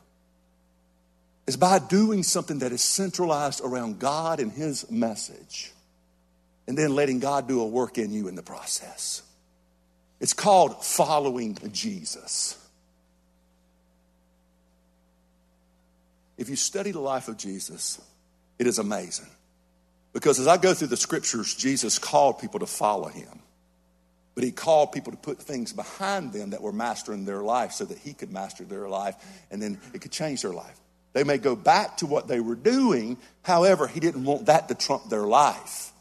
Is 1.47 1.57
by 1.57 1.79
doing 1.79 2.23
something 2.23 2.59
that 2.59 2.71
is 2.71 2.83
centralized 2.83 3.63
around 3.65 3.99
God 3.99 4.41
and 4.41 4.53
His 4.53 4.91
message, 4.91 5.73
and 6.69 6.77
then 6.77 6.95
letting 6.95 7.19
God 7.19 7.49
do 7.49 7.63
a 7.63 7.67
work 7.67 7.97
in 7.97 8.13
you 8.13 8.29
in 8.29 8.35
the 8.35 8.43
process. 8.43 9.23
It's 10.21 10.35
called 10.35 10.85
following 10.85 11.57
Jesus. 11.73 12.59
If 16.41 16.49
you 16.49 16.57
study 16.57 16.91
the 16.91 17.01
life 17.01 17.29
of 17.29 17.37
Jesus, 17.37 18.01
it 18.59 18.67
is 18.67 18.79
amazing. 18.79 19.29
Because 20.15 20.41
as 20.41 20.47
I 20.47 20.57
go 20.57 20.73
through 20.73 20.89
the 20.89 20.97
scriptures, 20.97 21.55
Jesus 21.55 21.99
called 21.99 22.39
people 22.39 22.61
to 22.61 22.67
follow 22.67 23.09
him. 23.09 23.41
But 24.35 24.45
he 24.45 24.51
called 24.51 24.93
people 24.93 25.13
to 25.13 25.19
put 25.19 25.39
things 25.39 25.75
behind 25.75 26.33
them 26.33 26.51
that 26.51 26.63
were 26.63 26.73
mastering 26.73 27.27
their 27.27 27.43
life 27.43 27.73
so 27.73 27.85
that 27.85 27.99
he 27.99 28.15
could 28.15 28.33
master 28.33 28.65
their 28.65 28.89
life 28.89 29.17
and 29.51 29.63
then 29.63 29.79
it 29.93 30.01
could 30.01 30.13
change 30.13 30.41
their 30.41 30.55
life. 30.55 30.81
They 31.13 31.25
may 31.25 31.37
go 31.37 31.55
back 31.55 31.99
to 31.99 32.07
what 32.07 32.27
they 32.27 32.41
were 32.41 32.55
doing. 32.55 33.19
However, 33.43 33.87
he 33.87 34.01
didn't 34.01 34.25
want 34.25 34.47
that 34.47 34.69
to 34.69 34.75
trump 34.75 35.11
their 35.11 35.27
life. 35.27 35.93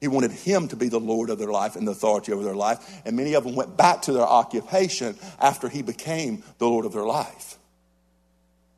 He 0.00 0.06
wanted 0.06 0.30
him 0.30 0.68
to 0.68 0.76
be 0.76 0.88
the 0.88 1.00
Lord 1.00 1.28
of 1.28 1.40
their 1.40 1.50
life 1.50 1.74
and 1.74 1.88
the 1.88 1.92
authority 1.92 2.32
over 2.32 2.44
their 2.44 2.54
life. 2.54 2.78
And 3.04 3.16
many 3.16 3.34
of 3.34 3.42
them 3.42 3.56
went 3.56 3.76
back 3.76 4.02
to 4.02 4.12
their 4.12 4.22
occupation 4.22 5.16
after 5.40 5.68
he 5.68 5.82
became 5.82 6.44
the 6.58 6.68
Lord 6.68 6.86
of 6.86 6.92
their 6.92 7.06
life. 7.06 7.57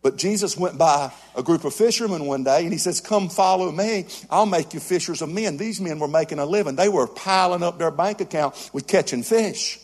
But 0.02 0.16
Jesus 0.16 0.56
went 0.56 0.78
by 0.78 1.12
a 1.36 1.42
group 1.42 1.64
of 1.64 1.74
fishermen 1.74 2.24
one 2.24 2.42
day 2.42 2.62
and 2.62 2.72
he 2.72 2.78
says, 2.78 3.00
Come 3.00 3.28
follow 3.28 3.70
me. 3.70 4.06
I'll 4.30 4.46
make 4.46 4.72
you 4.72 4.80
fishers 4.80 5.20
of 5.20 5.28
men. 5.28 5.58
These 5.58 5.80
men 5.80 5.98
were 5.98 6.08
making 6.08 6.38
a 6.38 6.46
living. 6.46 6.74
They 6.74 6.88
were 6.88 7.06
piling 7.06 7.62
up 7.62 7.78
their 7.78 7.90
bank 7.90 8.20
account 8.20 8.70
with 8.72 8.86
catching 8.86 9.22
fish. 9.22 9.78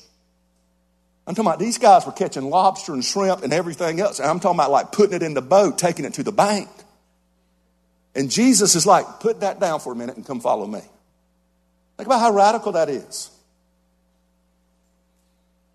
I'm 1.26 1.34
talking 1.34 1.48
about 1.48 1.58
these 1.58 1.76
guys 1.76 2.06
were 2.06 2.12
catching 2.12 2.48
lobster 2.48 2.94
and 2.94 3.04
shrimp 3.04 3.42
and 3.42 3.52
everything 3.52 4.00
else. 4.00 4.20
And 4.20 4.30
I'm 4.30 4.40
talking 4.40 4.58
about 4.58 4.70
like 4.70 4.92
putting 4.92 5.16
it 5.16 5.22
in 5.22 5.34
the 5.34 5.42
boat, 5.42 5.76
taking 5.76 6.04
it 6.04 6.14
to 6.14 6.22
the 6.22 6.32
bank. 6.32 6.68
And 8.14 8.30
Jesus 8.30 8.74
is 8.74 8.86
like, 8.86 9.20
put 9.20 9.40
that 9.40 9.60
down 9.60 9.80
for 9.80 9.92
a 9.92 9.96
minute 9.96 10.16
and 10.16 10.24
come 10.24 10.40
follow 10.40 10.66
me. 10.66 10.80
Think 11.98 12.06
about 12.06 12.20
how 12.20 12.32
radical 12.32 12.72
that 12.72 12.88
is. 12.88 13.30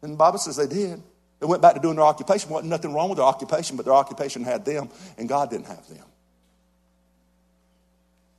And 0.01 0.13
the 0.13 0.17
Bible 0.17 0.39
says 0.39 0.55
they 0.55 0.67
did. 0.67 1.01
They 1.41 1.47
went 1.47 1.61
back 1.61 1.73
to 1.73 1.81
doing 1.81 1.97
their 1.97 2.05
occupation. 2.05 2.49
Wasn't 2.49 2.69
nothing 2.69 2.93
wrong 2.93 3.09
with 3.09 3.17
their 3.17 3.25
occupation, 3.25 3.75
but 3.75 3.83
their 3.83 3.95
occupation 3.95 4.43
had 4.43 4.63
them, 4.63 4.89
and 5.17 5.27
God 5.27 5.49
didn't 5.49 5.65
have 5.65 5.85
them. 5.89 6.05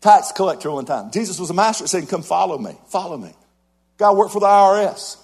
Tax 0.00 0.32
collector 0.32 0.70
one 0.70 0.86
time. 0.86 1.10
Jesus 1.10 1.38
was 1.38 1.50
a 1.50 1.54
master 1.54 1.86
saying, 1.86 2.06
Come 2.06 2.22
follow 2.22 2.56
me. 2.56 2.74
Follow 2.88 3.18
me. 3.18 3.32
Guy 3.98 4.12
worked 4.12 4.32
for 4.32 4.40
the 4.40 4.46
IRS. 4.46 5.18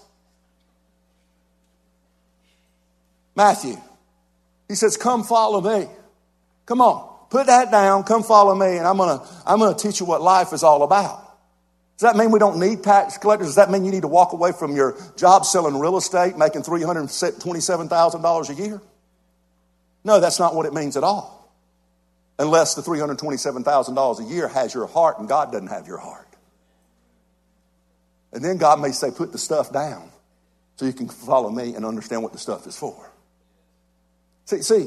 Matthew. 3.35 3.77
He 4.69 4.75
says, 4.75 4.97
Come 4.97 5.25
follow 5.25 5.61
me. 5.61 5.89
Come 6.69 6.83
on, 6.83 7.09
put 7.31 7.47
that 7.47 7.71
down, 7.71 8.03
come 8.03 8.23
follow 8.23 8.55
me, 8.55 8.77
and 8.77 8.87
I'm 8.87 8.99
gonna, 8.99 9.27
I'm 9.47 9.59
gonna 9.59 9.75
teach 9.75 10.01
you 10.01 10.07
what 10.07 10.21
life 10.21 10.53
is 10.53 10.63
all 10.63 10.83
about. 10.83 11.28
Does 11.99 12.13
that 12.13 12.17
mean 12.17 12.31
we 12.31 12.39
don't 12.39 12.61
need 12.61 12.85
tax 12.85 13.19
collectors? 13.19 13.49
Does 13.49 13.57
that 13.57 13.71
mean 13.71 13.85
you 13.85 13.91
need 13.91 14.03
to 14.03 14.09
walk 14.09 14.33
away 14.33 14.53
from 14.53 14.77
your 14.77 14.97
job 15.17 15.45
selling 15.45 15.79
real 15.79 15.97
estate, 15.97 16.39
making 16.39 16.63
$327,000 16.63 18.49
a 18.49 18.55
year? 18.55 18.81
No, 20.05 20.21
that's 20.21 20.39
not 20.39 20.55
what 20.55 20.65
it 20.67 20.73
means 20.73 20.97
at 20.97 21.03
all. 21.03 21.53
Unless 22.39 22.77
the 22.77 22.83
$327,000 22.83 24.21
a 24.21 24.25
year 24.33 24.47
has 24.47 24.73
your 24.73 24.87
heart 24.87 25.19
and 25.19 25.29
God 25.29 25.51
doesn't 25.51 25.67
have 25.67 25.89
your 25.89 25.99
heart. 25.99 26.29
And 28.33 28.45
then 28.45 28.59
God 28.59 28.81
may 28.81 28.93
say, 28.93 29.11
put 29.11 29.33
the 29.33 29.39
stuff 29.39 29.73
down 29.73 30.11
so 30.77 30.87
you 30.87 30.93
can 30.93 31.09
follow 31.09 31.51
me 31.51 31.75
and 31.75 31.85
understand 31.85 32.23
what 32.23 32.33
the 32.33 32.39
stuff 32.39 32.67
is 32.69 32.77
for. 32.77 33.11
See, 34.45 34.63
see, 34.63 34.87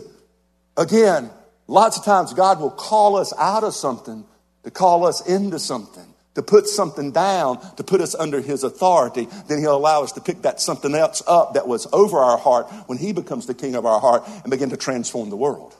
again, 0.77 1.29
lots 1.67 1.97
of 1.97 2.05
times 2.05 2.33
God 2.33 2.61
will 2.61 2.71
call 2.71 3.17
us 3.17 3.33
out 3.37 3.65
of 3.65 3.73
something 3.73 4.23
to 4.63 4.71
call 4.71 5.05
us 5.05 5.27
into 5.27 5.59
something, 5.59 6.10
to 6.35 6.41
put 6.41 6.67
something 6.67 7.11
down, 7.11 7.59
to 7.75 7.83
put 7.83 8.01
us 8.01 8.15
under 8.15 8.41
His 8.41 8.63
authority. 8.63 9.27
Then 9.47 9.59
He'll 9.59 9.75
allow 9.75 10.03
us 10.03 10.13
to 10.13 10.21
pick 10.21 10.43
that 10.43 10.61
something 10.61 10.95
else 10.95 11.21
up 11.27 11.55
that 11.55 11.67
was 11.67 11.87
over 11.91 12.19
our 12.19 12.37
heart 12.37 12.71
when 12.87 12.97
He 12.97 13.11
becomes 13.11 13.47
the 13.47 13.53
king 13.53 13.75
of 13.75 13.85
our 13.85 13.99
heart 13.99 14.23
and 14.27 14.49
begin 14.49 14.69
to 14.69 14.77
transform 14.77 15.29
the 15.29 15.37
world. 15.37 15.75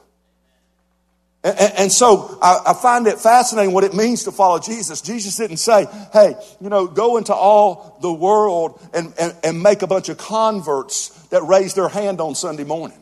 And, 1.44 1.74
and, 1.76 1.92
so 1.92 2.38
I, 2.40 2.60
I, 2.68 2.74
find 2.76 3.08
it 3.08 3.18
fascinating 3.18 3.74
what 3.74 3.84
it 3.84 3.96
means 3.96 4.26
to 4.26 4.32
follow 4.32 4.60
Jesus. 4.60 5.02
Jesus 5.02 5.38
didn't 5.38 5.58
say, 5.58 5.88
hey, 6.14 6.36
you 6.60 6.70
know, 6.70 6.86
go 6.86 7.18
into 7.18 7.34
all 7.34 7.98
the 8.00 8.14
world 8.14 8.80
and, 8.94 9.12
and, 9.20 9.36
and 9.44 9.64
make 9.64 9.82
a 9.82 9.88
bunch 9.88 10.10
of 10.10 10.20
converts 10.20 11.10
that 11.30 11.42
raise 11.42 11.74
their 11.74 11.90
hand 11.90 12.22
on 12.22 12.36
Sunday 12.36 12.64
morning. 12.64 13.01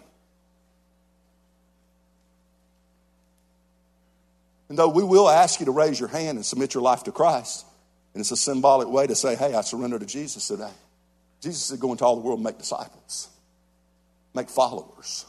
And 4.70 4.78
though 4.78 4.88
we 4.88 5.04
will 5.04 5.28
ask 5.28 5.60
you 5.60 5.66
to 5.66 5.72
raise 5.72 6.00
your 6.00 6.10
hand 6.10 6.38
and 6.38 6.46
submit 6.46 6.74
your 6.74 6.84
life 6.84 7.04
to 7.04 7.12
Christ, 7.12 7.66
and 8.14 8.22
it's 8.22 8.32
a 8.32 8.38
symbolic 8.38 8.88
way 8.88 9.08
to 9.08 9.16
say, 9.16 9.36
hey, 9.36 9.54
I 9.54 9.62
surrender 9.62 10.00
to 10.00 10.06
Jesus 10.06 10.48
today. 10.48 10.72
Jesus 11.42 11.64
said, 11.64 11.80
go 11.80 11.92
into 11.92 12.06
all 12.06 12.16
the 12.16 12.22
world 12.22 12.40
and 12.40 12.46
make 12.46 12.58
disciples, 12.58 13.30
make 14.34 14.50
followers. 14.50 15.26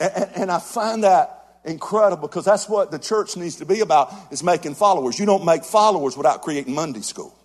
And, 0.00 0.12
and, 0.14 0.30
and 0.34 0.50
I 0.50 0.58
find 0.58 1.04
that 1.04 1.60
incredible 1.64 2.26
because 2.26 2.44
that's 2.44 2.68
what 2.68 2.90
the 2.90 2.98
church 2.98 3.36
needs 3.36 3.56
to 3.56 3.66
be 3.66 3.80
about 3.80 4.12
is 4.32 4.42
making 4.42 4.74
followers. 4.74 5.18
You 5.18 5.26
don't 5.26 5.44
make 5.44 5.64
followers 5.64 6.16
without 6.16 6.42
creating 6.42 6.74
Monday 6.74 7.02
school. 7.02 7.36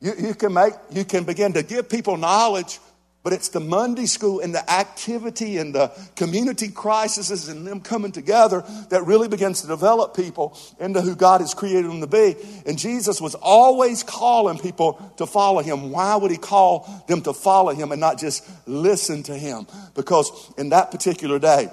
You, 0.00 0.12
you, 0.18 0.34
can 0.34 0.52
make, 0.52 0.74
you 0.90 1.04
can 1.04 1.24
begin 1.24 1.52
to 1.54 1.62
give 1.62 1.88
people 1.88 2.16
knowledge 2.16 2.78
but 3.26 3.32
it's 3.32 3.48
the 3.48 3.58
Monday 3.58 4.06
school 4.06 4.38
and 4.38 4.54
the 4.54 4.70
activity 4.70 5.58
and 5.58 5.74
the 5.74 5.90
community 6.14 6.68
crises 6.68 7.48
and 7.48 7.66
them 7.66 7.80
coming 7.80 8.12
together 8.12 8.62
that 8.90 9.04
really 9.04 9.26
begins 9.26 9.62
to 9.62 9.66
develop 9.66 10.14
people 10.14 10.56
into 10.78 11.00
who 11.00 11.16
God 11.16 11.40
has 11.40 11.52
created 11.52 11.90
them 11.90 12.00
to 12.02 12.06
be. 12.06 12.36
And 12.66 12.78
Jesus 12.78 13.20
was 13.20 13.34
always 13.34 14.04
calling 14.04 14.58
people 14.60 15.12
to 15.16 15.26
follow 15.26 15.60
him. 15.60 15.90
Why 15.90 16.14
would 16.14 16.30
he 16.30 16.36
call 16.36 16.88
them 17.08 17.20
to 17.22 17.32
follow 17.32 17.74
him 17.74 17.90
and 17.90 18.00
not 18.00 18.20
just 18.20 18.48
listen 18.64 19.24
to 19.24 19.36
him? 19.36 19.66
Because 19.96 20.30
in 20.56 20.68
that 20.68 20.92
particular 20.92 21.40
day, 21.40 21.68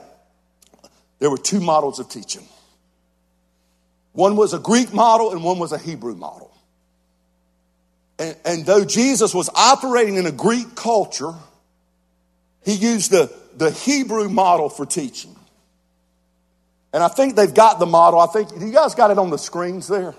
there 1.20 1.30
were 1.30 1.38
two 1.38 1.60
models 1.60 2.00
of 2.00 2.10
teaching. 2.10 2.48
One 4.14 4.36
was 4.36 4.56
a 4.56 4.60
Greek 4.60 4.92
model 4.92 5.32
and 5.32 5.44
one 5.44 5.60
was 5.60 5.72
a 5.72 5.78
Hebrew 5.78 6.16
model. 6.16 6.53
And, 8.20 8.36
and 8.46 8.66
though 8.66 8.86
Jesus 8.86 9.34
was 9.34 9.50
operating 9.56 10.16
in 10.16 10.26
a 10.26 10.32
Greek 10.32 10.76
culture, 10.76 11.34
he 12.64 12.74
used 12.74 13.12
the, 13.12 13.34
the 13.58 13.72
Hebrew 13.72 14.30
model 14.30 14.70
for 14.70 14.86
teaching. 14.86 15.36
And 16.94 17.02
I 17.02 17.08
think 17.08 17.36
they've 17.36 17.54
got 17.54 17.80
the 17.80 17.88
model. 17.88 18.20
I 18.20 18.28
think, 18.28 18.50
you 18.60 18.72
guys 18.72 18.94
got 18.94 19.10
it 19.10 19.18
on 19.18 19.32
the 19.32 19.38
screens 19.38 19.88
there? 19.88 20.14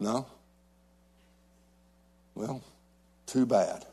No? 0.00 0.26
Well, 2.34 2.62
too 3.26 3.44
bad. 3.44 3.84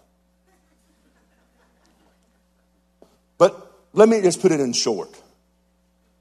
But 3.38 3.70
let 3.94 4.08
me 4.08 4.22
just 4.22 4.42
put 4.42 4.52
it 4.52 4.62
in 4.62 4.74
short. 4.74 5.10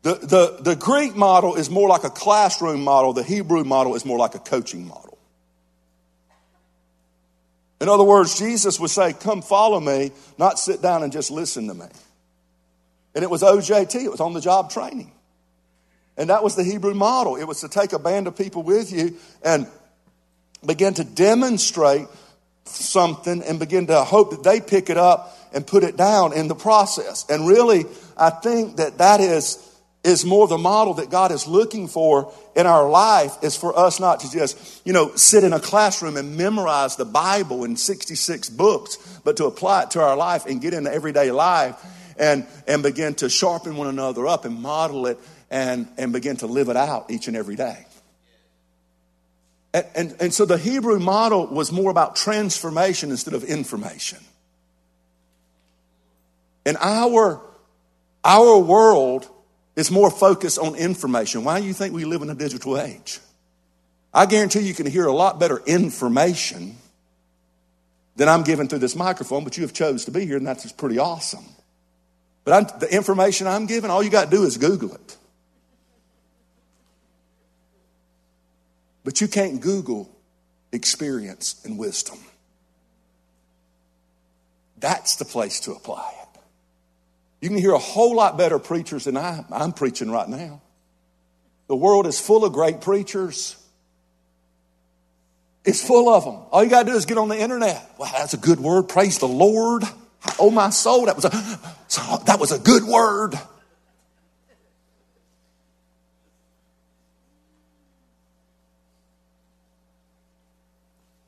The, 0.02 0.14
the, 0.14 0.58
the 0.60 0.76
Greek 0.76 1.14
model 1.16 1.54
is 1.54 1.70
more 1.70 1.88
like 1.88 2.04
a 2.04 2.10
classroom 2.10 2.82
model, 2.82 3.12
the 3.12 3.22
Hebrew 3.22 3.64
model 3.64 3.94
is 3.94 4.04
more 4.04 4.18
like 4.18 4.34
a 4.34 4.38
coaching 4.40 4.86
model. 4.86 5.07
In 7.80 7.88
other 7.88 8.04
words, 8.04 8.38
Jesus 8.38 8.80
would 8.80 8.90
say, 8.90 9.12
Come 9.12 9.42
follow 9.42 9.78
me, 9.80 10.10
not 10.36 10.58
sit 10.58 10.82
down 10.82 11.02
and 11.02 11.12
just 11.12 11.30
listen 11.30 11.68
to 11.68 11.74
me. 11.74 11.86
And 13.14 13.24
it 13.24 13.30
was 13.30 13.42
OJT, 13.42 14.04
it 14.04 14.10
was 14.10 14.20
on 14.20 14.32
the 14.32 14.40
job 14.40 14.70
training. 14.70 15.12
And 16.16 16.30
that 16.30 16.42
was 16.42 16.56
the 16.56 16.64
Hebrew 16.64 16.94
model. 16.94 17.36
It 17.36 17.44
was 17.44 17.60
to 17.60 17.68
take 17.68 17.92
a 17.92 17.98
band 17.98 18.26
of 18.26 18.36
people 18.36 18.64
with 18.64 18.92
you 18.92 19.16
and 19.42 19.68
begin 20.66 20.94
to 20.94 21.04
demonstrate 21.04 22.08
something 22.64 23.42
and 23.42 23.58
begin 23.58 23.86
to 23.86 24.02
hope 24.02 24.30
that 24.30 24.42
they 24.42 24.60
pick 24.60 24.90
it 24.90 24.96
up 24.96 25.36
and 25.52 25.66
put 25.66 25.84
it 25.84 25.96
down 25.96 26.32
in 26.32 26.48
the 26.48 26.54
process. 26.54 27.24
And 27.28 27.46
really, 27.46 27.84
I 28.16 28.30
think 28.30 28.76
that 28.76 28.98
that 28.98 29.20
is 29.20 29.56
is 30.09 30.24
more 30.24 30.48
the 30.48 30.59
model 30.59 30.94
that 30.94 31.11
God 31.11 31.30
is 31.30 31.46
looking 31.46 31.86
for 31.86 32.32
in 32.56 32.66
our 32.66 32.88
life 32.88 33.36
is 33.42 33.56
for 33.56 33.78
us 33.78 34.00
not 34.00 34.20
to 34.20 34.30
just, 34.30 34.84
you 34.86 34.92
know, 34.92 35.14
sit 35.14 35.44
in 35.44 35.52
a 35.52 35.61
classroom 35.61 36.16
and 36.16 36.36
memorize 36.36 36.96
the 36.96 37.04
Bible 37.04 37.64
in 37.64 37.76
66 37.76 38.48
books, 38.50 39.20
but 39.24 39.36
to 39.36 39.44
apply 39.44 39.84
it 39.84 39.90
to 39.92 40.00
our 40.00 40.16
life 40.16 40.46
and 40.46 40.61
get 40.61 40.74
into 40.74 40.92
everyday 40.92 41.30
life 41.30 41.76
and, 42.18 42.46
and 42.66 42.82
begin 42.82 43.14
to 43.16 43.28
sharpen 43.28 43.76
one 43.76 43.86
another 43.86 44.26
up 44.26 44.44
and 44.44 44.61
model 44.61 45.06
it 45.06 45.18
and, 45.50 45.88
and 45.96 46.12
begin 46.12 46.36
to 46.38 46.46
live 46.46 46.68
it 46.68 46.76
out 46.76 47.11
each 47.11 47.28
and 47.28 47.36
every 47.36 47.56
day. 47.56 47.86
And, 49.74 49.86
and, 49.94 50.16
and 50.20 50.34
so 50.34 50.44
the 50.44 50.59
Hebrew 50.59 50.98
model 50.98 51.46
was 51.46 51.70
more 51.70 51.90
about 51.90 52.16
transformation 52.16 53.11
instead 53.11 53.34
of 53.34 53.44
information. 53.44 54.18
In 56.64 56.76
our, 56.80 57.40
our 58.24 58.59
world, 58.59 59.28
it's 59.78 59.92
more 59.92 60.10
focused 60.10 60.58
on 60.58 60.74
information. 60.74 61.44
Why 61.44 61.60
do 61.60 61.66
you 61.66 61.72
think 61.72 61.94
we 61.94 62.04
live 62.04 62.20
in 62.22 62.30
a 62.30 62.34
digital 62.34 62.80
age? 62.80 63.20
I 64.12 64.26
guarantee 64.26 64.58
you 64.62 64.74
can 64.74 64.86
hear 64.86 65.06
a 65.06 65.12
lot 65.12 65.38
better 65.38 65.62
information 65.66 66.76
than 68.16 68.28
I'm 68.28 68.42
giving 68.42 68.66
through 68.66 68.80
this 68.80 68.96
microphone, 68.96 69.44
but 69.44 69.56
you 69.56 69.62
have 69.62 69.72
chose 69.72 70.06
to 70.06 70.10
be 70.10 70.26
here, 70.26 70.36
and 70.36 70.44
that's 70.44 70.72
pretty 70.72 70.98
awesome. 70.98 71.44
But 72.42 72.54
I'm, 72.54 72.80
the 72.80 72.92
information 72.92 73.46
I'm 73.46 73.66
giving, 73.66 73.88
all 73.88 74.02
you 74.02 74.10
got 74.10 74.24
to 74.24 74.36
do 74.36 74.42
is 74.42 74.56
Google 74.58 74.94
it. 74.96 75.16
But 79.04 79.20
you 79.20 79.28
can't 79.28 79.60
Google 79.60 80.10
experience 80.72 81.62
and 81.64 81.78
wisdom. 81.78 82.18
That's 84.76 85.14
the 85.14 85.24
place 85.24 85.60
to 85.60 85.70
apply. 85.70 86.17
You 87.41 87.49
can 87.49 87.59
hear 87.59 87.72
a 87.72 87.78
whole 87.78 88.16
lot 88.16 88.36
better 88.36 88.59
preachers 88.59 89.05
than 89.05 89.16
I, 89.16 89.45
I'm 89.51 89.72
preaching 89.72 90.11
right 90.11 90.28
now. 90.28 90.61
The 91.68 91.76
world 91.76 92.07
is 92.07 92.18
full 92.18 92.45
of 92.45 92.53
great 92.53 92.80
preachers. 92.80 93.57
It's 95.64 95.86
full 95.86 96.09
of 96.09 96.24
them. 96.24 96.36
All 96.51 96.64
you 96.64 96.70
got 96.70 96.86
to 96.86 96.93
do 96.93 96.97
is 96.97 97.05
get 97.05 97.18
on 97.18 97.28
the 97.28 97.39
internet. 97.39 97.95
Wow, 97.99 98.11
that's 98.12 98.34
a 98.34 98.39
good 98.39 98.59
word. 98.59 98.89
Praise 98.89 99.18
the 99.18 99.28
Lord. 99.28 99.84
Oh, 100.39 100.51
my 100.51 100.70
soul. 100.70 101.07
That 101.07 101.14
was 101.14 101.26
a, 101.26 102.24
that 102.24 102.41
was 102.41 102.53
a 102.53 102.59
good 102.59 102.84
word. 102.84 103.39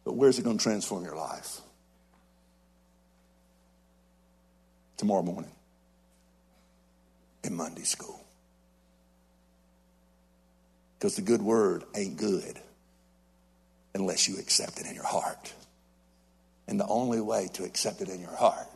But 0.04 0.16
where's 0.16 0.38
it 0.38 0.42
going 0.42 0.58
to 0.58 0.62
transform 0.62 1.04
your 1.04 1.16
life? 1.16 1.60
Tomorrow 4.96 5.22
morning 5.22 5.50
in 7.44 7.54
Monday 7.54 7.82
school. 7.82 8.24
Because 10.98 11.16
the 11.16 11.22
good 11.22 11.42
word 11.42 11.84
ain't 11.94 12.16
good 12.16 12.60
unless 13.94 14.28
you 14.28 14.38
accept 14.38 14.78
it 14.80 14.86
in 14.86 14.94
your 14.94 15.06
heart. 15.06 15.54
And 16.68 16.78
the 16.78 16.86
only 16.86 17.20
way 17.20 17.48
to 17.54 17.64
accept 17.64 18.00
it 18.00 18.08
in 18.08 18.20
your 18.20 18.36
heart 18.36 18.66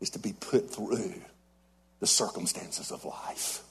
is 0.00 0.10
to 0.10 0.18
be 0.18 0.32
put 0.32 0.70
through 0.70 1.14
the 2.00 2.06
circumstances 2.06 2.90
of 2.90 3.04
life. 3.04 3.62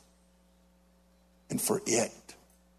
And 1.50 1.62
for 1.62 1.82
it 1.86 2.12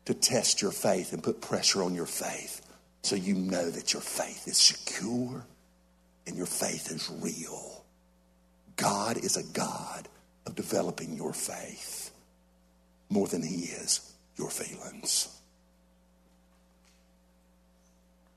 to 0.06 0.14
test 0.14 0.62
your 0.62 0.72
faith 0.72 1.12
and 1.12 1.22
put 1.22 1.40
pressure 1.40 1.82
on 1.82 1.94
your 1.94 2.06
faith 2.06 2.60
so 3.02 3.16
you 3.16 3.34
know 3.34 3.68
that 3.70 3.92
your 3.92 4.02
faith 4.02 4.46
is 4.46 4.56
secure 4.56 5.44
and 6.26 6.36
your 6.36 6.46
faith 6.46 6.90
is 6.90 7.10
real. 7.20 7.84
God 8.76 9.18
is 9.18 9.36
a 9.36 9.42
God 9.42 10.08
of 10.46 10.54
developing 10.54 11.16
your 11.16 11.32
faith 11.32 12.10
more 13.08 13.26
than 13.28 13.42
He 13.42 13.64
is 13.64 14.12
your 14.36 14.50
feelings. 14.50 15.28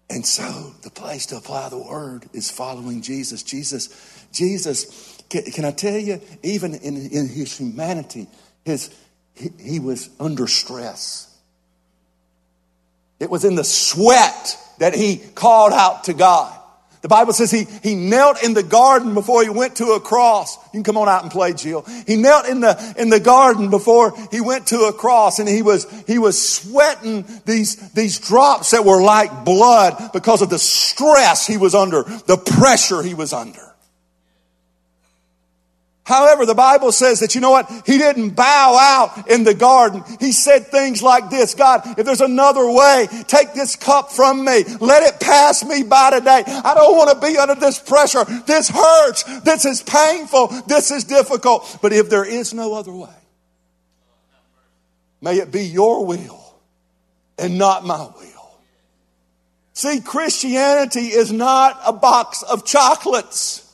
And 0.09 0.25
so 0.25 0.73
the 0.83 0.91
place 0.91 1.25
to 1.27 1.37
apply 1.37 1.69
the 1.69 1.77
word 1.77 2.25
is 2.33 2.49
following 2.49 3.01
Jesus. 3.01 3.41
Jesus, 3.43 3.89
Jesus, 4.31 5.21
can, 5.29 5.43
can 5.43 5.65
I 5.65 5.71
tell 5.71 5.97
you, 5.97 6.21
even 6.43 6.75
in, 6.75 6.95
in 7.07 7.27
his 7.27 7.57
humanity, 7.57 8.27
his, 8.63 8.93
he, 9.33 9.49
he 9.59 9.79
was 9.79 10.09
under 10.19 10.47
stress. 10.47 11.35
It 13.19 13.29
was 13.29 13.45
in 13.45 13.55
the 13.55 13.63
sweat 13.63 14.57
that 14.79 14.93
he 14.93 15.17
called 15.17 15.73
out 15.73 16.05
to 16.05 16.13
God. 16.13 16.54
The 17.05 17.09
Bible 17.09 17.33
says 17.33 17.51
he, 17.51 17.67
he 17.83 17.93
knelt 17.93 18.41
in 18.43 18.55
the 18.55 18.63
garden 18.63 19.13
before 19.13 19.43
he 19.43 19.49
went 19.49 19.75
to 19.75 19.91
a 19.91 19.99
cross. 19.99 20.57
You 20.57 20.71
can 20.71 20.83
come 20.83 20.97
on 20.97 21.07
out 21.07 21.21
and 21.21 21.31
play, 21.31 21.53
Jill. 21.53 21.85
He 22.07 22.15
knelt 22.15 22.47
in 22.47 22.61
the, 22.61 22.95
in 22.97 23.11
the 23.11 23.19
garden 23.19 23.69
before 23.69 24.15
he 24.31 24.41
went 24.41 24.65
to 24.69 24.85
a 24.85 24.91
cross 24.91 25.37
and 25.37 25.47
he 25.47 25.61
was, 25.61 25.85
he 26.07 26.17
was 26.17 26.41
sweating 26.41 27.23
these, 27.45 27.75
these 27.91 28.17
drops 28.17 28.71
that 28.71 28.85
were 28.85 29.03
like 29.03 29.45
blood 29.45 30.13
because 30.13 30.41
of 30.41 30.49
the 30.49 30.57
stress 30.57 31.45
he 31.45 31.57
was 31.57 31.75
under, 31.75 32.01
the 32.25 32.37
pressure 32.37 33.03
he 33.03 33.13
was 33.13 33.33
under. 33.33 33.64
However, 36.05 36.45
the 36.45 36.53
Bible 36.53 36.91
says 36.91 37.21
that, 37.21 37.33
you 37.33 37.41
know 37.41 37.49
what? 37.49 37.67
He 37.83 37.97
didn't 37.97 38.35
bow 38.35 38.77
out 38.79 39.27
in 39.27 39.43
the 39.43 39.55
garden. 39.55 40.03
He 40.19 40.31
said 40.31 40.67
things 40.67 41.01
like 41.01 41.31
this 41.31 41.55
God, 41.55 41.81
if 41.97 42.05
there's 42.05 42.21
another 42.21 42.69
way, 42.71 43.07
take 43.27 43.53
this 43.53 43.75
cup 43.75 44.11
from 44.11 44.45
me. 44.45 44.63
Let 44.79 45.01
it 45.01 45.19
pass 45.19 45.65
me 45.65 45.81
by 45.81 46.11
today. 46.11 46.43
I 46.45 46.75
don't 46.75 46.95
want 46.95 47.19
to 47.19 47.27
be 47.27 47.37
under 47.39 47.55
this 47.55 47.79
pressure. 47.79 48.23
This 48.45 48.69
hurts. 48.69 49.23
This 49.41 49.65
is 49.65 49.81
painful. 49.81 50.49
This 50.67 50.91
is 50.91 51.05
difficult. 51.05 51.79
But 51.81 51.91
if 51.91 52.07
there 52.07 52.25
is 52.25 52.53
no 52.53 52.75
other 52.75 52.93
way, 52.93 53.09
may 55.21 55.37
it 55.39 55.51
be 55.51 55.63
your 55.63 56.05
will 56.05 56.53
and 57.39 57.57
not 57.57 57.83
my 57.83 57.97
will. 57.97 58.59
See, 59.73 60.01
Christianity 60.01 61.07
is 61.07 61.31
not 61.31 61.81
a 61.83 61.93
box 61.93 62.43
of 62.43 62.63
chocolates. 62.63 63.64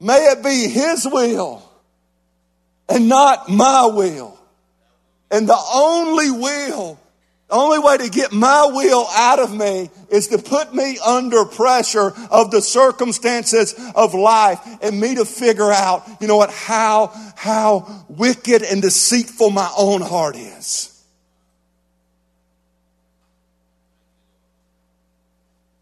May 0.00 0.16
it 0.32 0.42
be 0.42 0.68
His 0.68 1.06
will 1.06 1.62
and 2.88 3.08
not 3.08 3.48
my 3.48 3.86
will. 3.86 4.38
And 5.30 5.48
the 5.48 5.62
only 5.74 6.30
will, 6.30 6.98
the 7.48 7.54
only 7.54 7.78
way 7.78 7.98
to 7.98 8.08
get 8.08 8.32
my 8.32 8.68
will 8.72 9.06
out 9.14 9.38
of 9.38 9.54
me 9.54 9.90
is 10.08 10.28
to 10.28 10.38
put 10.38 10.74
me 10.74 10.98
under 10.98 11.44
pressure 11.44 12.12
of 12.30 12.50
the 12.50 12.62
circumstances 12.62 13.74
of 13.94 14.14
life 14.14 14.58
and 14.82 14.98
me 14.98 15.16
to 15.16 15.24
figure 15.24 15.70
out, 15.70 16.08
you 16.20 16.26
know 16.26 16.36
what, 16.36 16.50
how, 16.50 17.12
how 17.36 18.04
wicked 18.08 18.62
and 18.62 18.82
deceitful 18.82 19.50
my 19.50 19.70
own 19.76 20.00
heart 20.00 20.36
is. 20.36 20.86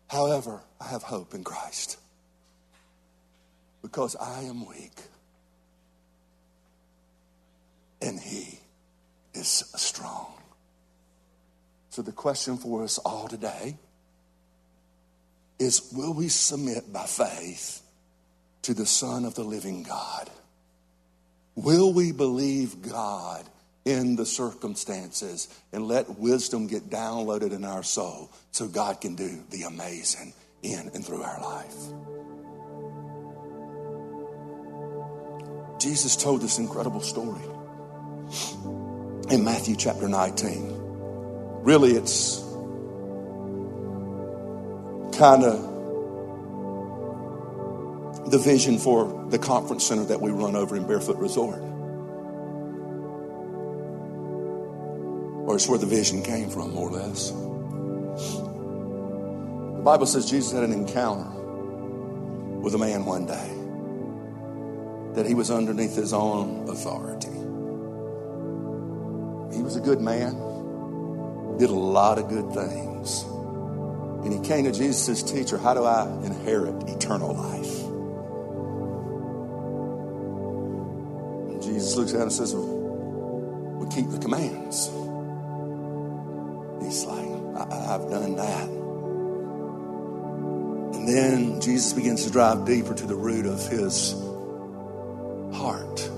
However, 0.08 0.60
I 0.80 0.88
have 0.88 1.02
hope 1.02 1.34
in 1.34 1.44
Christ 1.44 1.97
because 3.90 4.16
I 4.16 4.42
am 4.42 4.66
weak 4.68 5.00
and 8.02 8.20
He 8.20 8.60
is 9.32 9.48
strong. 9.76 10.34
So, 11.88 12.02
the 12.02 12.12
question 12.12 12.58
for 12.58 12.84
us 12.84 12.98
all 12.98 13.28
today 13.28 13.78
is 15.58 15.90
Will 15.94 16.12
we 16.12 16.28
submit 16.28 16.92
by 16.92 17.04
faith 17.04 17.80
to 18.62 18.74
the 18.74 18.84
Son 18.84 19.24
of 19.24 19.34
the 19.34 19.42
living 19.42 19.84
God? 19.84 20.28
Will 21.54 21.94
we 21.94 22.12
believe 22.12 22.82
God 22.82 23.48
in 23.86 24.16
the 24.16 24.26
circumstances 24.26 25.48
and 25.72 25.88
let 25.88 26.18
wisdom 26.18 26.66
get 26.66 26.90
downloaded 26.90 27.52
in 27.52 27.64
our 27.64 27.82
soul 27.82 28.30
so 28.50 28.68
God 28.68 29.00
can 29.00 29.14
do 29.14 29.42
the 29.48 29.62
amazing 29.62 30.34
in 30.62 30.90
and 30.92 31.02
through 31.02 31.22
our 31.22 31.40
life? 31.40 32.27
Jesus 35.78 36.16
told 36.16 36.40
this 36.40 36.58
incredible 36.58 37.00
story 37.00 37.44
in 39.30 39.44
Matthew 39.44 39.76
chapter 39.76 40.08
19. 40.08 40.74
Really, 41.62 41.92
it's 41.92 42.40
kind 45.16 45.44
of 45.44 45.62
the 48.30 48.38
vision 48.38 48.78
for 48.78 49.26
the 49.30 49.38
conference 49.38 49.86
center 49.86 50.04
that 50.06 50.20
we 50.20 50.32
run 50.32 50.56
over 50.56 50.76
in 50.76 50.86
Barefoot 50.86 51.16
Resort. 51.16 51.60
Or 55.46 55.54
it's 55.54 55.68
where 55.68 55.78
the 55.78 55.86
vision 55.86 56.22
came 56.22 56.50
from, 56.50 56.74
more 56.74 56.90
or 56.90 56.92
less. 56.92 57.30
The 59.70 59.82
Bible 59.84 60.06
says 60.06 60.28
Jesus 60.28 60.52
had 60.52 60.64
an 60.64 60.72
encounter 60.72 61.30
with 62.60 62.74
a 62.74 62.78
man 62.78 63.04
one 63.04 63.26
day 63.26 63.57
that 65.14 65.26
he 65.26 65.34
was 65.34 65.50
underneath 65.50 65.94
his 65.96 66.12
own 66.12 66.68
authority. 66.68 67.28
He 69.56 69.62
was 69.62 69.76
a 69.76 69.80
good 69.80 70.00
man, 70.00 70.34
did 71.58 71.70
a 71.70 71.72
lot 71.72 72.18
of 72.18 72.28
good 72.28 72.52
things. 72.52 73.24
And 74.24 74.32
he 74.32 74.40
came 74.40 74.64
to 74.64 74.72
Jesus' 74.72 75.22
teacher, 75.22 75.58
How 75.58 75.74
do 75.74 75.84
I 75.84 76.06
inherit 76.24 76.88
eternal 76.88 77.34
life? 77.34 77.80
And 81.50 81.62
Jesus 81.62 81.96
looks 81.96 82.12
at 82.12 82.16
him 82.16 82.22
and 82.22 82.32
says, 82.32 82.54
Well, 82.54 82.66
we 83.78 83.88
keep 83.94 84.10
the 84.10 84.18
commands. 84.18 84.86
He's 86.84 87.04
like, 87.04 87.28
I- 87.70 87.86
have 87.88 88.10
done 88.10 88.36
that. 88.36 88.68
And 90.94 91.08
then 91.08 91.60
Jesus 91.60 91.92
begins 91.92 92.24
to 92.24 92.30
drive 92.30 92.66
deeper 92.66 92.94
to 92.94 93.06
the 93.06 93.16
root 93.16 93.46
of 93.46 93.66
his 93.68 94.14
heart. 95.58 96.10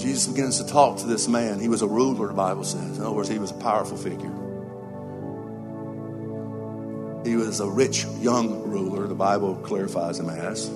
Jesus 0.00 0.28
begins 0.28 0.58
to 0.58 0.66
talk 0.66 0.98
to 0.98 1.06
this 1.06 1.28
man. 1.28 1.60
He 1.60 1.68
was 1.68 1.82
a 1.82 1.86
ruler, 1.86 2.28
the 2.28 2.34
Bible 2.34 2.64
says. 2.64 2.96
In 2.96 3.02
other 3.04 3.12
words, 3.12 3.28
he 3.28 3.38
was 3.38 3.50
a 3.50 3.54
powerful 3.54 3.98
figure. 3.98 4.30
He 7.24 7.36
was 7.36 7.60
a 7.60 7.68
rich 7.68 8.06
young 8.20 8.62
ruler, 8.62 9.06
the 9.06 9.14
Bible 9.14 9.56
clarifies 9.56 10.18
him 10.18 10.30
as. 10.30 10.68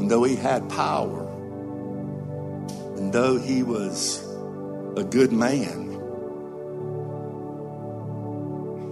And 0.00 0.10
though 0.10 0.24
he 0.24 0.34
had 0.34 0.70
power, 0.70 1.28
and 2.96 3.12
though 3.12 3.38
he 3.38 3.62
was 3.62 4.26
a 4.96 5.04
good 5.04 5.30
man, 5.32 5.90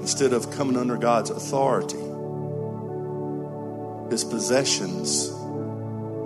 instead 0.01 0.35
of 0.35 0.51
coming 0.51 0.77
under 0.77 0.99
God's 0.99 1.31
authority, 1.31 2.10
his 4.11 4.25
possessions 4.25 5.29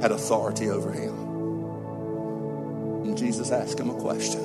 had 0.01 0.11
authority 0.11 0.71
over 0.71 0.91
him. 0.91 1.15
And 3.05 3.17
Jesus 3.17 3.51
asked 3.51 3.79
him 3.79 3.91
a 3.91 3.95
question. 3.95 4.41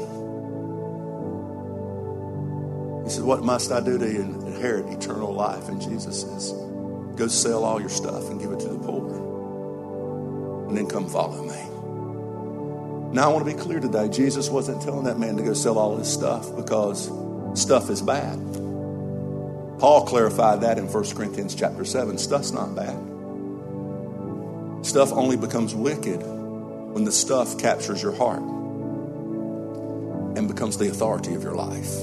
He 3.05 3.09
said, 3.09 3.23
What 3.23 3.43
must 3.43 3.71
I 3.71 3.79
do 3.79 3.97
to 3.97 4.05
inherit 4.05 4.87
eternal 4.87 5.33
life? 5.33 5.67
And 5.69 5.81
Jesus 5.81 6.21
says, 6.21 6.51
Go 7.15 7.27
sell 7.27 7.63
all 7.63 7.79
your 7.79 7.89
stuff 7.89 8.29
and 8.29 8.39
give 8.39 8.51
it 8.51 8.59
to 8.59 8.67
the 8.67 8.79
poor. 8.79 10.67
And 10.67 10.77
then 10.77 10.87
come 10.87 11.09
follow 11.09 11.43
me. 11.43 13.13
Now, 13.13 13.29
I 13.29 13.33
want 13.33 13.47
to 13.47 13.55
be 13.55 13.59
clear 13.59 13.79
today. 13.79 14.07
Jesus 14.07 14.49
wasn't 14.49 14.83
telling 14.83 15.05
that 15.05 15.17
man 15.17 15.35
to 15.37 15.43
go 15.43 15.53
sell 15.53 15.79
all 15.79 15.97
his 15.97 16.07
stuff 16.07 16.55
because 16.55 17.09
stuff 17.55 17.89
is 17.89 18.03
bad. 18.03 18.37
Paul 19.79 20.05
clarified 20.05 20.61
that 20.61 20.77
in 20.77 20.85
1 20.91 21.15
Corinthians 21.15 21.55
chapter 21.55 21.85
7. 21.85 22.17
Stuff's 22.19 22.51
not 22.51 22.75
bad. 22.75 22.95
Stuff 24.81 25.11
only 25.11 25.37
becomes 25.37 25.75
wicked 25.75 26.21
when 26.23 27.03
the 27.03 27.11
stuff 27.11 27.57
captures 27.59 28.01
your 28.01 28.15
heart 28.15 28.41
and 30.37 30.47
becomes 30.47 30.77
the 30.77 30.89
authority 30.89 31.33
of 31.35 31.43
your 31.43 31.55
life. 31.55 32.01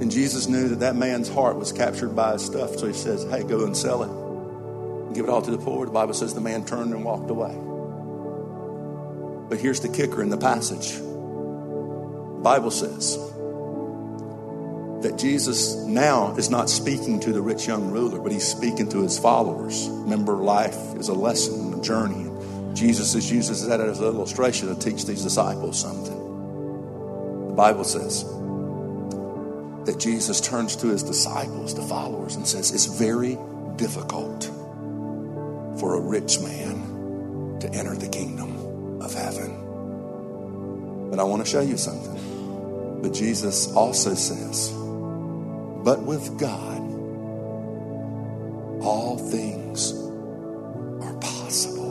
And 0.00 0.10
Jesus 0.10 0.48
knew 0.48 0.68
that 0.68 0.80
that 0.80 0.96
man's 0.96 1.28
heart 1.28 1.56
was 1.56 1.72
captured 1.72 2.16
by 2.16 2.32
his 2.32 2.44
stuff, 2.44 2.76
so 2.76 2.86
he 2.86 2.92
says, 2.92 3.24
Hey, 3.30 3.44
go 3.44 3.64
and 3.64 3.76
sell 3.76 4.02
it. 4.02 4.08
And 5.06 5.14
give 5.14 5.26
it 5.26 5.30
all 5.30 5.42
to 5.42 5.50
the 5.50 5.58
poor. 5.58 5.86
The 5.86 5.92
Bible 5.92 6.14
says 6.14 6.34
the 6.34 6.40
man 6.40 6.64
turned 6.64 6.92
and 6.92 7.04
walked 7.04 7.30
away. 7.30 7.54
But 9.48 9.60
here's 9.60 9.80
the 9.80 9.88
kicker 9.88 10.22
in 10.22 10.30
the 10.30 10.38
passage 10.38 10.94
the 10.94 12.40
Bible 12.42 12.70
says 12.70 13.18
that 15.04 15.18
Jesus 15.18 15.74
now 15.84 16.34
is 16.36 16.48
not 16.48 16.70
speaking 16.70 17.20
to 17.20 17.30
the 17.30 17.42
rich 17.42 17.66
young 17.66 17.90
ruler, 17.90 18.18
but 18.18 18.32
he's 18.32 18.48
speaking 18.48 18.88
to 18.88 19.02
his 19.02 19.18
followers. 19.18 19.86
Remember, 19.90 20.32
life 20.32 20.96
is 20.96 21.08
a 21.08 21.12
lesson, 21.12 21.74
a 21.74 21.82
journey. 21.82 22.24
And 22.24 22.74
Jesus 22.74 23.14
is 23.14 23.30
uses 23.30 23.66
that 23.66 23.80
as 23.80 24.00
an 24.00 24.06
illustration 24.06 24.74
to 24.74 24.80
teach 24.80 25.04
these 25.04 25.22
disciples 25.22 25.78
something. 25.78 27.48
The 27.48 27.52
Bible 27.52 27.84
says 27.84 28.24
that 29.84 30.00
Jesus 30.00 30.40
turns 30.40 30.74
to 30.76 30.86
his 30.86 31.02
disciples, 31.02 31.74
the 31.74 31.82
followers, 31.82 32.36
and 32.36 32.48
says, 32.48 32.72
It's 32.72 32.86
very 32.86 33.36
difficult 33.76 34.44
for 35.78 35.96
a 35.96 36.00
rich 36.00 36.40
man 36.40 37.58
to 37.60 37.70
enter 37.74 37.94
the 37.94 38.08
kingdom 38.08 39.02
of 39.02 39.12
heaven. 39.12 41.10
But 41.10 41.20
I 41.20 41.24
want 41.24 41.44
to 41.44 41.50
show 41.50 41.60
you 41.60 41.76
something. 41.76 43.02
But 43.02 43.12
Jesus 43.12 43.70
also 43.74 44.14
says, 44.14 44.72
But 45.84 46.02
with 46.02 46.38
God, 46.38 46.80
all 48.82 49.18
things 49.18 49.92
are 51.02 51.14
possible. 51.20 51.84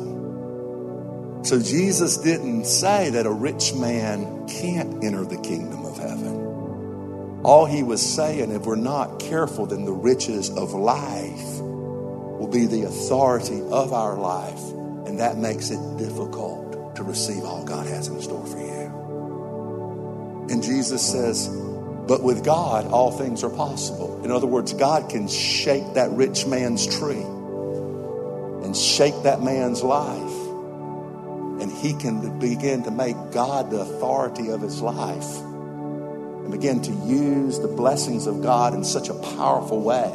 So 1.43 1.59
Jesus 1.61 2.17
didn't 2.17 2.65
say 2.65 3.11
that 3.11 3.25
a 3.27 3.31
rich 3.31 3.75
man 3.75 4.47
can't 4.47 5.03
enter 5.03 5.23
the 5.25 5.37
kingdom 5.37 5.85
of 5.85 5.97
heaven. 5.97 7.41
All 7.43 7.65
he 7.65 7.83
was 7.83 8.01
saying, 8.01 8.51
if 8.51 8.65
we're 8.65 8.75
not 8.75 9.19
careful, 9.19 9.67
then 9.67 9.85
the 9.85 9.93
riches 9.93 10.49
of 10.49 10.73
life 10.73 11.59
will 11.59 12.49
be 12.51 12.65
the 12.65 12.83
authority 12.83 13.61
of 13.61 13.93
our 13.93 14.17
life, 14.17 14.61
and 15.05 15.19
that 15.19 15.37
makes 15.37 15.69
it 15.69 15.97
difficult 15.97 16.95
to 16.95 17.03
receive 17.03 17.43
all 17.43 17.63
God 17.63 17.85
has 17.87 18.07
in 18.07 18.21
store 18.21 18.45
for 18.47 18.59
you. 18.59 20.47
And 20.49 20.63
Jesus 20.63 21.01
says, 21.01 21.47
but 22.07 22.21
with 22.21 22.43
God, 22.43 22.87
all 22.87 23.11
things 23.11 23.43
are 23.43 23.49
possible. 23.49 24.23
In 24.25 24.31
other 24.31 24.47
words, 24.47 24.73
God 24.73 25.09
can 25.09 25.27
shake 25.27 25.93
that 25.93 26.11
rich 26.11 26.45
man's 26.45 26.85
tree 26.85 27.21
and 27.21 28.75
shake 28.75 29.23
that 29.23 29.41
man's 29.41 29.83
life. 29.83 30.39
And 31.61 31.71
he 31.71 31.93
can 31.93 32.39
begin 32.39 32.83
to 32.83 32.91
make 32.91 33.15
God 33.31 33.69
the 33.69 33.79
authority 33.79 34.49
of 34.49 34.61
his 34.61 34.81
life 34.81 35.37
and 35.37 36.51
begin 36.51 36.81
to 36.81 36.91
use 36.91 37.59
the 37.59 37.69
blessings 37.69 38.27
of 38.27 38.41
God 38.41 38.73
in 38.73 38.83
such 38.83 39.07
a 39.07 39.13
powerful 39.13 39.79
way 39.79 40.11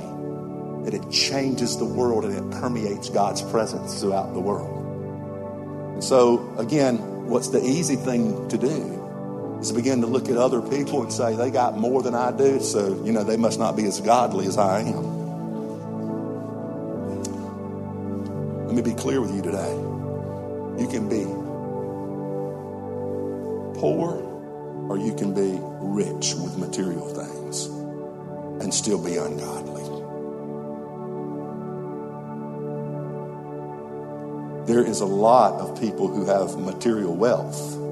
that 0.84 0.93
it 0.93 1.11
changes 1.11 1.78
the 1.78 1.86
world 1.86 2.24
and 2.24 2.34
it 2.34 2.61
permeates 2.61 3.09
God's 3.09 3.41
presence 3.41 4.01
throughout 4.01 4.34
the 4.34 4.41
world. 4.41 5.95
And 5.95 6.05
so, 6.05 6.55
again, 6.59 7.26
what's 7.28 7.49
the 7.49 7.64
easy 7.64 7.97
thing 7.97 8.49
to 8.49 8.59
do 8.59 8.97
is 9.61 9.72
begin 9.72 10.00
to 10.02 10.06
look 10.06 10.28
at 10.28 10.36
other 10.36 10.62
people 10.62 11.02
and 11.02 11.12
say, 11.12 11.34
they 11.34 11.50
got 11.50 11.76
more 11.76 12.02
than 12.02 12.14
I 12.14 12.30
do, 12.30 12.61
so, 12.61 13.02
you 13.04 13.12
know, 13.12 13.24
they 13.24 13.36
must 13.36 13.59
not 13.59 13.76
be 13.76 13.84
as 13.86 14.00
godly 14.00 14.46
as 14.46 14.56
I 14.56 14.80
am. 14.80 15.18
Let 18.66 18.76
me 18.76 18.82
be 18.82 18.94
clear 18.94 19.20
with 19.20 19.34
you 19.34 19.42
today. 19.42 19.72
You 20.78 20.86
can 20.88 21.09
be 21.09 21.24
poor 23.80 24.22
or 24.88 24.98
you 24.98 25.14
can 25.14 25.34
be 25.34 25.59
rich 25.80 26.34
with 26.34 26.56
material 26.56 27.06
things 27.09 27.66
and 28.62 28.72
still 28.72 29.02
be 29.02 29.16
ungodly. 29.16 29.82
There 34.66 34.84
is 34.84 35.00
a 35.00 35.06
lot 35.06 35.61
of 35.61 35.80
people 35.80 36.09
who 36.09 36.26
have 36.26 36.59
material 36.59 37.16
wealth 37.16 37.88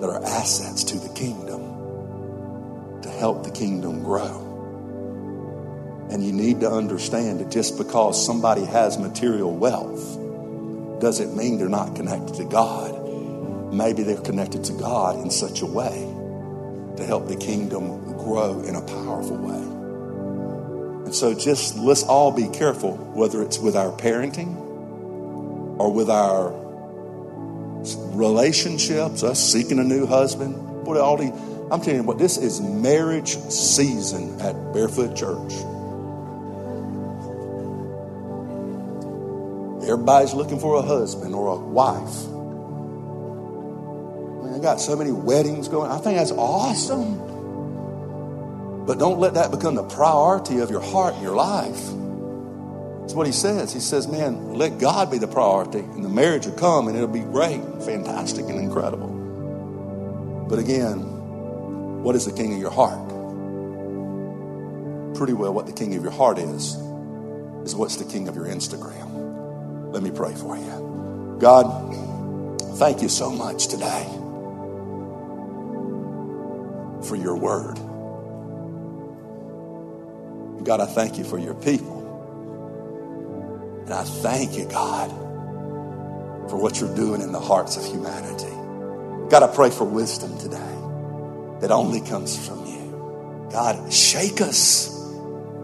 that 0.00 0.08
are 0.08 0.24
assets 0.24 0.84
to 0.84 0.98
the 0.98 1.08
kingdom 1.14 3.00
to 3.02 3.10
help 3.10 3.44
the 3.44 3.50
kingdom 3.50 4.02
grow. 4.02 4.44
And 6.10 6.24
you 6.24 6.32
need 6.32 6.60
to 6.60 6.70
understand 6.70 7.40
that 7.40 7.50
just 7.50 7.76
because 7.76 8.24
somebody 8.24 8.64
has 8.64 8.98
material 8.98 9.54
wealth 9.54 10.16
doesn't 11.00 11.36
mean 11.36 11.58
they're 11.58 11.68
not 11.68 11.94
connected 11.94 12.34
to 12.36 12.44
God 12.44 13.08
maybe 13.72 14.02
they're 14.02 14.20
connected 14.20 14.64
to 14.64 14.72
God 14.72 15.20
in 15.20 15.30
such 15.30 15.62
a 15.62 15.66
way 15.66 16.14
to 16.96 17.04
help 17.04 17.28
the 17.28 17.36
kingdom 17.36 18.16
grow 18.16 18.60
in 18.62 18.74
a 18.74 18.82
powerful 18.82 19.36
way. 19.36 21.04
And 21.04 21.14
so 21.14 21.32
just 21.34 21.76
let's 21.78 22.02
all 22.02 22.32
be 22.32 22.48
careful, 22.48 22.96
whether 22.96 23.42
it's 23.42 23.58
with 23.58 23.76
our 23.76 23.92
parenting 23.92 24.56
or 25.78 25.92
with 25.92 26.10
our 26.10 26.50
relationships, 28.14 29.22
us 29.22 29.52
seeking 29.52 29.78
a 29.78 29.84
new 29.84 30.06
husband. 30.06 30.54
What 30.86 30.96
all 30.96 31.16
the, 31.16 31.32
I'm 31.70 31.80
telling 31.80 31.96
you 31.96 32.02
what, 32.02 32.18
this 32.18 32.36
is 32.36 32.60
marriage 32.60 33.36
season 33.50 34.40
at 34.40 34.54
Barefoot 34.72 35.14
Church. 35.16 35.52
Everybody's 39.88 40.34
looking 40.34 40.58
for 40.58 40.76
a 40.76 40.82
husband 40.82 41.34
or 41.34 41.48
a 41.48 41.56
wife. 41.56 42.26
I 44.58 44.60
got 44.60 44.80
so 44.80 44.96
many 44.96 45.12
weddings 45.12 45.68
going. 45.68 45.90
I 45.90 45.98
think 45.98 46.18
that's 46.18 46.32
awesome. 46.32 47.26
But 48.86 48.98
don't 48.98 49.20
let 49.20 49.34
that 49.34 49.52
become 49.52 49.76
the 49.76 49.84
priority 49.84 50.58
of 50.58 50.70
your 50.70 50.80
heart 50.80 51.14
and 51.14 51.22
your 51.22 51.36
life. 51.36 51.80
That's 53.08 53.16
what 53.16 53.26
he 53.26 53.32
says. 53.32 53.72
He 53.72 53.80
says, 53.80 54.06
man, 54.06 54.52
let 54.52 54.78
God 54.78 55.10
be 55.10 55.16
the 55.16 55.26
priority, 55.26 55.78
and 55.78 56.04
the 56.04 56.10
marriage 56.10 56.44
will 56.44 56.58
come 56.58 56.88
and 56.88 56.94
it'll 56.94 57.08
be 57.08 57.20
great, 57.20 57.62
fantastic, 57.80 58.44
and 58.50 58.60
incredible. 58.60 60.46
But 60.46 60.58
again, 60.58 62.02
what 62.02 62.14
is 62.16 62.26
the 62.26 62.32
king 62.32 62.52
of 62.52 62.60
your 62.60 62.70
heart? 62.70 63.08
Pretty 65.16 65.32
well, 65.32 65.54
what 65.54 65.64
the 65.64 65.72
king 65.72 65.94
of 65.94 66.02
your 66.02 66.12
heart 66.12 66.36
is, 66.36 66.74
is 67.64 67.74
what's 67.74 67.96
the 67.96 68.04
king 68.04 68.28
of 68.28 68.36
your 68.36 68.44
Instagram. 68.44 69.90
Let 69.90 70.02
me 70.02 70.10
pray 70.10 70.34
for 70.34 70.58
you. 70.58 71.38
God, 71.40 71.94
thank 72.76 73.00
you 73.00 73.08
so 73.08 73.30
much 73.30 73.68
today 73.68 74.04
for 77.08 77.16
your 77.16 77.38
word. 77.38 77.78
God, 80.62 80.80
I 80.82 80.86
thank 80.86 81.16
you 81.16 81.24
for 81.24 81.38
your 81.38 81.54
people. 81.54 81.97
And 83.88 83.94
I 83.94 84.04
thank 84.04 84.58
you, 84.58 84.66
God, 84.66 85.08
for 86.50 86.58
what 86.58 86.78
you're 86.78 86.94
doing 86.94 87.22
in 87.22 87.32
the 87.32 87.40
hearts 87.40 87.78
of 87.78 87.86
humanity. 87.86 89.30
God, 89.30 89.42
I 89.42 89.46
pray 89.46 89.70
for 89.70 89.84
wisdom 89.84 90.36
today 90.36 90.74
that 91.62 91.70
only 91.70 92.02
comes 92.02 92.36
from 92.36 92.66
you. 92.66 93.48
God, 93.50 93.90
shake 93.90 94.42
us 94.42 94.94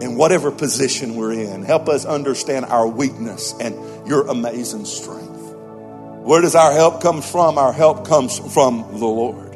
in 0.01 0.15
whatever 0.15 0.49
position 0.49 1.17
we're 1.17 1.33
in. 1.33 1.61
Help 1.61 1.87
us 1.87 2.03
understand 2.03 2.65
our 2.65 2.87
weakness 2.87 3.53
and 3.59 3.75
your 4.07 4.27
amazing 4.27 4.85
strength. 4.85 5.53
Where 6.23 6.41
does 6.41 6.55
our 6.55 6.73
help 6.73 7.03
come 7.03 7.21
from? 7.21 7.59
Our 7.59 7.73
help 7.73 8.07
comes 8.07 8.39
from 8.55 8.87
the 8.93 9.05
Lord. 9.05 9.55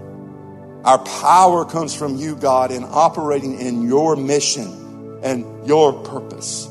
Our 0.85 0.99
power 0.99 1.65
comes 1.65 1.95
from 1.95 2.17
you, 2.17 2.35
God, 2.35 2.69
in 2.69 2.83
operating 2.83 3.59
in 3.59 3.87
your 3.87 4.15
mission 4.15 5.21
and 5.23 5.67
your 5.67 6.03
purpose. 6.03 6.69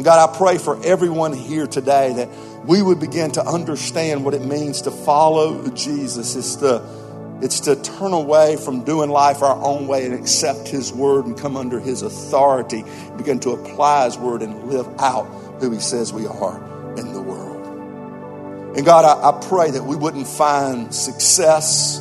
And 0.00 0.04
God, 0.06 0.30
I 0.30 0.34
pray 0.34 0.56
for 0.56 0.82
everyone 0.82 1.34
here 1.34 1.66
today 1.66 2.14
that 2.14 2.30
we 2.64 2.80
would 2.80 3.00
begin 3.00 3.32
to 3.32 3.44
understand 3.44 4.24
what 4.24 4.32
it 4.32 4.40
means 4.40 4.80
to 4.80 4.90
follow 4.90 5.68
Jesus. 5.72 6.36
It's 6.36 6.56
to, 6.56 7.38
it's 7.42 7.60
to 7.60 7.76
turn 7.76 8.14
away 8.14 8.56
from 8.56 8.82
doing 8.84 9.10
life 9.10 9.42
our 9.42 9.62
own 9.62 9.88
way 9.88 10.06
and 10.06 10.14
accept 10.14 10.68
His 10.68 10.90
word 10.90 11.26
and 11.26 11.38
come 11.38 11.54
under 11.54 11.78
His 11.78 12.00
authority, 12.00 12.82
begin 13.18 13.40
to 13.40 13.50
apply 13.50 14.06
His 14.06 14.16
word 14.16 14.40
and 14.40 14.70
live 14.70 14.88
out 14.98 15.24
who 15.60 15.70
He 15.70 15.80
says 15.80 16.14
we 16.14 16.26
are 16.26 16.96
in 16.96 17.12
the 17.12 17.20
world. 17.20 18.78
And 18.78 18.86
God, 18.86 19.04
I, 19.04 19.28
I 19.28 19.48
pray 19.48 19.70
that 19.70 19.84
we 19.84 19.96
wouldn't 19.96 20.28
find 20.28 20.94
success 20.94 22.00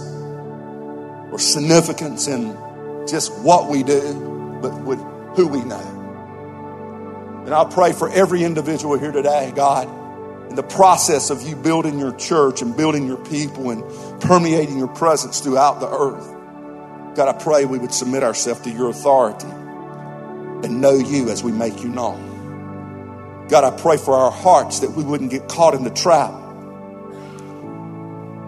or 1.33 1.37
significance 1.37 2.29
in 2.29 2.57
just 3.09 3.37
what 3.39 3.67
we 3.67 3.83
do, 3.83 4.57
but 4.61 4.85
with 4.85 4.99
who 5.35 5.49
we 5.49 5.65
know. 5.65 5.98
And 7.45 7.53
I 7.53 7.65
pray 7.65 7.93
for 7.93 8.09
every 8.09 8.43
individual 8.43 8.97
here 8.97 9.11
today, 9.11 9.51
God, 9.55 9.87
in 10.49 10.55
the 10.55 10.63
process 10.63 11.29
of 11.29 11.41
you 11.41 11.55
building 11.55 11.99
your 11.99 12.13
church 12.15 12.61
and 12.61 12.75
building 12.75 13.07
your 13.07 13.23
people 13.25 13.71
and 13.71 13.83
permeating 14.21 14.77
your 14.77 14.87
presence 14.87 15.39
throughout 15.39 15.79
the 15.79 15.89
earth. 15.89 17.15
God, 17.15 17.27
I 17.27 17.33
pray 17.33 17.65
we 17.65 17.79
would 17.79 17.93
submit 17.93 18.23
ourselves 18.23 18.61
to 18.61 18.69
your 18.69 18.89
authority 18.89 19.47
and 19.47 20.81
know 20.81 20.93
you 20.93 21.29
as 21.29 21.43
we 21.43 21.51
make 21.51 21.81
you 21.81 21.89
known. 21.89 23.47
God, 23.49 23.63
I 23.63 23.75
pray 23.75 23.97
for 23.97 24.13
our 24.13 24.31
hearts 24.31 24.79
that 24.79 24.91
we 24.91 25.03
wouldn't 25.03 25.31
get 25.31 25.47
caught 25.47 25.73
in 25.73 25.83
the 25.83 25.89
trap 25.89 26.31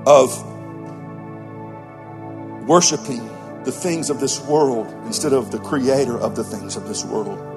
of 0.05 0.47
worshiping 2.67 3.27
the 3.63 3.71
things 3.71 4.09
of 4.09 4.19
this 4.19 4.39
world 4.41 4.87
instead 5.05 5.33
of 5.33 5.51
the 5.51 5.59
creator 5.59 6.17
of 6.17 6.35
the 6.35 6.43
things 6.43 6.75
of 6.75 6.87
this 6.87 7.03
world. 7.03 7.50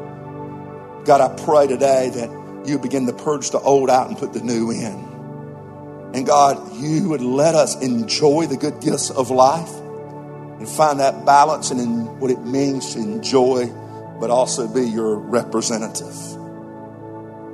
God, 1.05 1.21
I 1.21 1.45
pray 1.45 1.67
today 1.67 2.09
that 2.11 2.67
you 2.67 2.79
begin 2.79 3.07
to 3.07 3.13
purge 3.13 3.51
the 3.51 3.59
old 3.61 3.91
out 3.91 4.09
and 4.09 4.17
put 4.17 4.33
the 4.33 4.41
new 4.41 4.71
in. 4.71 6.13
And 6.15 6.27
God, 6.27 6.77
you 6.77 7.11
would 7.11 7.21
let 7.21 7.55
us 7.55 7.81
enjoy 7.83 8.47
the 8.47 8.57
good 8.57 8.81
gifts 8.81 9.11
of 9.11 9.31
life. 9.31 9.71
and 10.59 10.69
find 10.69 11.01
that 11.01 11.27
balance 11.27 11.73
and 11.73 11.81
in 11.81 12.21
what 12.21 12.31
it 12.31 12.41
means 12.41 12.95
to 12.95 13.01
enjoy, 13.01 13.67
but 14.21 14.31
also 14.31 14.69
be 14.73 14.89
your 14.89 15.17
representative 15.17 16.17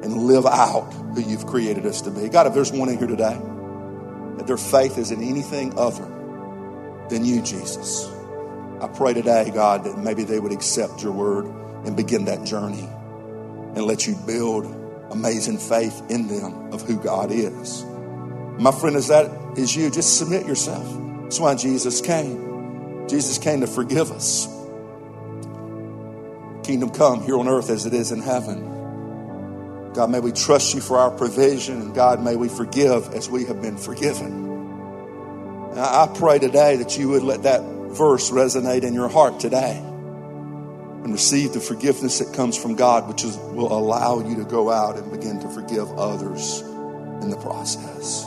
and 0.04 0.24
live 0.24 0.44
out 0.44 0.92
who 1.14 1.22
you've 1.22 1.46
created 1.46 1.86
us 1.86 2.02
to 2.02 2.10
be. 2.10 2.28
God, 2.28 2.46
if 2.46 2.54
there's 2.54 2.70
one 2.70 2.90
in 2.90 2.98
here 2.98 3.06
today 3.06 3.40
that 4.36 4.46
their 4.46 4.58
faith 4.58 4.98
is 4.98 5.10
in 5.10 5.22
anything 5.22 5.76
other 5.78 6.04
than 7.08 7.24
you, 7.24 7.40
Jesus, 7.40 8.06
I 8.82 8.88
pray 8.88 9.14
today, 9.14 9.50
God, 9.52 9.84
that 9.84 9.98
maybe 9.98 10.22
they 10.22 10.38
would 10.38 10.52
accept 10.52 11.02
your 11.02 11.12
word 11.12 11.46
and 11.86 11.96
begin 11.96 12.26
that 12.26 12.44
journey 12.44 12.86
and 13.74 13.84
let 13.84 14.06
you 14.06 14.14
build 14.26 14.66
amazing 15.10 15.58
faith 15.58 16.02
in 16.08 16.28
them 16.28 16.72
of 16.72 16.82
who 16.82 16.96
God 16.96 17.30
is. 17.30 17.84
My 18.58 18.72
friend, 18.72 18.96
as 18.96 19.08
that 19.08 19.58
is 19.58 19.74
you, 19.74 19.90
just 19.90 20.18
submit 20.18 20.46
yourself. 20.46 20.86
That's 21.22 21.40
why 21.40 21.54
Jesus 21.54 22.00
came. 22.00 23.08
Jesus 23.08 23.38
came 23.38 23.60
to 23.60 23.66
forgive 23.66 24.10
us. 24.10 24.46
Kingdom 26.64 26.90
come 26.90 27.22
here 27.22 27.38
on 27.38 27.48
earth 27.48 27.70
as 27.70 27.86
it 27.86 27.94
is 27.94 28.12
in 28.12 28.20
heaven. 28.20 29.92
God, 29.94 30.10
may 30.10 30.20
we 30.20 30.30
trust 30.30 30.74
you 30.74 30.80
for 30.80 30.98
our 30.98 31.10
provision, 31.10 31.80
and 31.80 31.94
God, 31.94 32.22
may 32.22 32.36
we 32.36 32.48
forgive 32.48 33.12
as 33.12 33.28
we 33.28 33.46
have 33.46 33.60
been 33.60 33.76
forgiven. 33.76 34.48
I 35.76 36.08
pray 36.14 36.38
today 36.38 36.76
that 36.76 36.98
you 36.98 37.08
would 37.08 37.22
let 37.22 37.44
that 37.44 37.62
verse 37.62 38.30
resonate 38.30 38.82
in 38.82 38.94
your 38.94 39.08
heart 39.08 39.40
today 39.40 39.82
and 41.02 41.12
receive 41.12 41.52
the 41.52 41.60
forgiveness 41.60 42.18
that 42.18 42.34
comes 42.34 42.56
from 42.56 42.74
God, 42.74 43.08
which 43.08 43.24
is, 43.24 43.36
will 43.36 43.72
allow 43.72 44.20
you 44.20 44.36
to 44.36 44.44
go 44.44 44.70
out 44.70 44.98
and 44.98 45.10
begin 45.10 45.40
to 45.40 45.48
forgive 45.48 45.88
others 45.92 46.60
in 47.22 47.30
the 47.30 47.36
process. 47.38 48.24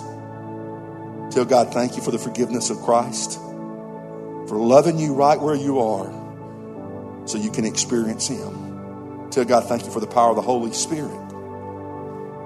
Tell 1.33 1.45
God, 1.45 1.71
thank 1.73 1.95
you 1.95 2.01
for 2.01 2.11
the 2.11 2.17
forgiveness 2.17 2.69
of 2.69 2.77
Christ, 2.79 3.33
for 3.33 4.57
loving 4.57 4.97
you 4.97 5.13
right 5.13 5.39
where 5.39 5.55
you 5.55 5.79
are 5.79 7.27
so 7.27 7.37
you 7.37 7.51
can 7.51 7.65
experience 7.65 8.27
Him. 8.27 9.29
Tell 9.29 9.45
God, 9.45 9.65
thank 9.65 9.85
you 9.85 9.91
for 9.91 9.99
the 9.99 10.07
power 10.07 10.31
of 10.31 10.35
the 10.35 10.41
Holy 10.41 10.73
Spirit 10.73 11.19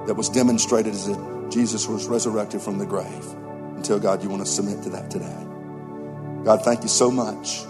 that 0.07 0.15
was 0.15 0.30
demonstrated 0.30 0.93
as 0.93 1.07
Jesus 1.49 1.88
was 1.88 2.05
resurrected 2.05 2.61
from 2.61 2.78
the 2.78 2.86
grave. 2.86 3.25
And 3.75 3.84
tell 3.84 3.99
God, 3.99 4.23
you 4.23 4.30
want 4.30 4.41
to 4.41 4.49
submit 4.49 4.84
to 4.84 4.89
that 4.89 5.09
today. 5.09 5.45
God, 6.43 6.63
thank 6.63 6.84
you 6.84 6.89
so 6.89 7.11
much 7.11 7.63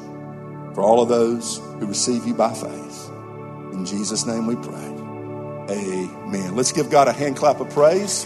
for 0.73 0.81
all 0.81 1.01
of 1.01 1.09
those 1.09 1.57
who 1.79 1.85
receive 1.87 2.25
you 2.25 2.33
by 2.33 2.53
faith. 2.53 3.09
In 3.73 3.85
Jesus' 3.85 4.25
name 4.25 4.47
we 4.47 4.55
pray. 4.55 4.93
Amen. 5.69 6.55
Let's 6.55 6.71
give 6.71 6.89
God 6.89 7.07
a 7.07 7.13
hand 7.13 7.35
clap 7.35 7.59
of 7.59 7.69
praise. 7.69 8.25